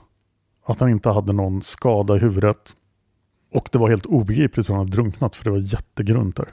att 0.65 0.81
han 0.81 0.91
inte 0.91 1.11
hade 1.11 1.33
någon 1.33 1.63
skada 1.63 2.17
i 2.17 2.19
huvudet. 2.19 2.75
Och 3.53 3.69
det 3.73 3.79
var 3.79 3.89
helt 3.89 4.07
obegripligt 4.07 4.69
hur 4.69 4.75
han 4.75 4.85
hade 4.85 4.97
drunknat 4.97 5.37
för 5.37 5.45
det 5.45 5.51
var 5.51 5.59
jättegrunt 5.59 6.37
där. 6.37 6.49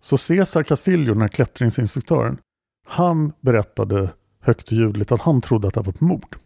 Så 0.00 0.18
Cesar 0.18 0.62
Castillo, 0.62 1.12
den 1.12 1.22
här 1.22 1.28
klättringsinstruktören, 1.28 2.38
han 2.86 3.32
berättade 3.40 4.10
högt 4.42 4.66
och 4.66 4.72
ljudligt 4.72 5.12
att 5.12 5.20
han 5.20 5.40
trodde 5.40 5.68
att 5.68 5.74
det 5.74 5.80
var 5.80 5.92
ett 5.92 6.00
mord. 6.00 6.36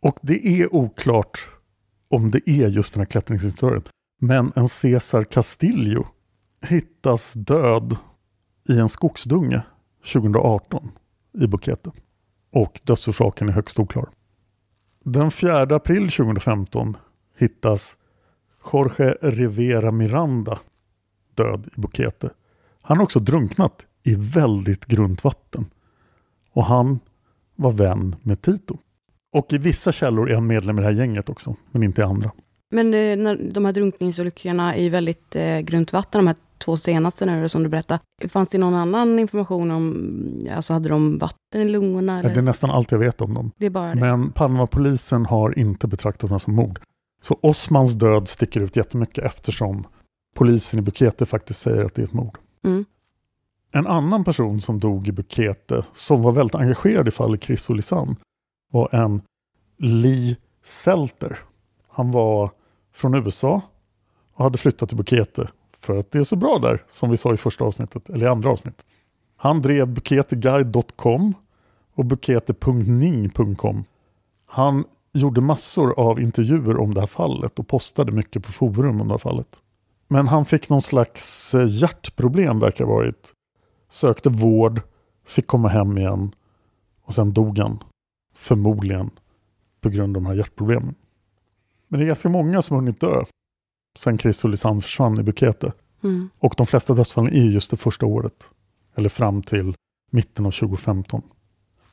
Och 0.00 0.18
det 0.22 0.46
är 0.46 0.74
oklart 0.74 1.48
om 2.08 2.30
det 2.30 2.50
är 2.50 2.68
just 2.68 2.94
den 2.94 3.00
här 3.00 3.06
klättringsinstruktören. 3.06 3.82
Men 4.20 4.52
en 4.56 4.68
Cesar 4.68 5.24
Castillo 5.24 6.06
hittas 6.62 7.34
död 7.34 7.96
i 8.68 8.78
en 8.78 8.88
skogsdunge 8.88 9.62
2018 10.12 10.90
i 11.32 11.46
Bukete. 11.46 11.90
Och 12.52 12.80
dödsorsaken 12.84 13.48
är 13.48 13.52
högst 13.52 13.78
oklar. 13.78 14.08
Den 15.04 15.30
4 15.30 15.62
april 15.62 16.10
2015 16.10 16.96
hittas 17.36 17.96
Jorge 18.72 19.16
Rivera 19.22 19.90
Miranda 19.90 20.58
död 21.34 21.68
i 21.76 21.80
Bukete. 21.80 22.30
Han 22.82 22.96
har 22.96 23.04
också 23.04 23.20
drunknat 23.20 23.86
i 24.02 24.14
väldigt 24.14 24.86
grunt 24.86 25.24
vatten. 25.24 25.70
Och 26.52 26.64
han 26.64 27.00
var 27.60 27.72
vän 27.72 28.16
med 28.22 28.42
Tito. 28.42 28.78
Och 29.36 29.52
i 29.52 29.58
vissa 29.58 29.92
källor 29.92 30.30
är 30.30 30.34
han 30.34 30.46
medlem 30.46 30.78
i 30.78 30.82
det 30.82 30.88
här 30.88 30.94
gänget 30.94 31.28
också, 31.28 31.56
men 31.70 31.82
inte 31.82 32.00
i 32.00 32.04
andra. 32.04 32.30
Men 32.70 32.86
eh, 32.86 33.16
när 33.16 33.52
de 33.52 33.64
här 33.64 33.72
drunkningsolyckorna 33.72 34.76
i 34.76 34.88
väldigt 34.88 35.36
eh, 35.36 35.60
grunt 35.60 35.92
vatten, 35.92 36.18
de 36.18 36.26
här 36.26 36.36
två 36.58 36.76
senaste 36.76 37.26
nu 37.26 37.48
som 37.48 37.62
du 37.62 37.68
berättade. 37.68 38.00
Fanns 38.28 38.48
det 38.48 38.58
någon 38.58 38.74
annan 38.74 39.18
information 39.18 39.70
om, 39.70 40.46
alltså 40.56 40.72
hade 40.72 40.88
de 40.88 41.18
vatten 41.18 41.60
i 41.60 41.64
lungorna? 41.64 42.18
Eller? 42.18 42.34
Det 42.34 42.40
är 42.40 42.42
nästan 42.42 42.70
allt 42.70 42.92
jag 42.92 42.98
vet 42.98 43.20
om 43.20 43.34
dem. 43.34 43.50
Det 43.56 43.66
är 43.66 43.70
bara 43.70 43.94
det. 43.94 44.00
Men 44.00 44.32
Palmapolisen 44.32 45.26
har 45.26 45.58
inte 45.58 45.86
betraktat 45.86 46.30
dem 46.30 46.40
som 46.40 46.54
mord. 46.54 46.80
Så 47.22 47.38
Osmans 47.42 47.94
död 47.94 48.28
sticker 48.28 48.60
ut 48.60 48.76
jättemycket 48.76 49.24
eftersom 49.24 49.86
polisen 50.34 50.78
i 50.78 50.82
Bukete 50.82 51.26
faktiskt 51.26 51.60
säger 51.60 51.84
att 51.84 51.94
det 51.94 52.02
är 52.02 52.04
ett 52.06 52.12
mord. 52.12 52.38
Mm. 52.64 52.84
En 53.72 53.86
annan 53.86 54.24
person 54.24 54.60
som 54.60 54.78
dog 54.80 55.08
i 55.08 55.12
Bukete, 55.12 55.84
som 55.92 56.22
var 56.22 56.32
väldigt 56.32 56.54
engagerad 56.54 57.08
i 57.08 57.10
fallet 57.10 57.44
Chris 57.44 57.70
Olisan, 57.70 58.16
var 58.72 58.94
en 58.94 59.22
Lee 59.78 60.36
Selter. 60.62 61.38
Han 61.88 62.10
var 62.10 62.50
från 62.94 63.14
USA 63.14 63.62
och 64.34 64.44
hade 64.44 64.58
flyttat 64.58 64.88
till 64.88 64.98
Bukete 64.98 65.50
för 65.80 65.98
att 65.98 66.10
det 66.10 66.18
är 66.18 66.24
så 66.24 66.36
bra 66.36 66.58
där, 66.58 66.82
som 66.88 67.10
vi 67.10 67.16
sa 67.16 67.34
i 67.34 67.36
första 67.36 67.64
avsnittet, 67.64 68.08
eller 68.08 68.26
i 68.26 68.28
andra 68.28 68.50
avsnittet. 68.50 68.84
Han 69.36 69.62
drev 69.62 69.88
buketeguide.com 69.88 71.34
och 71.94 72.04
bukete.ning.com. 72.04 73.84
Han 74.46 74.84
gjorde 75.12 75.40
massor 75.40 76.00
av 76.00 76.20
intervjuer 76.20 76.80
om 76.80 76.94
det 76.94 77.00
här 77.00 77.06
fallet 77.06 77.58
och 77.58 77.68
postade 77.68 78.12
mycket 78.12 78.44
på 78.44 78.52
forum 78.52 79.00
om 79.00 79.08
det 79.08 79.14
här 79.14 79.18
fallet. 79.18 79.62
Men 80.08 80.28
han 80.28 80.44
fick 80.44 80.68
någon 80.68 80.82
slags 80.82 81.54
eh, 81.54 81.66
hjärtproblem 81.68 82.58
verkar 82.58 82.84
ha 82.84 82.94
varit. 82.94 83.32
Sökte 83.90 84.28
vård, 84.28 84.82
fick 85.24 85.46
komma 85.46 85.68
hem 85.68 85.98
igen 85.98 86.34
och 87.02 87.14
sen 87.14 87.32
dog 87.32 87.58
han. 87.58 87.82
Förmodligen 88.34 89.10
på 89.80 89.88
grund 89.88 90.16
av 90.16 90.22
de 90.22 90.28
här 90.28 90.34
hjärtproblemen. 90.34 90.94
Men 91.88 92.00
det 92.00 92.04
är 92.04 92.06
ganska 92.06 92.28
många 92.28 92.62
som 92.62 92.74
har 92.74 92.80
hunnit 92.80 93.00
dö 93.00 93.24
sen 93.98 94.18
Chris 94.18 94.44
Olisan 94.44 94.82
försvann 94.82 95.20
i 95.20 95.22
Bukete. 95.22 95.72
Mm. 96.02 96.30
Och 96.38 96.54
de 96.56 96.66
flesta 96.66 96.94
dödsfallen 96.94 97.32
är 97.32 97.44
just 97.44 97.70
det 97.70 97.76
första 97.76 98.06
året. 98.06 98.50
Eller 98.94 99.08
fram 99.08 99.42
till 99.42 99.74
mitten 100.10 100.46
av 100.46 100.50
2015. 100.50 101.22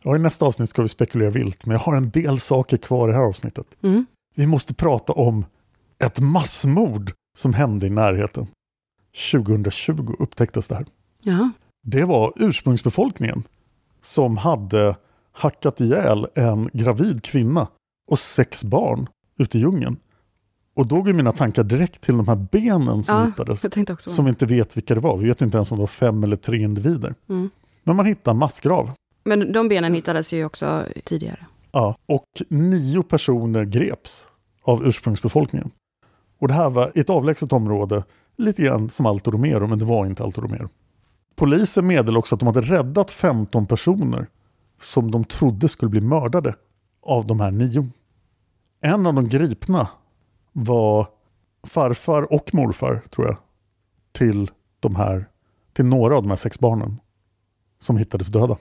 Ja, 0.03 0.15
I 0.15 0.19
nästa 0.19 0.45
avsnitt 0.45 0.69
ska 0.69 0.81
vi 0.81 0.87
spekulera 0.87 1.29
vilt, 1.29 1.65
men 1.65 1.73
jag 1.73 1.79
har 1.79 1.95
en 1.95 2.09
del 2.09 2.39
saker 2.39 2.77
kvar 2.77 3.07
i 3.07 3.11
det 3.11 3.17
här 3.17 3.25
avsnittet. 3.25 3.67
Mm. 3.81 4.05
Vi 4.35 4.47
måste 4.47 4.73
prata 4.73 5.13
om 5.13 5.45
ett 5.99 6.19
massmord 6.19 7.11
som 7.37 7.53
hände 7.53 7.87
i 7.87 7.89
närheten. 7.89 8.47
2020 9.31 10.15
upptäcktes 10.19 10.67
det 10.67 10.75
här. 10.75 10.85
Ja. 11.21 11.49
Det 11.89 12.03
var 12.03 12.33
ursprungsbefolkningen 12.35 13.43
som 14.01 14.37
hade 14.37 14.95
hackat 15.31 15.81
ihjäl 15.81 16.27
en 16.35 16.69
gravid 16.73 17.23
kvinna 17.23 17.67
och 18.07 18.19
sex 18.19 18.63
barn 18.63 19.09
ute 19.37 19.57
i 19.57 19.61
djungeln. 19.61 19.97
Och 20.73 20.87
då 20.87 21.01
går 21.01 21.13
mina 21.13 21.31
tankar 21.31 21.63
direkt 21.63 22.01
till 22.01 22.17
de 22.17 22.27
här 22.27 22.35
benen 22.35 23.03
som 23.03 23.15
Ja, 23.15 23.25
hittades. 23.25 24.15
Som 24.15 24.25
vi 24.25 24.29
inte 24.29 24.45
vet 24.45 24.77
vilka 24.77 24.95
det 24.95 24.99
var. 24.99 25.17
Vi 25.17 25.27
vet 25.27 25.41
inte 25.41 25.57
ens 25.57 25.71
om 25.71 25.77
det 25.77 25.81
var 25.81 25.87
fem 25.87 26.23
eller 26.23 26.35
tre 26.35 26.57
individer. 26.57 27.15
Mm. 27.29 27.49
Men 27.83 27.95
man 27.95 28.05
hittar 28.05 28.33
massgrav. 28.33 28.91
Men 29.23 29.51
de 29.51 29.67
benen 29.67 29.93
hittades 29.93 30.33
ju 30.33 30.45
också 30.45 30.83
tidigare. 31.03 31.45
Ja, 31.71 31.97
och 32.05 32.25
nio 32.49 33.03
personer 33.03 33.63
greps 33.63 34.27
av 34.63 34.87
ursprungsbefolkningen. 34.87 35.71
Och 36.39 36.47
det 36.47 36.53
här 36.53 36.69
var 36.69 36.91
ett 36.95 37.09
avlägset 37.09 37.53
område, 37.53 38.03
lite 38.37 38.61
grann 38.61 38.89
som 38.89 39.05
Alto 39.05 39.31
Romero, 39.31 39.67
men 39.67 39.79
det 39.79 39.85
var 39.85 40.05
inte 40.05 40.23
Alto 40.23 40.41
Romero. 40.41 40.69
Polisen 41.37 41.87
meddelade 41.87 42.19
också 42.19 42.35
att 42.35 42.39
de 42.39 42.45
hade 42.47 42.61
räddat 42.61 43.11
15 43.11 43.65
personer 43.65 44.27
som 44.81 45.11
de 45.11 45.23
trodde 45.23 45.69
skulle 45.69 45.89
bli 45.89 46.01
mördade 46.01 46.55
av 47.01 47.27
de 47.27 47.39
här 47.39 47.51
nio. 47.51 47.89
En 48.81 49.05
av 49.05 49.13
de 49.13 49.29
gripna 49.29 49.87
var 50.53 51.07
farfar 51.63 52.33
och 52.33 52.53
morfar, 52.53 53.01
tror 53.09 53.27
jag, 53.27 53.37
till, 54.11 54.51
de 54.79 54.95
här, 54.95 55.29
till 55.73 55.85
några 55.85 56.15
av 56.15 56.21
de 56.21 56.29
här 56.29 56.35
sex 56.35 56.59
barnen 56.59 56.99
som 57.79 57.97
hittades 57.97 58.27
döda. 58.27 58.57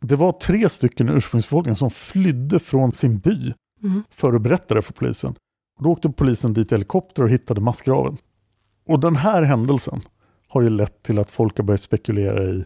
Det 0.00 0.16
var 0.16 0.32
tre 0.32 0.68
stycken 0.68 1.08
ursprungsbefolkningen 1.08 1.76
som 1.76 1.90
flydde 1.90 2.58
från 2.58 2.92
sin 2.92 3.18
by 3.18 3.52
Mm. 3.82 4.02
för 4.10 4.32
att 4.32 4.42
berätta 4.42 4.74
det 4.74 4.82
för 4.82 4.92
polisen. 4.92 5.34
Då 5.80 5.90
åkte 5.90 6.10
polisen 6.10 6.52
dit 6.52 6.72
i 6.72 6.74
helikopter 6.74 7.22
och 7.22 7.30
hittade 7.30 7.60
massgraven. 7.60 8.16
Och 8.88 9.00
den 9.00 9.16
här 9.16 9.42
händelsen 9.42 10.00
har 10.56 10.62
ju 10.62 10.70
lett 10.70 11.02
till 11.02 11.18
att 11.18 11.30
folk 11.30 11.56
har 11.56 11.64
börjat 11.64 11.80
spekulera 11.80 12.44
i 12.44 12.64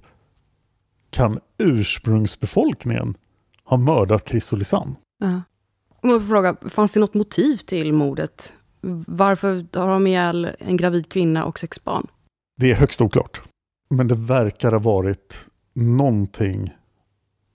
kan 1.11 1.41
ursprungsbefolkningen 1.59 3.14
ha 3.64 3.76
mördat 3.76 4.28
Chris 4.28 4.53
Olisan? 4.53 4.97
Ja. 5.18 5.43
Om 6.03 6.11
jag 6.11 6.20
får 6.20 6.28
fråga, 6.28 6.57
fanns 6.68 6.93
det 6.93 7.01
något 7.01 7.14
motiv 7.14 7.57
till 7.57 7.93
mordet? 7.93 8.55
Varför 9.07 9.78
har 9.78 9.88
de 9.88 10.07
ihjäl 10.07 10.51
en 10.59 10.76
gravid 10.76 11.09
kvinna 11.09 11.45
och 11.45 11.59
sex 11.59 11.84
barn? 11.84 12.07
Det 12.57 12.70
är 12.70 12.74
högst 12.74 13.01
oklart. 13.01 13.43
Men 13.91 14.09
det 14.09 14.14
verkar 14.14 14.72
ha 14.72 14.78
varit 14.78 15.45
någonting 15.74 16.74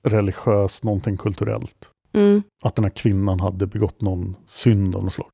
religiöst, 0.04 0.84
någonting 0.84 1.18
kulturellt. 1.18 1.90
Mm. 2.14 2.44
Att 2.64 2.76
den 2.76 2.86
här 2.86 2.92
kvinnan 2.92 3.40
hade 3.40 3.68
begått 3.68 4.02
någon 4.02 4.36
synd 4.46 4.96
av 4.96 5.04
något 5.04 5.14
slag. 5.14 5.30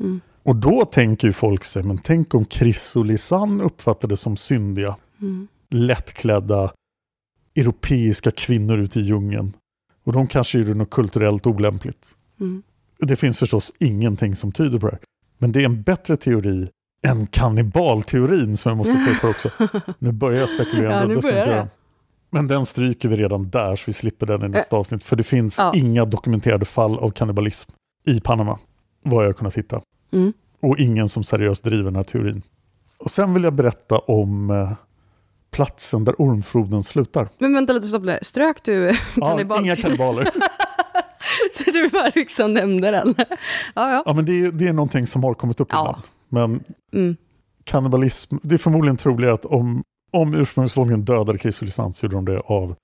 Mm. 0.00 0.20
Och 0.46 0.56
då 0.56 0.84
tänker 0.84 1.26
ju 1.28 1.32
folk 1.32 1.64
sig, 1.64 1.82
men 1.82 1.98
tänk 1.98 2.34
om 2.34 2.44
Chris 2.44 2.96
och 2.96 3.04
Lisanne 3.04 3.64
uppfattades 3.64 4.20
som 4.20 4.36
syndiga, 4.36 4.96
Mm. 5.20 5.48
lättklädda 5.70 6.72
europeiska 7.56 8.30
kvinnor 8.30 8.78
ute 8.78 9.00
i 9.00 9.02
djungeln. 9.02 9.52
Och 10.04 10.12
de 10.12 10.26
kanske 10.26 10.58
gjorde 10.58 10.74
något 10.74 10.90
kulturellt 10.90 11.46
olämpligt. 11.46 12.10
Mm. 12.40 12.62
Det 12.98 13.16
finns 13.16 13.38
förstås 13.38 13.72
ingenting 13.78 14.36
som 14.36 14.52
tyder 14.52 14.78
på 14.78 14.86
det 14.86 14.92
här. 14.92 15.00
Men 15.38 15.52
det 15.52 15.60
är 15.60 15.64
en 15.64 15.82
bättre 15.82 16.16
teori 16.16 16.68
än 17.06 17.26
kannibalteorin 17.26 18.56
som 18.56 18.68
jag 18.70 18.76
måste 18.76 18.92
ta 19.20 19.28
upp 19.28 19.34
också. 19.34 19.50
Nu 19.98 20.12
börjar 20.12 20.40
jag 20.40 20.48
spekulera. 20.50 20.92
Ja, 20.92 21.06
nu 21.06 21.20
börjar 21.20 21.46
det. 21.46 21.68
Men 22.30 22.46
den 22.46 22.66
stryker 22.66 23.08
vi 23.08 23.16
redan 23.16 23.50
där 23.50 23.76
så 23.76 23.82
vi 23.86 23.92
slipper 23.92 24.26
den 24.26 24.44
i 24.44 24.48
nästa 24.48 24.76
avsnitt. 24.76 25.04
För 25.04 25.16
det 25.16 25.22
finns 25.22 25.58
Ja. 25.58 25.72
inga 25.74 26.04
dokumenterade 26.04 26.64
fall 26.64 26.98
av 26.98 27.10
kannibalism 27.10 27.70
i 28.06 28.20
Panama. 28.20 28.58
Vad 29.04 29.24
jag 29.24 29.28
har 29.28 29.32
kunnat 29.32 29.54
hitta. 29.54 29.80
Mm. 30.12 30.32
Och 30.60 30.78
ingen 30.78 31.08
som 31.08 31.24
seriöst 31.24 31.64
driver 31.64 31.84
den 31.84 31.96
här 31.96 32.04
teorin. 32.04 32.42
Och 32.98 33.10
sen 33.10 33.34
vill 33.34 33.44
jag 33.44 33.52
berätta 33.52 33.98
om 33.98 34.50
eh, 34.50 34.72
platsen 35.50 36.04
där 36.04 36.14
ormfloden 36.18 36.82
slutar. 36.82 37.28
Men 37.38 37.54
vänta 37.54 37.72
lite, 37.72 37.86
stopp 37.86 38.04
där. 38.06 38.18
Strök 38.22 38.62
du 38.62 38.72
Ja, 39.16 39.28
kannibal? 39.28 39.64
inga 39.64 39.76
kannibaler. 39.76 40.28
Så 41.50 41.70
du 41.70 41.88
bara 41.88 42.10
liksom 42.14 42.54
nämnde 42.54 42.90
den? 42.90 43.14
ja, 43.18 43.24
ja. 43.74 44.02
Ja, 44.06 44.12
men 44.14 44.24
det, 44.24 44.32
är- 44.40 44.52
det 44.52 44.68
är 44.68 44.72
någonting 44.72 45.06
som 45.06 45.24
har 45.24 45.34
kommit 45.34 45.60
upp 45.60 45.68
Ja. 45.72 45.80
ibland. 45.80 46.02
Men 46.28 46.64
Mm. 47.00 47.16
kannibalism, 47.64 48.36
det 48.42 48.54
är 48.54 48.58
förmodligen 48.58 48.96
troligare 48.96 49.34
att 49.34 49.44
om, 49.44 49.82
om 50.12 50.34
ursprungsbefolkningen 50.34 51.04
dödade 51.04 51.38
Olisant 51.62 51.96
så 51.96 52.06
gjorde 52.06 52.16
de 52.16 52.24
det 52.24 52.38
av 52.40 52.74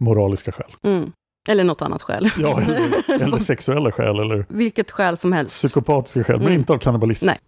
moraliska 0.00 0.52
skäl. 0.52 0.70
Mm. 0.82 1.12
Eller 1.48 1.64
något 1.64 1.82
annat 1.82 2.02
skäl. 2.02 2.30
Ja, 2.38 2.60
eller, 2.60 3.22
eller 3.22 3.38
sexuella 3.52 3.92
skäl 3.92 4.18
eller 4.20 4.46
Vilket 4.48 4.90
skäl 4.90 5.16
som 5.16 5.32
helst. 5.32 5.54
psykopatiska 5.54 6.24
skäl, 6.24 6.36
men 6.38 6.46
Mm. 6.46 6.58
inte 6.58 6.72
av 6.72 6.78
kannibalism. 6.78 7.26
Nej. 7.26 7.38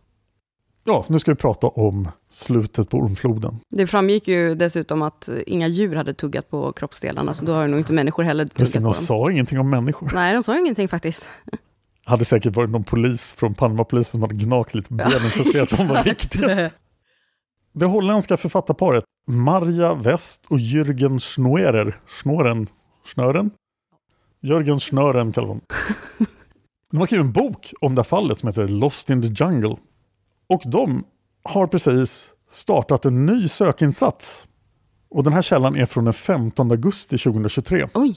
Ja, 0.85 1.05
nu 1.09 1.19
ska 1.19 1.31
vi 1.31 1.37
prata 1.37 1.67
om 1.67 2.09
slutet 2.31 2.91
på 2.91 2.99
ormfloden. 2.99 3.61
Det 3.69 3.87
framgick 3.87 4.29
ju 4.29 4.55
dessutom 4.55 5.03
att 5.03 5.29
inga 5.47 5.67
djur 5.69 5.97
hade 5.97 6.15
tuggat 6.15 6.51
på 6.51 6.73
kroppsdelarna, 6.73 7.35
så 7.35 7.45
då 7.45 7.53
har 7.53 7.69
nog 7.69 7.81
inte 7.81 7.93
människor 7.93 8.23
heller 8.23 8.45
Just 8.45 8.57
det, 8.57 8.65
tuggat 8.65 8.73
på 8.75 8.79
de 8.81 8.85
dem. 8.85 8.95
sa 8.95 9.31
ingenting 9.31 9.59
om 9.61 9.71
människor. 9.71 10.11
Nej, 10.15 10.35
de 10.35 10.43
sa 10.43 10.59
ingenting 10.59 10.89
faktiskt. 10.89 11.29
hade 12.05 12.25
säkert 12.25 12.57
varit 12.57 12.71
någon 12.71 12.85
polis 12.85 13.35
från 13.35 13.55
Panamapolisen 13.55 14.11
som 14.11 14.23
hade 14.23 14.35
gnagt 14.35 14.75
lite 14.75 14.89
på 14.89 14.95
benen 14.95 15.31
för 15.31 15.41
att 15.41 15.49
se 15.53 15.61
att 15.61 15.79
de 15.79 15.89
var 15.89 16.03
riktiga. 16.03 16.71
Det 17.73 17.87
holländska 17.87 18.37
författarparet 18.37 19.05
Marja 19.29 19.95
West 19.95 20.45
och 20.49 20.59
Jürgen 20.59 21.19
Schnoerer, 21.19 22.01
Schnåren, 22.07 22.67
Schnören? 23.07 23.51
Jörgen 24.47 24.81
Schnören 24.81 25.33
kallar 25.33 25.49
de 25.49 25.61
De 26.91 26.97
har 26.99 27.07
skrivit 27.07 27.27
en 27.27 27.33
bok 27.33 27.73
om 27.81 27.95
det 27.95 27.99
här 27.99 28.05
fallet 28.05 28.39
som 28.39 28.47
heter 28.47 28.69
Lost 28.69 29.11
in 29.11 29.23
the 29.23 29.45
Jungle. 29.45 29.77
Och 30.49 30.63
de 30.67 31.05
har 31.43 31.67
precis 31.67 32.33
startat 32.51 33.05
en 33.05 33.27
ny 33.27 33.49
sökinsats. 33.49 34.49
Och 35.11 35.25
den 35.25 35.33
här 35.33 35.43
källan 35.43 35.77
är 35.77 35.87
från 35.87 36.05
den 36.05 36.13
15 36.13 36.71
augusti 36.71 37.19
2023. 37.19 37.87
Oj! 37.95 38.17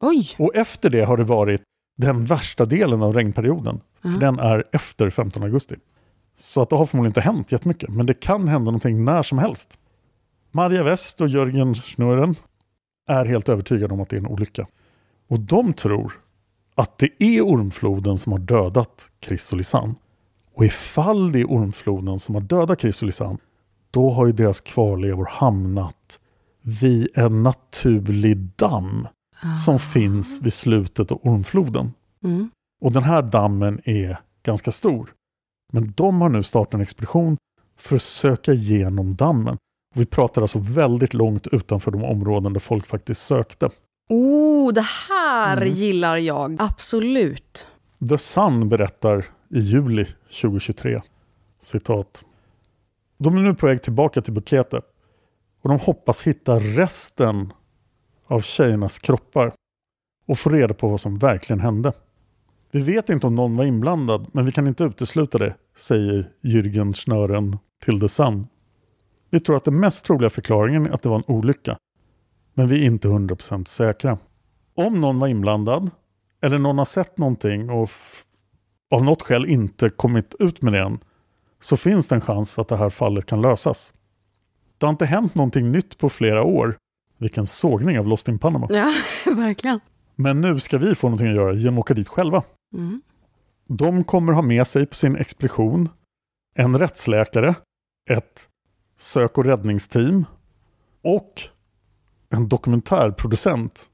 Oj! 0.00 0.28
Och 0.38 0.56
efter 0.56 0.90
det 0.90 1.04
har 1.04 1.16
det 1.16 1.24
varit 1.24 1.62
den 1.96 2.24
värsta 2.24 2.64
delen 2.64 3.02
av 3.02 3.14
regnperioden. 3.14 3.80
För 4.02 4.08
Mhm. 4.08 4.18
den 4.18 4.38
är 4.38 4.64
efter 4.72 5.10
15 5.10 5.42
augusti. 5.42 5.74
Så 6.36 6.62
att 6.62 6.70
det 6.70 6.76
har 6.76 6.84
förmodligen 6.86 7.10
inte 7.10 7.20
hänt 7.20 7.52
jättemycket. 7.52 7.90
Men 7.90 8.06
det 8.06 8.14
kan 8.14 8.48
hända 8.48 8.64
någonting 8.64 9.04
när 9.04 9.22
som 9.22 9.38
helst. 9.38 9.78
Maria 10.50 10.82
West 10.82 11.20
och 11.20 11.28
Jörgen 11.28 11.74
Schnurren 11.74 12.36
är 13.08 13.24
helt 13.24 13.48
övertygade 13.48 13.94
om 13.94 14.00
att 14.00 14.08
det 14.08 14.16
är 14.16 14.20
en 14.20 14.26
olycka. 14.26 14.66
Och 15.28 15.40
de 15.40 15.72
tror 15.72 16.12
att 16.74 16.98
det 16.98 17.22
är 17.22 17.42
ormfloden 17.42 18.18
som 18.18 18.32
har 18.32 18.38
dödat 18.38 19.10
Chris 19.20 19.52
och 20.58 20.64
ifall 20.64 21.32
det 21.32 21.40
är 21.40 21.44
ormfloden 21.44 22.18
som 22.18 22.34
har 22.34 22.42
dödat 22.42 22.82
Lisanne, 22.82 23.38
då 23.90 24.10
har 24.10 24.26
ju 24.26 24.32
deras 24.32 24.60
kvarlevor 24.60 25.26
hamnat 25.30 26.20
vid 26.62 27.08
en 27.14 27.42
naturlig 27.42 28.36
damm 28.36 29.06
som 29.64 29.78
finns 29.78 30.42
vid 30.42 30.52
slutet 30.52 31.12
av 31.12 31.18
ormfloden. 31.22 31.92
Mm. 32.24 32.50
Och 32.80 32.92
den 32.92 33.02
här 33.02 33.22
dammen 33.22 33.80
är 33.84 34.20
ganska 34.42 34.72
stor. 34.72 35.14
Men 35.72 35.92
de 35.96 36.20
har 36.20 36.28
nu 36.28 36.42
startat 36.42 36.74
en 36.74 36.80
expedition 36.80 37.36
för 37.76 37.96
att 37.96 38.02
söka 38.02 38.52
igenom 38.52 39.14
dammen. 39.14 39.56
Och 39.94 40.00
vi 40.00 40.06
pratar 40.06 40.42
alltså 40.42 40.58
väldigt 40.58 41.14
långt 41.14 41.46
utanför 41.46 41.90
de 41.90 42.04
områden 42.04 42.52
där 42.52 42.60
folk 42.60 42.86
faktiskt 42.86 43.26
sökte. 43.26 43.70
Oh, 44.08 44.72
det 44.72 44.86
här 45.08 45.56
Mm. 45.56 45.68
gillar 45.68 46.16
jag. 46.16 46.56
Absolut. 46.60 47.66
The 48.08 48.18
Sun 48.18 48.68
berättar 48.68 49.24
i 49.50 49.58
juli 49.60 50.04
2023, 50.40 51.02
citat. 51.60 52.24
De 53.18 53.36
är 53.36 53.40
nu 53.42 53.54
på 53.54 53.66
väg 53.66 53.82
tillbaka 53.82 54.20
till 54.20 54.32
Bukete 54.32 54.76
och 55.62 55.68
de 55.68 55.78
hoppas 55.78 56.22
hitta 56.22 56.58
resten 56.58 57.52
av 58.26 58.40
tjejernas 58.40 58.98
kroppar 58.98 59.52
och 60.26 60.38
få 60.38 60.50
reda 60.50 60.74
på 60.74 60.88
vad 60.88 61.00
som 61.00 61.18
verkligen 61.18 61.60
hände. 61.60 61.92
Vi 62.70 62.80
vet 62.80 63.08
inte 63.10 63.26
om 63.26 63.34
någon 63.34 63.56
var 63.56 63.64
inblandad, 63.64 64.26
men 64.32 64.44
vi 64.46 64.52
kan 64.52 64.66
inte 64.66 64.84
utesluta 64.84 65.38
det, 65.38 65.54
säger 65.76 66.30
Jürgen 66.42 66.92
Schnören 66.92 67.58
till 67.84 68.00
The 68.00 68.08
Sun. 68.08 68.46
Vi 69.30 69.40
tror 69.40 69.56
att 69.56 69.64
den 69.64 69.80
mest 69.80 70.04
troliga 70.04 70.30
förklaringen 70.30 70.86
är 70.86 70.90
att 70.90 71.02
det 71.02 71.08
var 71.08 71.16
en 71.16 71.24
olycka, 71.26 71.76
men 72.58 72.68
vi 72.68 72.82
är 72.82 72.86
inte 72.86 73.08
100% 73.08 73.64
säkra. 73.64 74.18
Om 74.74 75.00
någon 75.00 75.18
var 75.18 75.28
inblandad 75.28 75.90
eller 76.42 76.58
någon 76.58 76.78
har 76.78 76.84
sett 76.84 77.18
någonting 77.18 77.70
och 77.70 77.90
av 78.90 79.04
något 79.04 79.22
skäl 79.22 79.46
inte 79.46 79.90
kommit 79.90 80.34
ut 80.38 80.62
med 80.62 80.72
det 80.72 80.80
än, 80.80 80.98
så 81.60 81.76
finns 81.76 82.06
det 82.06 82.14
en 82.14 82.20
chans 82.20 82.58
att 82.58 82.68
det 82.68 82.76
här 82.76 82.90
fallet 82.90 83.26
kan 83.26 83.40
lösas. 83.40 83.92
Det 84.78 84.86
har 84.86 84.90
inte 84.90 85.06
hänt 85.06 85.34
någonting 85.34 85.72
nytt 85.72 85.98
på 85.98 86.08
flera 86.08 86.42
år. 86.42 86.76
Vilken 87.18 87.46
sågning 87.46 87.98
av 87.98 88.06
Lost 88.06 88.28
in 88.28 88.38
Panama. 88.38 88.66
Ja, 88.70 88.92
verkligen. 89.26 89.80
Men 90.14 90.40
nu 90.40 90.60
ska 90.60 90.78
vi 90.78 90.94
få 90.94 91.06
någonting 91.06 91.28
att 91.28 91.34
göra 91.34 91.52
genom 91.52 91.78
att 91.78 91.80
åka 91.80 91.94
dit 91.94 92.08
själva. 92.08 92.42
Mm. 92.74 93.02
De 93.68 94.04
kommer 94.04 94.32
ha 94.32 94.42
med 94.42 94.66
sig 94.66 94.86
på 94.86 94.94
sin 94.94 95.16
expedition 95.16 95.88
en 96.54 96.78
rättsläkare, 96.78 97.54
ett 98.10 98.48
sök 98.96 99.38
och 99.38 99.44
räddningsteam 99.44 100.24
och 101.02 101.48
en 102.34 102.48
dokumentärproducent 102.48 103.86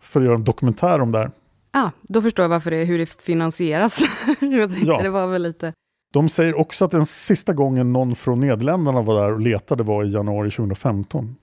för 0.00 0.20
att 0.20 0.26
göra 0.26 0.34
en 0.34 0.44
dokumentär 0.44 1.00
om 1.00 1.12
det 1.12 1.18
här. 1.18 1.30
Ah, 1.70 1.90
då 2.02 2.22
förstår 2.22 2.42
jag 2.42 2.48
varför 2.50 2.70
det, 2.70 2.84
hur 2.84 2.98
det 2.98 3.06
finansieras. 3.06 4.00
jag 4.40 4.70
tänkte, 4.70 4.86
Ja. 4.86 5.02
det 5.02 5.10
var 5.10 5.26
väl 5.26 5.42
lite... 5.42 5.72
De 6.12 6.28
säger 6.28 6.58
också 6.60 6.84
att 6.84 6.90
den 6.90 7.06
sista 7.06 7.52
gången 7.52 7.92
någon 7.92 8.14
från 8.14 8.40
Nederländerna 8.40 9.02
var 9.02 9.20
där 9.22 9.32
och 9.32 9.40
letade 9.40 9.82
var 9.82 10.04
i 10.04 10.10
januari 10.12 10.50
2015. 10.50 11.36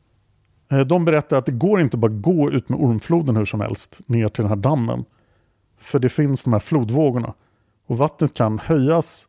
Eh, 0.72 0.80
De 0.80 1.06
berättar 1.06 1.38
att 1.38 1.46
det 1.46 1.52
går 1.52 1.82
inte 1.82 1.98
bara 1.98 2.12
gå 2.12 2.52
ut 2.52 2.70
med 2.70 2.80
ormfloden 2.80 3.36
hur 3.36 3.46
som 3.46 3.62
helst 3.62 4.00
ner 4.06 4.28
till 4.30 4.42
den 4.42 4.50
här 4.50 4.56
dammen. 4.56 5.06
För 5.80 6.00
det 6.00 6.10
finns 6.10 6.44
de 6.44 6.54
här 6.54 6.60
flodvågorna. 6.60 7.34
Och 7.88 7.98
vattnet 7.98 8.34
kan 8.34 8.60
höjas 8.60 9.28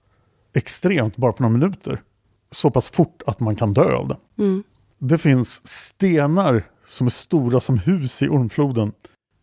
extremt 0.55 1.16
bara 1.16 1.32
på 1.32 1.43
några 1.43 1.53
minuter. 1.59 2.03
Så 2.51 2.70
pass 2.70 2.90
fort 2.90 3.22
att 3.26 3.40
man 3.40 3.57
kan 3.57 3.72
dö 3.72 3.95
av 3.95 4.09
det. 4.09 4.43
Mm. 4.43 4.62
Det 4.99 5.18
finns 5.18 5.66
stenar 5.68 6.64
som 6.85 7.07
är 7.07 7.11
stora 7.11 7.61
som 7.61 7.78
hus 7.78 8.22
i 8.22 8.28
ormfloden. 8.28 8.93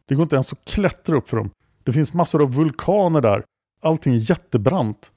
Det 0.06 0.16
går 0.16 0.24
inte 0.24 0.36
ens 0.36 0.54
att 0.54 0.66
klättra 0.66 1.18
upp 1.18 1.30
för 1.30 1.38
dem. 1.38 1.50
Det 1.84 1.92
finns 1.92 2.14
massor 2.14 2.42
av 2.42 2.54
vulkaner 2.54 3.22
där. 3.22 3.44
Allting 3.82 4.14
är 4.14 4.30
jättebrant. 4.30 5.12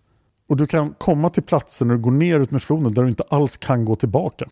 Och 0.47 0.57
du 0.57 0.66
kan 0.66 0.95
komma 0.95 1.31
till 1.31 1.43
platser 1.43 1.87
när 1.87 1.95
du 1.95 2.01
går 2.01 2.11
ner 2.11 2.41
ut 2.41 2.51
med 2.51 2.62
floden 2.62 2.95
där 2.95 3.03
du 3.03 3.09
inte 3.09 3.25
alls 3.29 3.57
kan 3.57 3.85
gå 3.85 3.97
tillbaka. 3.97 4.49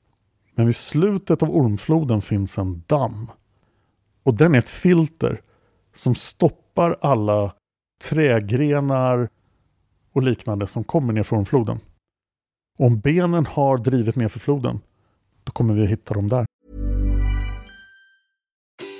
Men 0.54 0.66
vid 0.66 0.76
slutet 0.76 1.42
av 1.42 1.50
ormfloden 1.50 2.20
finns 2.20 2.58
en 2.58 2.82
damm. 2.86 3.30
Och 4.22 4.36
den 4.36 4.54
är 4.54 4.58
ett 4.58 4.68
filter 4.68 5.40
som 5.94 6.14
stoppar 6.14 6.96
alla 7.00 7.54
trägrenar 8.08 9.28
och 10.12 10.22
liknande 10.22 10.66
som 10.66 10.84
kommer 10.84 11.12
ner 11.12 11.22
från 11.22 11.46
floden. 11.46 11.80
Om 12.78 13.00
benen 13.00 13.46
har 13.46 13.78
drivit 13.78 14.16
ner 14.16 14.28
för 14.28 14.38
floden, 14.38 14.80
då 15.44 15.52
kommer 15.52 15.74
vi 15.74 15.86
hitta 15.86 16.14
dem 16.14 16.28
där. 16.28 16.46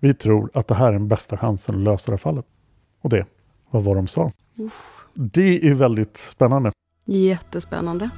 Vi 0.00 0.14
tror 0.14 0.50
att 0.54 0.68
det 0.68 0.74
här 0.74 0.88
är 0.88 0.92
den 0.92 1.08
bästa 1.08 1.36
chansen 1.36 1.74
att 1.74 1.80
lösa 1.80 2.06
det 2.06 2.12
här 2.12 2.18
fallet. 2.18 2.44
Och 3.00 3.10
det 3.10 3.26
var 3.70 3.80
vad 3.80 3.96
de 3.96 4.06
sa. 4.06 4.32
Det 5.14 5.68
är 5.68 5.74
väldigt 5.74 6.16
spännande. 6.16 6.72
Jättespännande. 7.04 8.10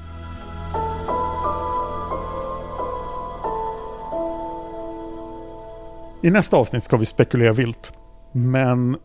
I 6.23 6.31
nästa 6.31 6.57
avsnitt 6.57 6.85
ska 6.85 6.97
vi 6.97 7.05
spekulera 7.05 7.53
vilt. 7.53 7.93
Men, 8.33 8.97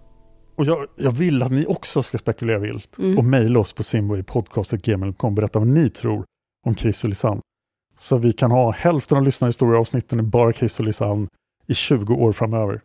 och 0.56 0.66
jag, 0.66 0.88
jag 0.96 1.12
vill 1.12 1.44
att 1.44 1.52
ni 1.52 1.66
också 1.66 2.04
ska 2.04 2.18
spekulera 2.18 2.60
vilt. 2.60 2.98
Mm. 2.98 3.18
Och 3.18 3.26
mejla 3.26 3.60
oss 3.60 3.74
på 3.74 3.84
simboipodcast.gmail.com 3.84 5.28
och 5.28 5.34
berätta 5.34 5.60
vad 5.60 5.68
ni 5.68 5.90
tror 5.90 6.26
om 6.66 6.76
Chris 6.76 7.04
och 7.04 7.10
Lisanne. 7.10 7.42
Så 7.98 8.18
vi 8.18 8.34
kan 8.34 8.52
ha 8.52 8.72
hälften 8.72 9.18
av 9.18 9.24
lyssnarhistoria 9.24 9.80
avsnitten 9.80 10.20
är 10.20 10.24
bara 10.24 10.54
Chris 10.54 10.80
och 10.80 10.86
Lisanne 10.86 11.28
i 11.68 11.74
20 11.74 12.14
år 12.14 12.34
framöver. 12.34 12.82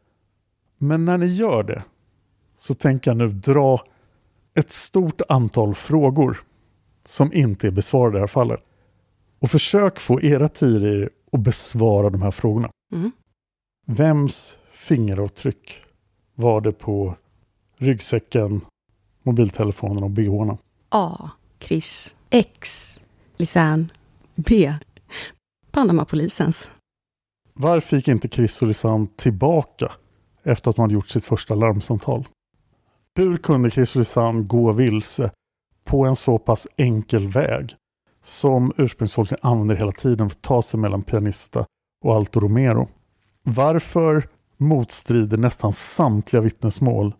Men 0.78 1.04
när 1.04 1.18
ni 1.18 1.26
gör 1.26 1.62
det 1.62 1.82
så 2.56 2.74
tänker 2.74 3.10
jag 3.10 3.18
nu 3.18 3.28
dra 3.28 3.84
ett 4.54 4.72
stort 4.72 5.20
antal 5.28 5.74
frågor 5.74 6.42
som 7.04 7.32
inte 7.32 7.66
är 7.66 7.70
besvarade 7.70 8.10
i 8.10 8.14
det 8.16 8.20
här 8.20 8.26
fallet. 8.26 8.60
Och 9.38 9.50
försök 9.50 10.00
få 10.00 10.20
era 10.20 10.48
tider 10.48 11.10
att 11.32 11.40
besvara 11.40 12.10
de 12.10 12.22
här 12.22 12.30
frågorna. 12.30 12.70
Mm. 12.92 13.10
Vems 13.86 14.56
fingeravtryck 14.72 15.82
var 16.34 16.60
det 16.60 16.72
på 16.72 17.14
ryggsäcken, 17.76 18.60
mobiltelefonen 19.22 20.02
och 20.02 20.10
bhna? 20.10 20.58
A. 20.88 21.30
Chris. 21.60 22.14
X. 22.30 22.94
Lisanne. 23.36 23.88
B. 24.34 24.74
Panamapolisens. 25.70 26.68
Varför 27.60 27.96
gick 27.96 28.08
inte 28.08 28.28
Chris 28.28 28.62
och 28.62 28.68
Lisanne 28.68 29.06
tillbaka 29.16 29.92
efter 30.42 30.70
att 30.70 30.76
man 30.76 30.84
hade 30.84 30.94
gjort 30.94 31.08
sitt 31.08 31.24
första 31.24 31.54
larmsamtal? 31.54 32.28
Hur 33.14 33.36
kunde 33.36 33.70
Chris 33.70 33.96
och 33.96 34.00
Lisanne 34.00 34.42
gå 34.42 34.72
vilse 34.72 35.30
på 35.84 36.04
en 36.04 36.16
så 36.16 36.38
pass 36.38 36.66
enkel 36.76 37.26
väg 37.26 37.74
som 38.22 38.72
ursprungsfolket 38.76 39.38
använder 39.42 39.76
hela 39.76 39.92
tiden 39.92 40.30
för 40.30 40.36
att 40.36 40.42
ta 40.42 40.62
sig 40.62 40.80
mellan 40.80 41.02
Pianista 41.02 41.66
och 42.04 42.14
Alto 42.14 42.40
Romero? 42.40 42.88
Varför 43.42 44.28
motstrider 44.56 45.38
nästan 45.38 45.72
samtliga 45.72 46.42
vittnesmål 46.42 47.14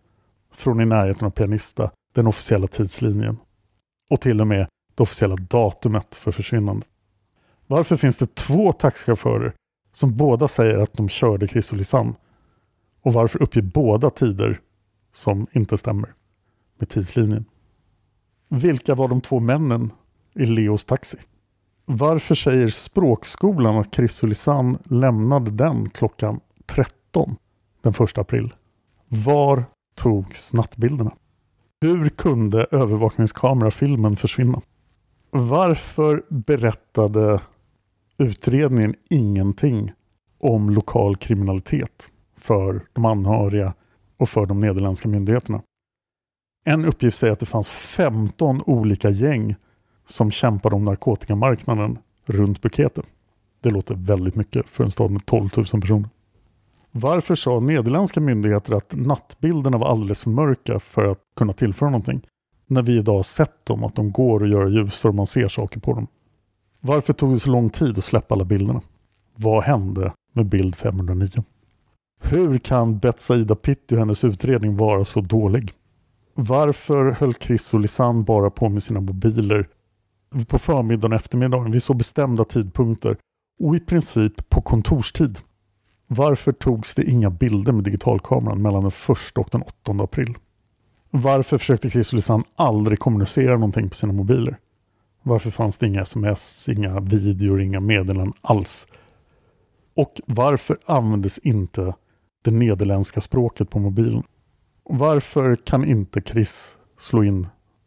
från 0.52 0.80
i 0.80 0.86
närheten 0.86 1.26
av 1.26 1.30
Pianista 1.30 1.90
den 2.14 2.26
officiella 2.26 2.66
tidslinjen 2.66 3.36
och 4.10 4.20
till 4.20 4.40
och 4.40 4.46
med 4.46 4.66
det 4.94 5.02
officiella 5.02 5.36
datumet 5.36 6.14
för 6.14 6.32
försvinnandet? 6.32 6.88
Varför 7.66 7.96
finns 7.96 8.16
det 8.16 8.34
två 8.34 8.72
taxichaufförer 8.72 9.54
som 9.98 10.16
båda 10.16 10.48
säger 10.48 10.78
att 10.78 10.92
de 10.92 11.08
körde 11.08 11.48
Chris 11.48 11.72
och 11.72 11.78
Lisanne? 11.78 12.14
Och 13.02 13.12
varför 13.12 13.42
uppger 13.42 13.62
båda 13.62 14.10
tider 14.10 14.60
som 15.12 15.46
inte 15.52 15.78
stämmer 15.78 16.14
med 16.78 16.88
tidslinjen? 16.88 17.44
Vilka 18.48 18.94
var 18.94 19.08
de 19.08 19.20
två 19.20 19.40
männen 19.40 19.92
i 20.34 20.44
Leos 20.46 20.84
taxi? 20.84 21.18
Varför 21.84 22.34
säger 22.34 22.68
språkskolan 22.68 23.78
att 23.78 23.94
Chris 23.94 24.22
och 24.22 24.28
Lisanne 24.28 24.78
lämnade 24.84 25.50
den 25.50 25.90
klockan 25.90 26.40
13 26.66 27.36
den 27.82 27.92
1 28.04 28.18
april? 28.18 28.54
Var 29.08 29.64
togs 29.94 30.52
nattbilderna? 30.52 31.12
Hur 31.80 32.08
kunde 32.08 32.66
övervakningskamerafilmen 32.70 34.16
försvinna? 34.16 34.60
Varför 35.30 36.24
berättade 36.28 37.40
utredningen 38.18 38.94
ingenting 39.10 39.92
om 40.38 40.70
lokal 40.70 41.16
kriminalitet 41.16 42.10
för 42.36 42.80
de 42.92 43.04
anhöriga 43.04 43.74
och 44.16 44.28
för 44.28 44.46
de 44.46 44.60
nederländska 44.60 45.08
myndigheterna? 45.08 45.62
En 46.64 46.84
uppgift 46.84 47.16
säger 47.16 47.32
att 47.32 47.40
det 47.40 47.46
fanns 47.46 47.70
15 47.70 48.60
olika 48.66 49.10
gäng 49.10 49.54
som 50.04 50.30
kämpade 50.30 50.76
om 50.76 50.84
narkotikamarknaden 50.84 51.98
runt 52.26 52.62
Bukete. 52.62 53.02
Det 53.60 53.70
låter 53.70 53.94
väldigt 53.94 54.34
mycket 54.34 54.68
för 54.68 54.84
en 54.84 54.90
stad 54.90 55.10
med 55.10 55.26
12 55.26 55.50
000 55.56 55.66
personer. 55.66 56.08
Varför 56.90 57.34
sa 57.34 57.60
nederländska 57.60 58.20
myndigheter 58.20 58.72
att 58.72 58.94
nattbilderna 58.96 59.78
var 59.78 59.88
alldeles 59.88 60.22
för 60.22 60.30
mörka 60.30 60.80
för 60.80 61.04
att 61.04 61.18
kunna 61.36 61.52
tillföra 61.52 61.90
någonting? 61.90 62.26
När 62.66 62.82
vi 62.82 62.98
idag 62.98 63.16
har 63.16 63.22
sett 63.22 63.66
dem, 63.66 63.84
att 63.84 63.94
de 63.94 64.12
går 64.12 64.44
att 64.44 64.50
göra 64.50 64.68
ljusare 64.68 65.10
och 65.10 65.14
man 65.14 65.26
ser 65.26 65.48
saker 65.48 65.80
på 65.80 65.94
dem. 65.94 66.06
Varför 66.80 67.12
tog 67.12 67.32
det 67.32 67.40
så 67.40 67.50
lång 67.50 67.70
tid 67.70 67.98
att 67.98 68.04
släppa 68.04 68.34
alla 68.34 68.44
bilderna? 68.44 68.80
Vad 69.36 69.62
hände 69.62 70.12
med 70.32 70.46
bild 70.46 70.74
509? 70.74 71.44
Hur 72.20 72.58
kan 72.58 72.98
Betsaida 72.98 73.54
Pitti 73.54 73.94
och 73.94 73.98
hennes 73.98 74.24
utredning 74.24 74.76
vara 74.76 75.04
så 75.04 75.20
dålig? 75.20 75.72
Varför 76.34 77.10
höll 77.10 77.34
Chris 77.34 77.74
och 77.74 77.80
Lisanne 77.80 78.22
bara 78.22 78.50
på 78.50 78.68
med 78.68 78.82
sina 78.82 79.00
mobiler 79.00 79.68
på 80.48 80.58
förmiddagen 80.58 81.12
och 81.12 81.16
eftermiddagen 81.16 81.72
vid 81.72 81.82
så 81.82 81.94
bestämda 81.94 82.44
tidpunkter 82.44 83.16
och 83.60 83.76
i 83.76 83.80
princip 83.80 84.48
på 84.48 84.62
kontorstid? 84.62 85.38
Varför 86.06 86.52
togs 86.52 86.94
det 86.94 87.10
inga 87.10 87.30
bilder 87.30 87.72
med 87.72 87.84
digitalkameran 87.84 88.62
mellan 88.62 88.82
den 88.82 88.92
1 89.32 89.38
och 89.38 89.48
den 89.52 89.62
8 89.62 89.92
april? 89.92 90.38
Varför 91.10 91.58
försökte 91.58 91.90
Chris 91.90 92.12
och 92.12 92.16
Lisanne 92.16 92.44
aldrig 92.56 92.98
kommunicera 92.98 93.52
någonting 93.52 93.88
på 93.88 93.94
sina 93.94 94.12
mobiler? 94.12 94.58
Varför 95.22 95.50
fanns 95.50 95.78
det 95.78 95.86
inga 95.86 96.00
sms, 96.00 96.68
inga 96.68 97.00
videor, 97.00 97.60
inga 97.60 97.80
meddelanden 97.80 98.32
alls? 98.40 98.86
Och 99.94 100.20
varför 100.26 100.78
användes 100.86 101.38
inte 101.38 101.94
det 102.44 102.50
nederländska 102.50 103.20
språket 103.20 103.70
på 103.70 103.78
mobilen? 103.78 104.22
Varför 104.84 105.56
kan 105.56 105.84
inte 105.84 106.20
Chris 106.20 106.76
slå 106.98 107.24
in 107.24 107.46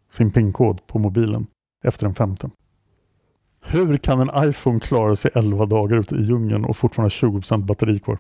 sin 0.09 0.31
pinkod 0.31 0.87
på 0.87 0.99
mobilen 0.99 1.47
efter 1.83 2.05
den 2.05 2.15
femte? 2.15 2.49
Hur 3.61 3.97
kan 3.97 4.29
en 4.29 4.49
iPhone 4.49 4.79
klara 4.79 5.15
sig 5.15 5.31
11 5.35 5.65
dagar 5.65 5.97
ute 5.97 6.15
i 6.15 6.21
djungeln 6.21 6.65
och 6.65 6.77
fortfarande 6.77 7.15
ha 7.21 7.29
20% 7.29 7.65
batteri 7.65 7.99
kvar? 7.99 8.17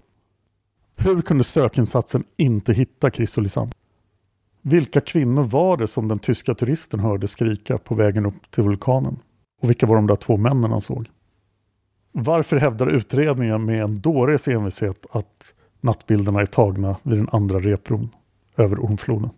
Hur 0.95 1.21
kunde 1.21 1.43
sökinsatsen 1.43 2.23
inte 2.37 2.73
hitta 2.73 3.11
Chris 3.11 3.37
och 3.37 3.43
Lisanne? 3.43 3.71
Vilka 4.61 5.01
kvinnor 5.01 5.43
var 5.43 5.77
det 5.77 5.87
som 5.87 6.07
den 6.07 6.19
tyska 6.19 6.55
turisten 6.55 6.99
hörde 6.99 7.27
skrika 7.27 7.77
på 7.77 7.95
vägen 7.95 8.25
upp 8.25 8.51
till 8.51 8.63
vulkanen? 8.63 9.19
Och 9.61 9.69
vilka 9.69 9.85
var 9.85 9.95
de 9.95 10.07
där 10.07 10.15
två 10.15 10.37
männen 10.37 10.71
han 10.71 10.81
såg? 10.81 11.09
Varför 12.11 12.57
hävdar 12.57 12.87
utredningen 12.87 13.65
med 13.65 13.83
en 13.83 14.01
dåres 14.01 14.47
envishet 14.47 15.05
att 15.11 15.53
nattbilderna 15.81 16.41
är 16.41 16.45
tagna 16.45 16.97
vid 17.03 17.17
den 17.17 17.29
andra 17.31 17.59
repron 17.59 18.09
över 18.57 18.79
Ormfloden? 18.79 19.29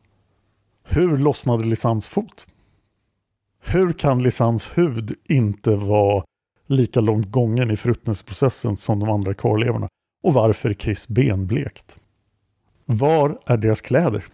Hur 0.83 1.17
lossnade 1.17 1.63
Lisans 1.63 2.07
fot? 2.07 2.47
Hur 3.61 3.93
kan 3.93 4.23
Lisans 4.23 4.77
hud 4.77 5.15
inte 5.29 5.75
vara 5.75 6.23
lika 6.67 6.99
långt 6.99 7.31
gången 7.31 7.71
i 7.71 7.77
förruttnelseprocessen 7.77 8.75
som 8.75 8.99
de 8.99 9.09
andra 9.09 9.33
kvarlevorna? 9.33 9.87
Och 10.23 10.33
varför 10.33 10.69
är 10.69 10.73
Chris 10.73 11.07
benblekt? 11.07 11.99
Var 12.85 13.39
är 13.45 13.57
deras 13.57 13.81
kläder? 13.81 14.25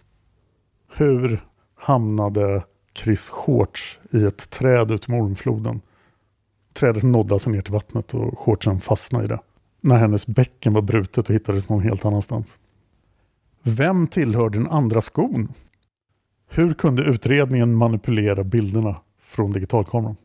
Hur 0.96 1.46
hamnade 1.76 2.64
Chris 2.94 3.30
shorts 3.30 4.00
i 4.12 4.24
ett 4.24 4.50
träd 4.50 4.92
ut 4.92 5.10
Ormfloden? 5.10 5.82
Trädet 6.74 7.04
nådde 7.04 7.34
alltså 7.34 7.50
ner 7.50 7.62
till 7.62 7.74
vattnet 7.74 8.14
och 8.14 8.40
shortsen 8.40 8.80
fastnade 8.80 9.26
i 9.26 9.28
det. 9.28 9.40
När 9.82 9.98
hennes 9.98 10.28
bäcken 10.28 10.74
var 10.74 10.82
brutet 10.82 11.30
och 11.30 11.36
hittades 11.36 11.70
någon 11.70 11.82
helt 11.82 12.06
annanstans. 12.06 12.58
Vem 13.64 14.08
tillhörde 14.08 14.58
den 14.58 14.68
andra 14.68 15.02
skon? 15.02 15.54
Hur 16.50 16.74
kunde 16.74 17.04
utredningen 17.04 17.76
manipulera 17.76 18.44
bilderna 18.44 18.96
från 19.22 19.52
digitalkameran? 19.52 20.16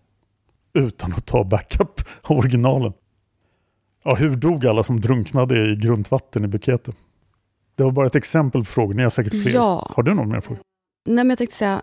Utan 0.72 1.12
att 1.12 1.26
ta 1.26 1.44
backup 1.44 2.00
av 2.22 2.38
originalen. 2.38 2.92
Ja, 4.02 4.14
hur 4.14 4.36
dog 4.36 4.66
alla 4.66 4.82
som 4.82 5.00
drunknade 5.00 5.72
i 5.72 5.76
grundvatten 5.76 6.44
i 6.44 6.48
buketet? 6.48 6.96
Det 7.77 7.85
var 7.85 7.91
bara 7.91 8.07
ett 8.07 8.14
exempel 8.14 8.61
på 8.61 8.64
frågor. 8.64 8.95
Ni 8.95 9.03
har 9.03 9.11
säkert 9.11 9.43
fler. 9.43 9.55
Ja. 9.55 9.91
Har 9.95 10.03
du 10.03 10.14
någon 10.14 10.29
mer 10.29 10.41
fråga? 10.41 10.61
Nej, 11.09 11.25
men 11.25 11.31
jag 11.31 11.39
tänkte 11.39 11.57
säga, 11.57 11.83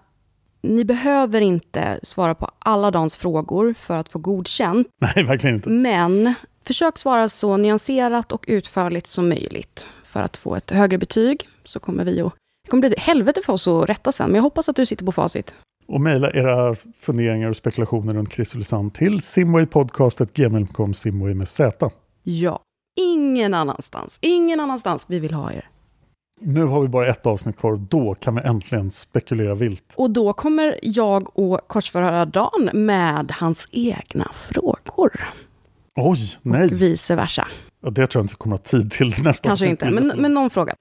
ni 0.61 0.85
behöver 0.85 1.41
inte 1.41 1.99
svara 2.03 2.35
på 2.35 2.49
alla 2.59 2.91
Dans 2.91 3.15
frågor 3.15 3.73
för 3.79 3.97
att 3.97 4.09
få 4.09 4.19
godkänt. 4.19 4.87
Nej, 5.15 5.23
verkligen 5.23 5.55
inte. 5.55 5.69
Men 5.69 6.33
försök 6.63 6.97
svara 6.97 7.29
så 7.29 7.57
nyanserat 7.57 8.31
och 8.31 8.45
utförligt 8.47 9.07
som 9.07 9.29
möjligt. 9.29 9.87
För 10.03 10.21
att 10.21 10.37
få 10.37 10.55
ett 10.55 10.71
högre 10.71 10.97
betyg 10.97 11.47
så 11.63 11.79
kommer 11.79 12.05
vi 12.05 12.21
att... 12.21 12.33
Det 12.63 12.69
kommer 12.69 12.81
bli 12.81 12.93
ett 12.93 13.03
helvete 13.03 13.41
för 13.45 13.53
oss 13.53 13.67
att 13.67 13.89
rätta 13.89 14.11
sen, 14.11 14.27
men 14.27 14.35
jag 14.35 14.43
hoppas 14.43 14.69
att 14.69 14.75
du 14.75 14.85
sitter 14.85 15.05
på 15.05 15.11
facit. 15.11 15.53
Och 15.87 16.01
mejla 16.01 16.31
era 16.31 16.75
funderingar 16.99 17.49
och 17.49 17.57
spekulationer 17.57 18.13
runt 18.13 18.37
Lisanne 18.37 18.89
till 18.91 19.21
simwaypodcast.gmail.com 19.21 20.93
simway 20.93 21.33
med 21.33 21.47
z. 21.47 21.71
Ja. 22.23 22.59
Ingen 22.95 23.53
annanstans. 23.53 24.17
Ingen 24.21 24.59
annanstans 24.59 25.05
vi 25.09 25.19
vill 25.19 25.33
ha 25.33 25.51
er. 25.51 25.69
Nu 26.41 26.63
har 26.65 26.81
vi 26.81 26.87
bara 26.87 27.07
ett 27.07 27.25
avsnitt 27.25 27.57
kvar 27.57 27.71
och 27.71 27.79
då 27.79 28.15
kan 28.15 28.35
vi 28.35 28.41
äntligen 28.41 28.91
spekulera 28.91 29.55
vilt. 29.55 29.93
Och 29.97 30.11
då 30.11 30.33
kommer 30.33 30.79
jag 30.81 31.39
och 31.39 31.59
korsförhöra 31.67 32.25
Dan 32.25 32.69
med 32.73 33.31
hans 33.31 33.67
egna 33.71 34.31
frågor. 34.33 35.21
Oj, 35.95 36.19
nej! 36.41 36.65
Och 36.65 36.81
vice 36.81 37.15
versa. 37.15 37.47
Ja, 37.81 37.89
det 37.89 38.07
tror 38.07 38.19
jag 38.19 38.23
inte 38.23 38.35
kommer 38.35 38.53
ha 38.53 38.63
tid 38.63 38.91
till 38.91 39.07
nästa 39.23 39.47
Kanske 39.47 39.65
avsnitt. 39.65 39.81
inte, 39.81 39.91
men, 39.91 40.21
men 40.21 40.33
någon 40.33 40.49
fråga. 40.49 40.75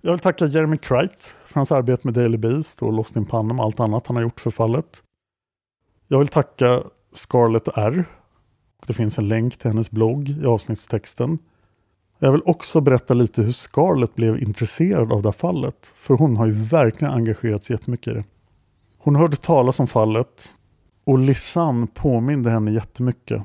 Jag 0.00 0.10
vill 0.10 0.20
tacka 0.20 0.46
Jeremy 0.46 0.76
Kright 0.76 1.36
för 1.44 1.54
hans 1.54 1.72
arbete 1.72 2.00
med 2.04 2.14
Daily 2.14 2.36
Beast 2.36 2.82
och 2.82 2.92
Lost 2.92 3.16
in 3.16 3.26
Panama 3.26 3.62
och 3.62 3.66
allt 3.66 3.80
annat 3.80 4.06
han 4.06 4.16
har 4.16 4.22
gjort 4.22 4.40
för 4.40 4.50
fallet. 4.50 5.02
Jag 6.08 6.18
vill 6.18 6.28
tacka 6.28 6.82
Scarlett 7.12 7.68
R. 7.74 8.04
Det 8.86 8.94
finns 8.94 9.18
en 9.18 9.28
länk 9.28 9.56
till 9.56 9.68
hennes 9.70 9.90
blogg 9.90 10.28
i 10.28 10.46
avsnittstexten. 10.46 11.38
Jag 12.18 12.32
vill 12.32 12.42
också 12.44 12.80
berätta 12.80 13.14
lite 13.14 13.42
hur 13.42 13.52
Scarlett 13.52 14.14
blev 14.14 14.42
intresserad 14.42 15.12
av 15.12 15.22
det 15.22 15.28
här 15.28 15.32
fallet. 15.32 15.92
För 15.96 16.14
hon 16.14 16.36
har 16.36 16.46
ju 16.46 16.52
verkligen 16.52 17.14
engagerat 17.14 17.64
sig 17.64 17.74
jättemycket 17.74 18.12
i 18.12 18.14
det. 18.14 18.24
Hon 18.98 19.16
hörde 19.16 19.36
talas 19.36 19.80
om 19.80 19.86
fallet 19.86 20.54
och 21.04 21.18
Lisanne 21.18 21.86
påminde 21.94 22.50
henne 22.50 22.70
jättemycket 22.70 23.42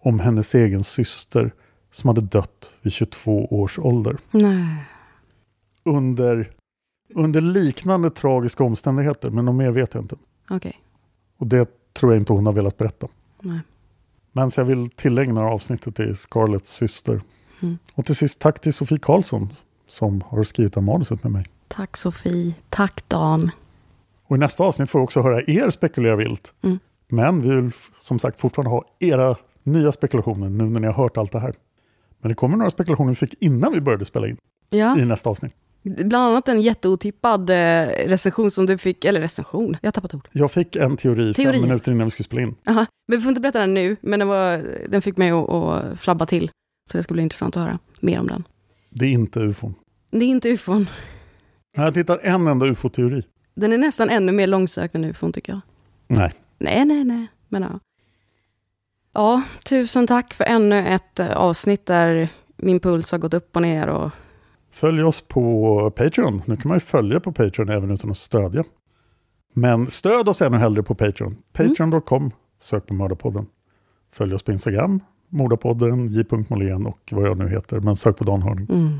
om 0.00 0.20
hennes 0.20 0.54
egen 0.54 0.84
syster 0.84 1.52
som 1.90 2.08
hade 2.08 2.20
dött 2.20 2.70
vid 2.82 2.92
22 2.92 3.46
års 3.46 3.78
ålder. 3.78 4.16
Nej. 4.30 4.84
Under, 5.84 6.50
under 7.14 7.40
liknande 7.40 8.10
tragiska 8.10 8.64
omständigheter, 8.64 9.30
men 9.30 9.44
något 9.44 9.54
mer 9.54 9.70
vet 9.70 9.94
jag 9.94 10.04
inte. 10.04 10.16
Okej. 10.50 10.80
Och 11.36 11.46
det 11.46 11.68
tror 11.92 12.12
jag 12.12 12.20
inte 12.20 12.32
hon 12.32 12.46
har 12.46 12.52
velat 12.52 12.76
berätta. 12.76 13.08
Nej. 13.40 13.60
Men 14.32 14.50
så 14.50 14.60
jag 14.60 14.64
vill 14.64 14.90
tillägna 14.90 15.44
avsnittet 15.44 15.96
till 15.96 16.16
Scarletts 16.16 16.72
syster. 16.72 17.20
Mm. 17.64 17.78
Och 17.94 18.06
till 18.06 18.16
sist 18.16 18.38
tack 18.38 18.60
till 18.60 18.72
Sofie 18.72 18.98
Karlsson 18.98 19.52
som 19.86 20.22
har 20.28 20.44
skrivit 20.44 20.74
här 20.74 20.82
manuset 20.82 21.22
med 21.22 21.32
mig. 21.32 21.46
Tack 21.68 21.96
Sofie. 21.96 22.54
Tack 22.68 23.08
Dan. 23.08 23.50
Och 24.26 24.36
i 24.36 24.38
nästa 24.38 24.64
avsnitt 24.64 24.90
får 24.90 24.98
vi 24.98 25.04
också 25.04 25.22
höra 25.22 25.42
er 25.46 25.70
spekulera 25.70 26.16
vilt. 26.16 26.52
Mm. 26.62 26.78
Men 27.08 27.40
vi 27.42 27.48
vill 27.56 27.70
som 28.00 28.18
sagt 28.18 28.40
fortfarande 28.40 28.70
ha 28.70 28.84
era 29.00 29.36
nya 29.62 29.92
spekulationer 29.92 30.48
nu 30.48 30.64
när 30.64 30.80
ni 30.80 30.86
har 30.86 30.94
hört 30.94 31.16
allt 31.16 31.32
det 31.32 31.38
här. 31.40 31.54
Men 32.20 32.28
det 32.28 32.34
kommer 32.34 32.56
några 32.56 32.70
spekulationer 32.70 33.08
vi 33.10 33.14
fick 33.14 33.34
innan 33.40 33.72
vi 33.72 33.80
började 33.80 34.04
spela 34.04 34.26
in 34.28 34.36
Ja, 34.70 34.98
i 34.98 35.04
nästa 35.04 35.30
avsnitt. 35.30 35.54
bland 35.82 36.14
annat 36.24 36.48
en 36.48 36.62
jätteotippad 36.62 37.50
eh, 37.50 37.86
recension 38.06 38.50
som 38.50 38.66
du 38.66 38.78
fick, 38.78 39.04
eller 39.04 39.20
recension, 39.20 39.76
jag 39.80 39.86
har 39.86 39.92
tappat 39.92 40.14
ord. 40.14 40.28
Jag 40.32 40.50
fick 40.50 40.76
en 40.76 40.96
teori, 40.96 41.34
Teori. 41.34 41.52
fem 41.58 41.62
minuter 41.68 41.92
innan 41.92 42.06
vi 42.06 42.10
skulle 42.10 42.24
spela 42.24 42.42
in. 42.42 42.54
Aha. 42.68 42.86
Men 43.08 43.18
vi 43.18 43.22
får 43.22 43.28
inte 43.28 43.40
berätta 43.40 43.58
den 43.60 43.74
nu, 43.74 43.96
men 44.00 44.18
den, 44.18 44.28
var, 44.28 44.62
den 44.88 45.02
fick 45.02 45.16
mig 45.16 45.30
att, 45.30 45.48
att 45.50 46.00
flabba 46.00 46.26
till. 46.26 46.50
Så 46.90 46.96
det 46.96 47.02
ska 47.02 47.14
bli 47.14 47.22
intressant 47.22 47.56
att 47.56 47.62
höra 47.62 47.78
mer 48.00 48.20
om 48.20 48.26
den. 48.26 48.44
Det 48.90 49.06
är 49.06 49.10
inte 49.10 49.40
ufon. 49.40 49.74
Det 50.10 50.24
är 50.24 50.28
inte 50.28 50.48
ufon. 50.48 50.86
Jag 51.76 51.82
har 51.82 51.92
hittat 51.92 52.20
en 52.22 52.46
enda 52.46 52.66
ufo-teori. 52.66 53.22
Den 53.54 53.72
är 53.72 53.78
nästan 53.78 54.10
ännu 54.10 54.32
mer 54.32 54.46
långsökt 54.46 54.94
än 54.94 55.04
ufon 55.04 55.32
tycker 55.32 55.52
jag. 55.52 55.60
Nej. 56.06 56.32
Nej, 56.58 56.84
nej, 56.84 57.04
nej. 57.04 57.26
Men 57.48 57.62
ja. 57.62 57.80
Ja, 59.12 59.42
tusen 59.64 60.06
tack 60.06 60.34
för 60.34 60.44
ännu 60.44 60.78
ett 60.88 61.20
eh, 61.20 61.36
avsnitt 61.36 61.86
där 61.86 62.28
min 62.56 62.80
puls 62.80 63.12
har 63.12 63.18
gått 63.18 63.34
upp 63.34 63.56
och 63.56 63.62
ner 63.62 63.86
och 63.86 64.10
Följ 64.70 65.02
oss 65.02 65.20
på 65.20 65.90
Patreon. 65.96 66.42
Nu 66.46 66.56
kan 66.56 66.68
man 66.68 66.76
ju 66.76 66.80
följa 66.80 67.20
på 67.20 67.32
Patreon 67.32 67.68
även 67.68 67.90
utan 67.90 68.10
att 68.10 68.16
stödja. 68.18 68.64
Men 69.52 69.86
stöd 69.86 70.28
oss 70.28 70.42
ännu 70.42 70.56
hellre 70.56 70.82
på 70.82 70.94
Patreon. 70.94 71.36
Patreon.com. 71.52 72.30
Sök 72.58 72.86
på 72.86 72.94
Mördarpodden. 72.94 73.46
Följ 74.12 74.34
oss 74.34 74.42
på 74.42 74.52
Instagram. 74.52 75.00
Mordapodden, 75.34 76.06
j.molén 76.06 76.86
och 76.86 76.98
vad 77.12 77.26
jag 77.26 77.38
nu 77.38 77.48
heter. 77.48 77.80
Men 77.80 77.96
sök 77.96 78.16
på 78.16 78.24
Dan 78.24 78.42
Hörning. 78.42 78.66
Mm. 78.70 78.98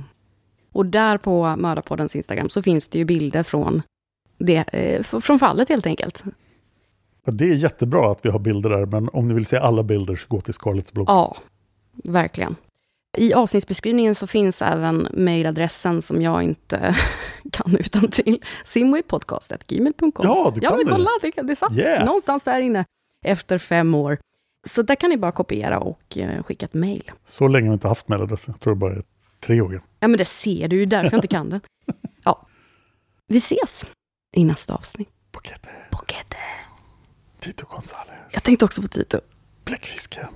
Och 0.73 0.87
där 0.87 1.19
på 1.19 1.57
Mördarpoddens 1.57 2.17
Instagram 2.17 2.49
så 2.49 2.63
finns 2.63 2.89
det 2.89 2.99
ju 2.99 3.05
bilder 3.05 3.43
från, 3.43 3.83
det, 4.39 4.57
eh, 4.75 5.03
från 5.03 5.39
fallet 5.39 5.69
helt 5.69 5.87
enkelt. 5.87 6.23
Ja, 7.27 7.33
Det 7.33 7.45
är 7.45 7.55
jättebra 7.55 8.11
att 8.11 8.27
vi 8.27 8.31
har 8.31 8.39
bilder 8.39 8.71
där. 8.71 8.87
Men 8.87 9.09
om 9.13 9.29
ni 9.29 9.35
vill 9.35 9.47
se 9.47 9.57
alla 9.57 9.83
bilder 9.83 10.17
så 10.17 10.27
gå 10.29 10.41
till 10.41 10.55
Scarlets 10.55 10.93
blogg. 10.93 11.09
Ja, 11.09 11.37
verkligen. 12.05 12.57
I 13.17 13.35
avsnittsbeskrivningen 13.35 14.15
så 14.15 14.27
finns 14.27 14.63
även 14.63 15.09
mejladressen 15.13 16.03
som 16.03 16.23
jag 16.23 16.43
inte 16.43 16.97
kan 17.53 17.77
utan 17.77 18.09
till. 18.11 18.43
simwaypodcast.gmail.com. 18.65 20.11
Ja, 20.27 20.53
du 20.55 20.61
Ja, 20.63 20.69
kan 20.69 20.77
men 20.79 20.87
det. 20.87 20.93
kolla, 20.93 21.11
det, 21.23 21.43
det 21.43 21.57
satt 21.57 21.73
Yeah. 21.73 22.05
någonstans 22.07 22.43
där 22.45 22.61
inne 22.61 22.85
efter 23.25 23.59
fem 23.59 23.95
år. 23.95 24.19
Så 24.65 24.83
där 24.83 24.95
kan 24.95 25.11
ni 25.11 25.17
bara 25.17 25.33
kopiera 25.33 25.79
och 25.79 26.19
eh, 26.19 26.43
skicka 26.43 26.65
ett 26.67 26.75
mejl. 26.75 27.11
Så 27.27 27.49
länge 27.49 27.67
har 27.67 27.71
vi 27.71 27.75
inte 27.75 27.89
haft 27.89 28.09
mailadress. 28.09 28.47
Jag 28.49 28.61
tror 28.61 28.75
det 28.75 28.79
bara 28.79 28.93
är 28.95 29.03
tre 29.41 29.61
år. 29.61 29.81
Ja, 30.01 30.09
men 30.09 30.19
det 30.19 30.25
ser 30.25 30.69
du 30.69 30.77
ju, 30.77 30.87
därför 30.87 31.11
jag 31.11 31.19
inte 31.19 31.29
kan 31.29 31.51
den. 31.51 31.61
Ja. 32.25 32.47
Vi 33.27 33.39
ses 33.39 33.85
i 34.37 34.45
nästa 34.45 34.75
avsnitt. 34.75 35.09
Bokete. 35.33 35.69
Bokete. 35.91 36.37
Tito 37.41 37.67
Gonzales. 37.67 38.15
Jag 38.33 38.43
tänkte 38.43 38.65
också 38.65 38.83
på 38.83 38.89
Tito. 38.89 39.21
Bläckfisken. 39.65 40.27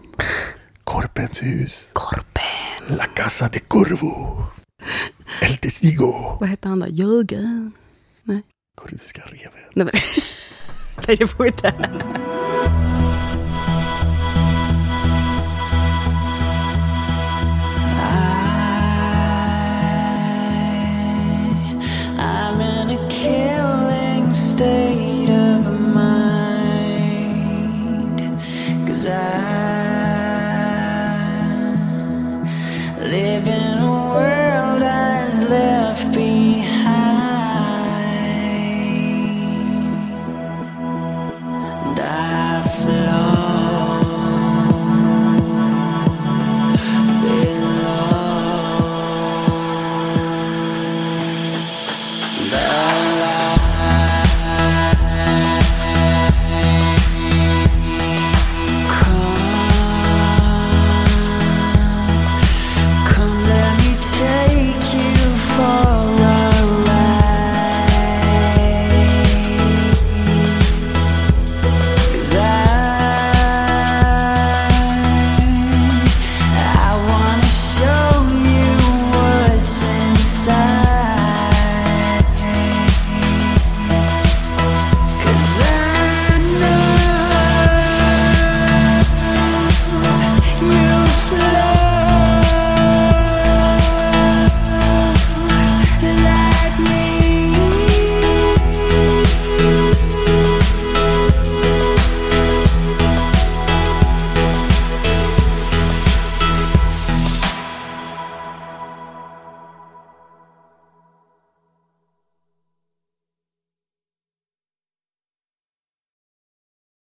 Korpens 0.84 1.42
hus. 1.42 1.90
Korpen. 1.92 2.96
La 2.96 3.04
Casa 3.04 3.48
de 3.48 3.58
Corvo. 3.60 4.42
El 5.42 5.56
Testigo. 5.56 6.36
Vad 6.40 6.48
hette 6.48 6.68
han 6.68 6.78
då? 6.78 6.86
Jörgen? 6.88 7.72
Kurdiska 8.76 9.22
reven. 9.26 9.52
Nej, 9.74 9.86
men... 9.86 10.00
Nej, 11.06 11.16
det 11.16 11.26
får 11.26 11.46
inte. 11.46 11.74